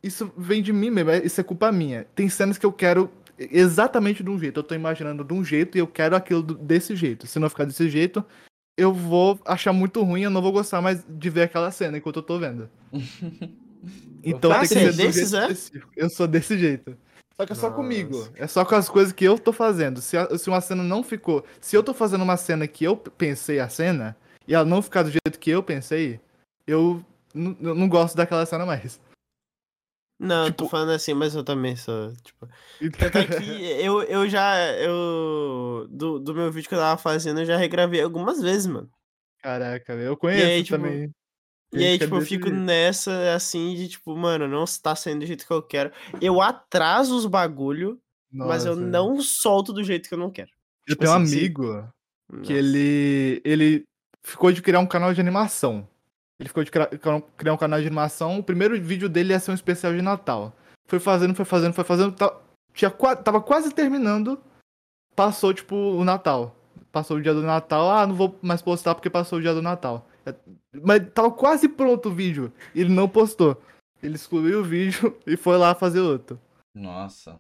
[0.04, 2.06] isso vem de mim mesmo, é- isso é culpa minha.
[2.16, 3.12] Tem cenas que eu quero
[3.52, 4.60] exatamente de um jeito.
[4.60, 7.26] Eu tô imaginando de um jeito e eu quero aquilo desse jeito.
[7.28, 8.24] Se não ficar desse jeito,
[8.78, 12.18] eu vou achar muito ruim, eu não vou gostar mais de ver aquela cena enquanto
[12.18, 12.70] eu tô vendo.
[14.24, 16.04] Então Ah, tem que é ser de desses, jeito é?
[16.04, 16.96] Eu sou desse jeito.
[17.36, 17.76] Só que é só Nossa.
[17.76, 18.28] comigo.
[18.36, 20.00] É só com as coisas que eu tô fazendo.
[20.02, 21.44] Se, a- se uma cena não ficou.
[21.60, 24.16] Se eu tô fazendo uma cena que eu pensei a cena,
[24.48, 26.20] e ela não ficar do jeito que eu pensei,
[26.68, 27.04] eu
[27.34, 29.00] eu não gosto daquela cena mais.
[30.24, 32.48] Não, eu tô Tipo- falando assim, mas eu também sou, tipo,
[32.98, 33.34] Tanto é que
[33.82, 38.02] eu, eu já, eu, do, do meu vídeo que eu tava fazendo, eu já regravei
[38.02, 38.88] algumas vezes, mano.
[39.42, 41.12] Caraca, eu conheço aí, tipo, também.
[41.74, 42.60] E aí, que é tipo, eu fico jeito.
[42.62, 45.92] nessa, assim, de tipo, mano, não está saindo do jeito que eu quero.
[46.22, 48.00] Eu atraso os bagulho,
[48.32, 48.88] mas eu Nossa.
[48.88, 50.50] não solto do jeito que eu não quero.
[50.88, 51.90] Eu tipo tenho um assim, se- amigo
[52.44, 52.54] que Nossa.
[52.54, 53.42] ele.
[53.44, 53.84] ele
[54.24, 55.88] ficou de criar um canal de animação.
[56.42, 56.88] Ele ficou de criar,
[57.38, 58.40] criar um canal de animação.
[58.40, 60.52] O primeiro vídeo dele ia ser um especial de Natal.
[60.88, 62.16] Foi fazendo, foi fazendo, foi fazendo.
[62.16, 62.36] tá-
[62.74, 64.42] tinha, tava quase terminando.
[65.16, 66.56] Passou, tipo, o Natal.
[66.92, 67.92] Passou o dia do Natal.
[67.92, 70.08] Ah, não vou mais postar porque passou o dia do Natal.
[70.26, 70.34] É,
[70.84, 72.52] Mas tava quase pronto o vídeo.
[72.74, 73.62] Ele não postou.
[74.02, 76.42] Ele excluiu o vídeo e foi lá fazer outro.
[76.74, 77.40] Nossa.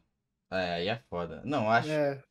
[0.51, 1.41] É, aí é foda.
[1.43, 1.89] Não, eu acho.
[1.89, 2.21] É.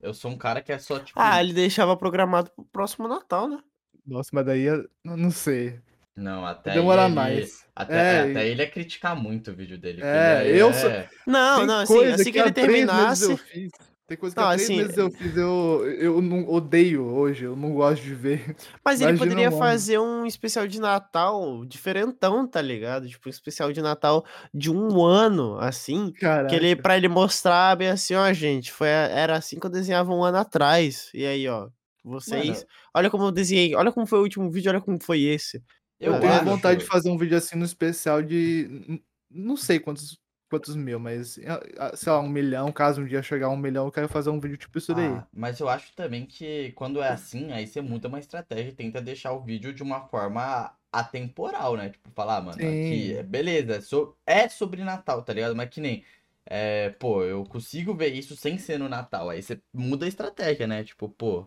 [0.00, 1.18] Eu sou um cara que é só, tipo.
[1.20, 3.58] Ah, ele deixava programado pro próximo Natal, né?
[4.06, 5.80] Nossa, mas daí eu não não sei.
[6.16, 7.64] Não, até Demorar ele, mais.
[7.74, 10.02] Até, É, até ele é criticar muito o vídeo dele.
[10.02, 10.90] É, eu sou-
[11.26, 13.24] Não, Tem não, assim, assim que, há ele terminasse.
[13.30, 13.70] eu fiz.
[14.10, 17.44] Tem coisa que Não, há três assim, meses eu fiz, eu, eu não odeio hoje,
[17.44, 18.56] eu não gosto de ver.
[18.84, 23.08] Mas ele Imagina poderia um fazer um especial de Natal diferentão, tá ligado?
[23.08, 26.12] Tipo, um especial de Natal de um ano, assim.
[26.20, 29.70] Cara, Que ele, pra ele mostrar bem assim, ó, gente, foi, era assim que eu
[29.70, 31.08] desenhava um ano atrás.
[31.14, 31.68] E aí, ó,
[32.04, 32.48] vocês.
[32.48, 35.62] Mano, Olha como eu desenhei, olha como foi o último vídeo, olha como foi esse.
[36.00, 39.02] Eu, eu tenho acho- vontade de fazer um vídeo assim no especial de.
[39.30, 40.18] Não sei quantos,
[40.48, 41.38] quantos mil, mas
[41.78, 42.72] ah, sei lá, um milhão.
[42.72, 45.06] Caso um dia chegar a um milhão, eu quero fazer um vídeo tipo isso daí.
[45.06, 48.74] Ah, mas eu acho também que quando é assim, aí você muda uma estratégia e
[48.74, 51.90] tenta deixar o vídeo de uma forma atemporal, né?
[51.90, 53.12] Tipo, falar, ah, mano, aqui, Sim.
[53.14, 55.54] é- beleza, é, so- é sobre Natal, tá ligado?
[55.54, 56.04] Mas que nem,
[56.44, 59.30] é, pô, eu consigo ver isso sem ser no Natal.
[59.30, 60.82] Aí você muda a estratégia, né?
[60.82, 61.46] Tipo, pô,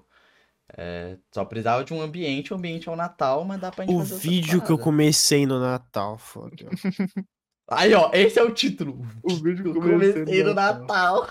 [0.77, 3.95] é, só precisava de um ambiente, o ambiente é o Natal, mas dá pra gente
[3.95, 6.55] O vídeo que eu comecei no Natal, foda.
[7.69, 9.05] Aí, ó, esse é o título.
[9.23, 11.27] O vídeo que Eu comecei comecei no Natal.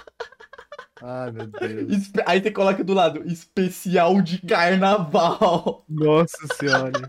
[1.02, 2.10] Ai, meu Deus.
[2.26, 5.84] Aí você coloca do lado, especial de carnaval.
[5.88, 7.09] Nossa senhora.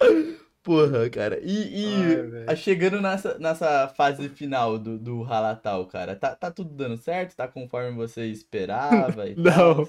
[0.62, 1.40] Porra, cara.
[1.42, 6.50] E, e Ai, ah, chegando nessa, nessa fase final do, do Halatal, cara, tá, tá
[6.50, 7.34] tudo dando certo?
[7.34, 9.44] Tá conforme você esperava e Não.
[9.44, 9.88] tal?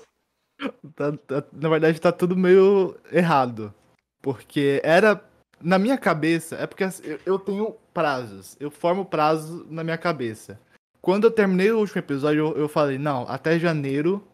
[0.95, 3.73] Tá- tá- na verdade, tá tudo meio errado.
[4.21, 5.23] Porque era.
[5.63, 8.57] Na minha cabeça, é porque assim, eu, eu tenho prazos.
[8.59, 10.59] Eu formo prazo na minha cabeça.
[11.01, 14.27] Quando eu terminei o último episódio, eu, eu falei, não, até janeiro.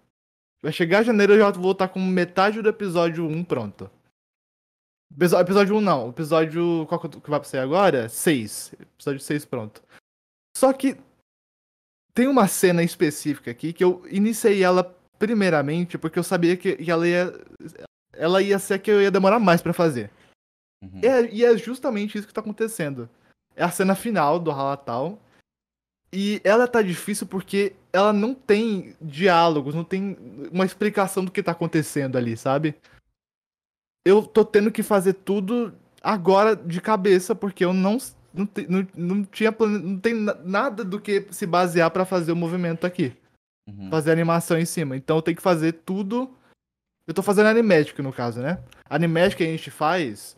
[0.61, 3.89] Vai chegar janeiro, eu já vou estar com metade do episódio 1 pronto.
[5.15, 6.85] Episódio 1 não, episódio.
[6.87, 8.09] Qual que vai pra sair agora?
[8.09, 8.73] 6.
[8.79, 9.81] Episódio 6 pronto.
[10.57, 10.97] Só que
[12.13, 16.91] tem uma cena específica aqui que eu iniciei ela primeiramente porque eu sabia que que
[16.91, 17.33] ela ia.
[18.13, 20.09] Ela ia ser a que eu ia demorar mais pra fazer.
[20.83, 21.01] Uhum.
[21.03, 23.09] E é, e é justamente isso que tá acontecendo.
[23.55, 25.19] É a cena final do Halatal.
[26.11, 30.17] E ela tá difícil porque ela não tem diálogos, não tem
[30.51, 32.75] uma explicação do que tá acontecendo ali, sabe?
[34.05, 37.97] Eu tô tendo que fazer tudo agora de cabeça, porque eu não,
[38.33, 39.79] não, não, não tinha plane...
[39.79, 43.13] não tem na- nada do que se basear pra fazer o movimento aqui
[43.67, 43.89] Uhum.
[43.89, 44.95] fazer animação em cima.
[44.95, 46.33] Então eu tenho que fazer tudo.
[47.05, 48.63] Eu tô fazendo animética no caso, né?
[48.89, 50.35] Animética a gente faz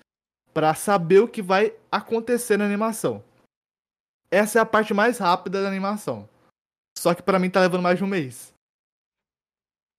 [0.54, 3.24] pra saber o que vai acontecer na animação.
[4.32, 6.28] Essa é a parte mais rápida da animação.
[6.98, 8.54] Só que pra mim tá levando mais de um mês.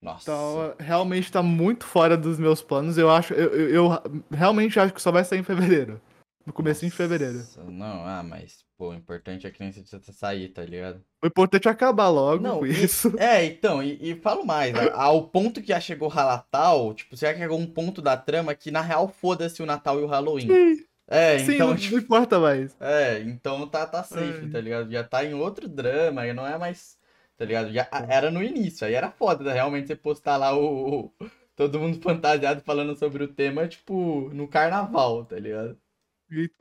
[0.01, 0.23] Nossa.
[0.23, 2.97] Então, realmente tá muito fora dos meus planos.
[2.97, 3.89] Eu acho, eu, eu- eu
[4.31, 6.01] realmente acho que só vai sair em fevereiro.
[6.45, 7.39] No começo de fevereiro.
[7.67, 11.05] Não, ah, mas, pô, o importante é que nem você precisa sair, tá ligado?
[11.23, 13.11] O importante é acabar logo Não, com e- isso.
[13.19, 17.15] É, então, e, e falo mais, a- ao ponto que já chegou o Halatal, tipo,
[17.15, 20.07] você já chegou um ponto da trama que, na real, foda-se o Natal e o
[20.07, 20.47] Halloween.
[20.47, 22.75] Sim, É, sim, então, não, tipo, não importa mais.
[22.79, 24.49] é, então tá, tá safe, Ai.
[24.49, 24.91] tá ligado?
[24.91, 26.97] Já tá em outro drama, e não é mais,
[27.37, 27.71] tá ligado?
[27.71, 29.53] Já era no início, aí era foda, né?
[29.53, 31.13] realmente, você postar lá o,
[31.55, 35.77] todo mundo fantasiado falando sobre o tema, tipo, no carnaval, tá ligado?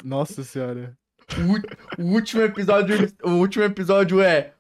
[0.05, 0.98] Nossa senhora.
[1.98, 4.52] O, último episódio, o último episódio é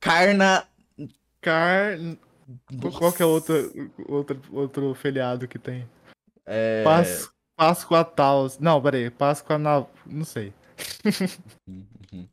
[0.00, 0.66] Carna...
[1.40, 1.98] Car...
[2.98, 5.88] Qual que é outro, outro, outro feriado que tem?
[6.46, 6.82] É...
[6.82, 7.30] Pás...
[7.58, 8.56] Páscoa Taus.
[8.60, 9.10] Não, peraí.
[9.10, 9.84] Páscoa na.
[10.06, 10.54] Não sei.
[11.66, 12.28] Uhum.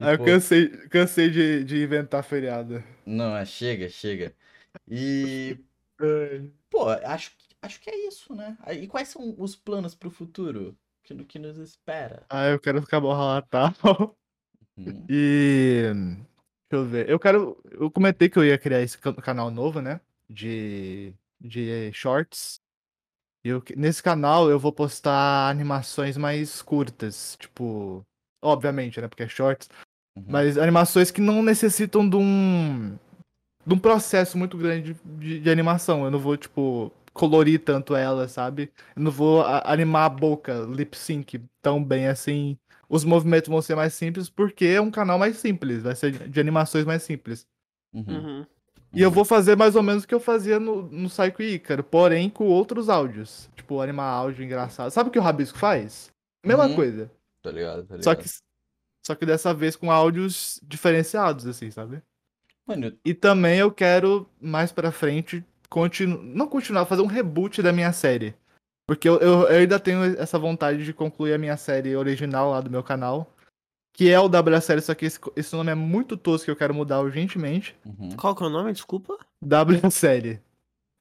[0.00, 2.82] Aí eu cansei, cansei de, de inventar feriado.
[3.06, 4.34] Não, é, chega, chega.
[4.88, 5.56] E,
[6.68, 8.56] pô, acho, que- acho que é isso, né?
[8.72, 10.76] E quais são os planos pro futuro?
[11.04, 12.24] Que, no- que nos espera?
[12.30, 14.16] Ah, eu quero acabar o Natal.
[14.76, 15.92] Hum, E.
[15.92, 16.26] Deixa
[16.72, 17.08] eu ver.
[17.08, 17.56] Eu quero.
[17.70, 20.00] Eu comentei que eu ia criar esse can- canal novo, né?
[20.28, 21.12] De.
[21.40, 22.58] De shorts.
[23.44, 27.36] E eu, nesse canal eu vou postar animações mais curtas.
[27.38, 28.02] Tipo.
[28.42, 29.06] Obviamente, né?
[29.08, 29.68] Porque é shorts.
[30.16, 30.24] uhum.
[30.26, 32.96] Mas animações que não necessitam de um.
[33.66, 36.04] de um processo muito grande de, de animação.
[36.04, 38.72] Eu não vou, tipo, colorir tanto ela, sabe?
[38.96, 42.58] Eu não vou animar a boca, lip sync tão bem assim.
[42.88, 46.40] Os movimentos vão ser mais simples porque é um canal mais simples, vai ser de
[46.40, 47.46] animações mais simples.
[47.92, 48.46] Uhum, Uhum.
[48.92, 51.82] E eu vou fazer mais ou menos o que eu fazia no, no Psycho Ícaro,
[51.82, 53.50] porém com outros áudios.
[53.56, 54.90] Tipo, animar áudio engraçado.
[54.90, 56.12] Sabe o que o Rabisco faz?
[56.44, 56.76] Mesma Uhum.
[56.76, 57.10] coisa.
[57.42, 58.04] Tá ligado, tá ligado.
[58.04, 58.28] Só que,
[59.06, 62.02] só que dessa vez com áudios diferenciados, assim, sabe?
[62.66, 66.22] Mano, E também eu quero, mais pra frente, continu...
[66.22, 68.32] não continuar, fazer um reboot da minha série.
[68.86, 72.60] Porque eu, eu- eu ainda tenho essa vontade de concluir a minha série original lá
[72.60, 73.28] do meu canal.
[73.96, 76.56] Que é o W série, só que esse, esse nome é muito tosco que eu
[76.56, 77.76] quero mudar urgentemente.
[77.84, 78.16] uhum.
[78.16, 78.72] Qual que é o nome?
[78.72, 79.16] Desculpa.
[79.42, 80.40] W série.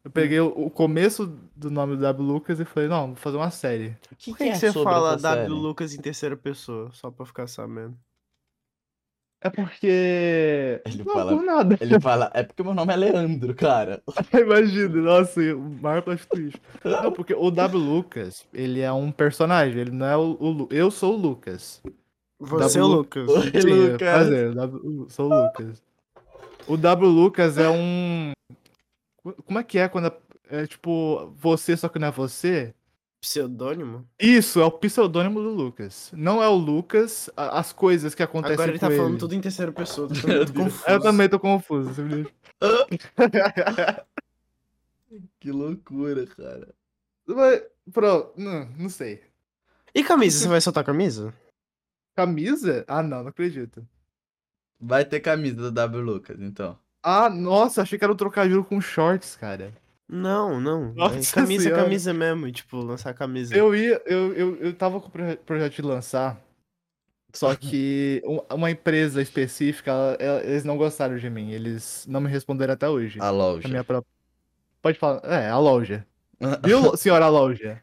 [0.05, 3.37] Eu peguei o, o começo do nome do W Lucas e falei, não, vou fazer
[3.37, 3.95] uma série.
[4.11, 5.49] O que, Por que que, é que você sobre fala W série?
[5.49, 6.89] Lucas em terceira pessoa?
[6.91, 7.97] Só pra ficar sabendo.
[9.45, 10.81] É porque.
[10.85, 11.77] Ele não, fala- por nada.
[11.81, 14.01] Ele fala, é porque meu nome é Leandro, cara.
[14.33, 16.61] Imagina, nossa, o maior plot twist.
[16.83, 20.69] Não, porque o W Lucas, ele é um personagem, ele não é o, o Lu-
[20.71, 21.81] Eu sou o Lucas.
[22.39, 23.27] Você, W- Lucas.
[23.29, 23.97] Oi, Sim, Lucas.
[23.97, 25.83] prazer, o W- sou o Lucas.
[26.67, 28.31] O W Lucas é um.
[29.45, 30.13] Como é que é quando é,
[30.63, 32.73] é tipo você, só que não é você?
[33.23, 34.05] Pseudônimo?
[34.19, 36.11] Isso, é o pseudônimo do Lucas.
[36.13, 39.17] Não é o Lucas, a- as coisas que acontecem Agora ele tá falando ele.
[39.17, 40.09] tudo em terceira pessoa.
[40.09, 40.65] Tô Meu muito Deus.
[40.73, 40.89] confuso.
[40.89, 42.01] Eu também tô confuso.
[45.39, 46.73] Que loucura, cara.
[47.27, 47.61] Mas,
[47.93, 49.21] Pronto, não, não sei.
[49.93, 50.39] E camisa?
[50.39, 51.33] Você vai soltar camisa?
[52.15, 52.83] Camisa?
[52.87, 53.85] Ah, não, não acredito.
[54.79, 56.77] Vai ter camisa do W Lucas, então.
[57.01, 59.73] Ah, nossa, achei que era um trocadilho com shorts, cara.
[60.07, 60.89] Não, não.
[60.91, 61.83] É Nossa camisa, Senhora.
[61.83, 62.51] camisa mesmo.
[62.51, 63.55] Tipo, lançar camisa.
[63.55, 66.39] Eu ia, eu, eu, eu tava com o proje- projeto de lançar
[67.33, 71.51] Só que um- uma empresa específica, ela- ela- eles não gostaram de mim.
[71.51, 73.19] Eles não me responderam até hoje.
[73.19, 73.67] A A loja.
[73.67, 74.11] minha própria.
[74.81, 75.21] Pode falar.
[75.23, 76.05] É, a loja.
[76.63, 77.81] Viu, senhora loja?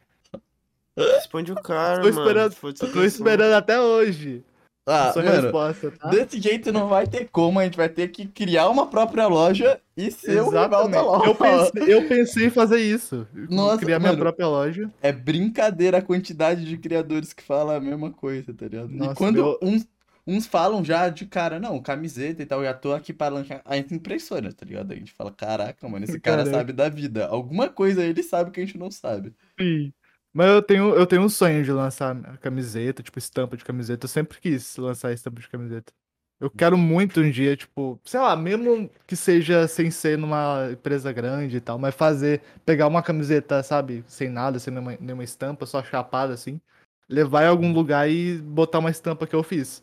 [0.96, 2.20] Responde o cara, Tô mano.
[2.20, 4.44] esperando- Tô esperando até hoje.
[4.86, 6.08] Ah, Sua mano, resposta, tá?
[6.08, 9.80] desse jeito não vai ter como, a gente vai ter que criar uma própria loja
[9.96, 11.04] e ser o rival da Exatamente.
[11.04, 11.26] loja.
[11.26, 13.26] Eu pensei, eu pensei em fazer isso.
[13.48, 14.22] Nossa, criar minha mano.
[14.22, 14.90] própria loja.
[15.00, 18.90] É brincadeira a quantidade de criadores que falam a mesma coisa, tá ligado?
[18.92, 19.86] e Nossa, quando meu- uns,
[20.26, 23.76] uns falam já de cara, não, camiseta e tal, já tô aqui para lanchar a
[23.76, 24.92] impressora, tá ligado?
[24.92, 26.50] A gente fala, caraca, mano, esse cara Caraca.
[26.58, 27.26] sabe da vida.
[27.28, 29.34] Alguma coisa ele sabe que a gente não sabe.
[29.60, 29.92] Sim.
[30.32, 34.04] Mas eu tenho, eu tenho um sonho de lançar a camiseta, tipo, estampa de camiseta.
[34.04, 35.92] Eu sempre quis lançar estampa de camiseta.
[36.40, 41.12] Eu quero muito um dia, tipo, sei lá, mesmo que seja sem ser numa empresa
[41.12, 45.66] grande e tal, mas fazer, pegar uma camiseta, sabe, sem nada, sem nenhuma, nenhuma estampa,
[45.66, 46.58] só chapada assim,
[47.06, 49.82] levar em algum lugar e botar uma estampa que eu fiz.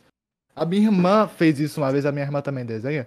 [0.56, 3.06] A minha irmã fez isso uma vez, a minha irmã também desenha.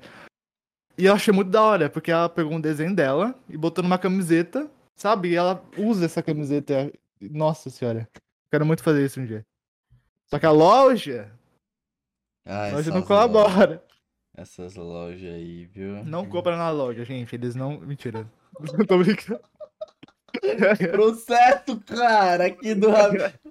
[0.97, 3.99] E eu achei muito da hora, porque ela pegou um desenho dela e botou numa
[3.99, 5.31] camiseta, sabe?
[5.31, 6.93] E ela usa essa camiseta.
[7.21, 8.09] Nossa senhora.
[8.51, 9.45] Quero muito fazer isso um dia.
[10.29, 11.31] Só que a loja,
[12.47, 13.49] Ah, a loja essas não colabora.
[13.49, 13.81] lojas-
[14.37, 16.05] essas lojas aí, viu?
[16.05, 17.35] Não compra na loja, gente.
[17.35, 17.79] Eles não.
[17.81, 18.31] Mentira.
[18.59, 19.41] Não tô brincando.
[20.93, 22.89] Processo, cara, aqui do.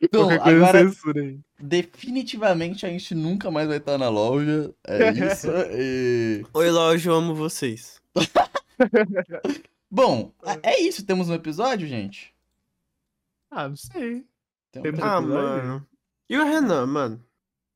[0.00, 0.80] Então, agora
[1.58, 4.72] definitivamente a gente nunca mais vai estar na loja.
[4.86, 5.48] É isso.
[5.72, 6.44] E...
[6.52, 8.00] Oi, loja, eu amo vocês.
[9.90, 11.04] Bom, é- é isso.
[11.04, 12.34] Temos um episódio, gente?
[13.50, 14.24] Ah, não sei.
[14.72, 15.28] Tem um Temos Ah, episódio?
[15.34, 15.86] mano.
[16.28, 17.22] E o Renan, mano?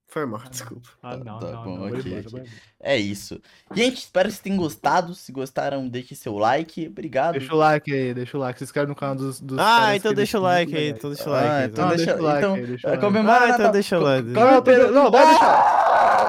[0.09, 0.89] Foi mal, desculpa.
[1.01, 1.91] Ah, Tá- não, tá não, bom, não.
[1.91, 2.45] Vai vai.
[2.83, 3.41] É isso.
[3.73, 5.15] Gente, espero que vocês tenham gostado.
[5.15, 6.89] Se gostaram, deixe seu like.
[6.89, 7.35] Obrigado.
[7.39, 8.59] Deixa o like aí, deixa o like.
[8.59, 9.41] Se inscreve no canal dos.
[9.41, 11.65] dos Ah, então deixa o like aí, então deixa o Ah, like aí.
[11.69, 13.05] então Ah, deixa, deixa o like então, aí, deixa o like.
[13.05, 14.29] comemora Ah, então deixa o like.
[14.29, 15.77] Não, eu tô- comemora- não, deixar.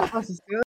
[0.03, 0.09] Ah!
[0.13, 0.33] Nossa,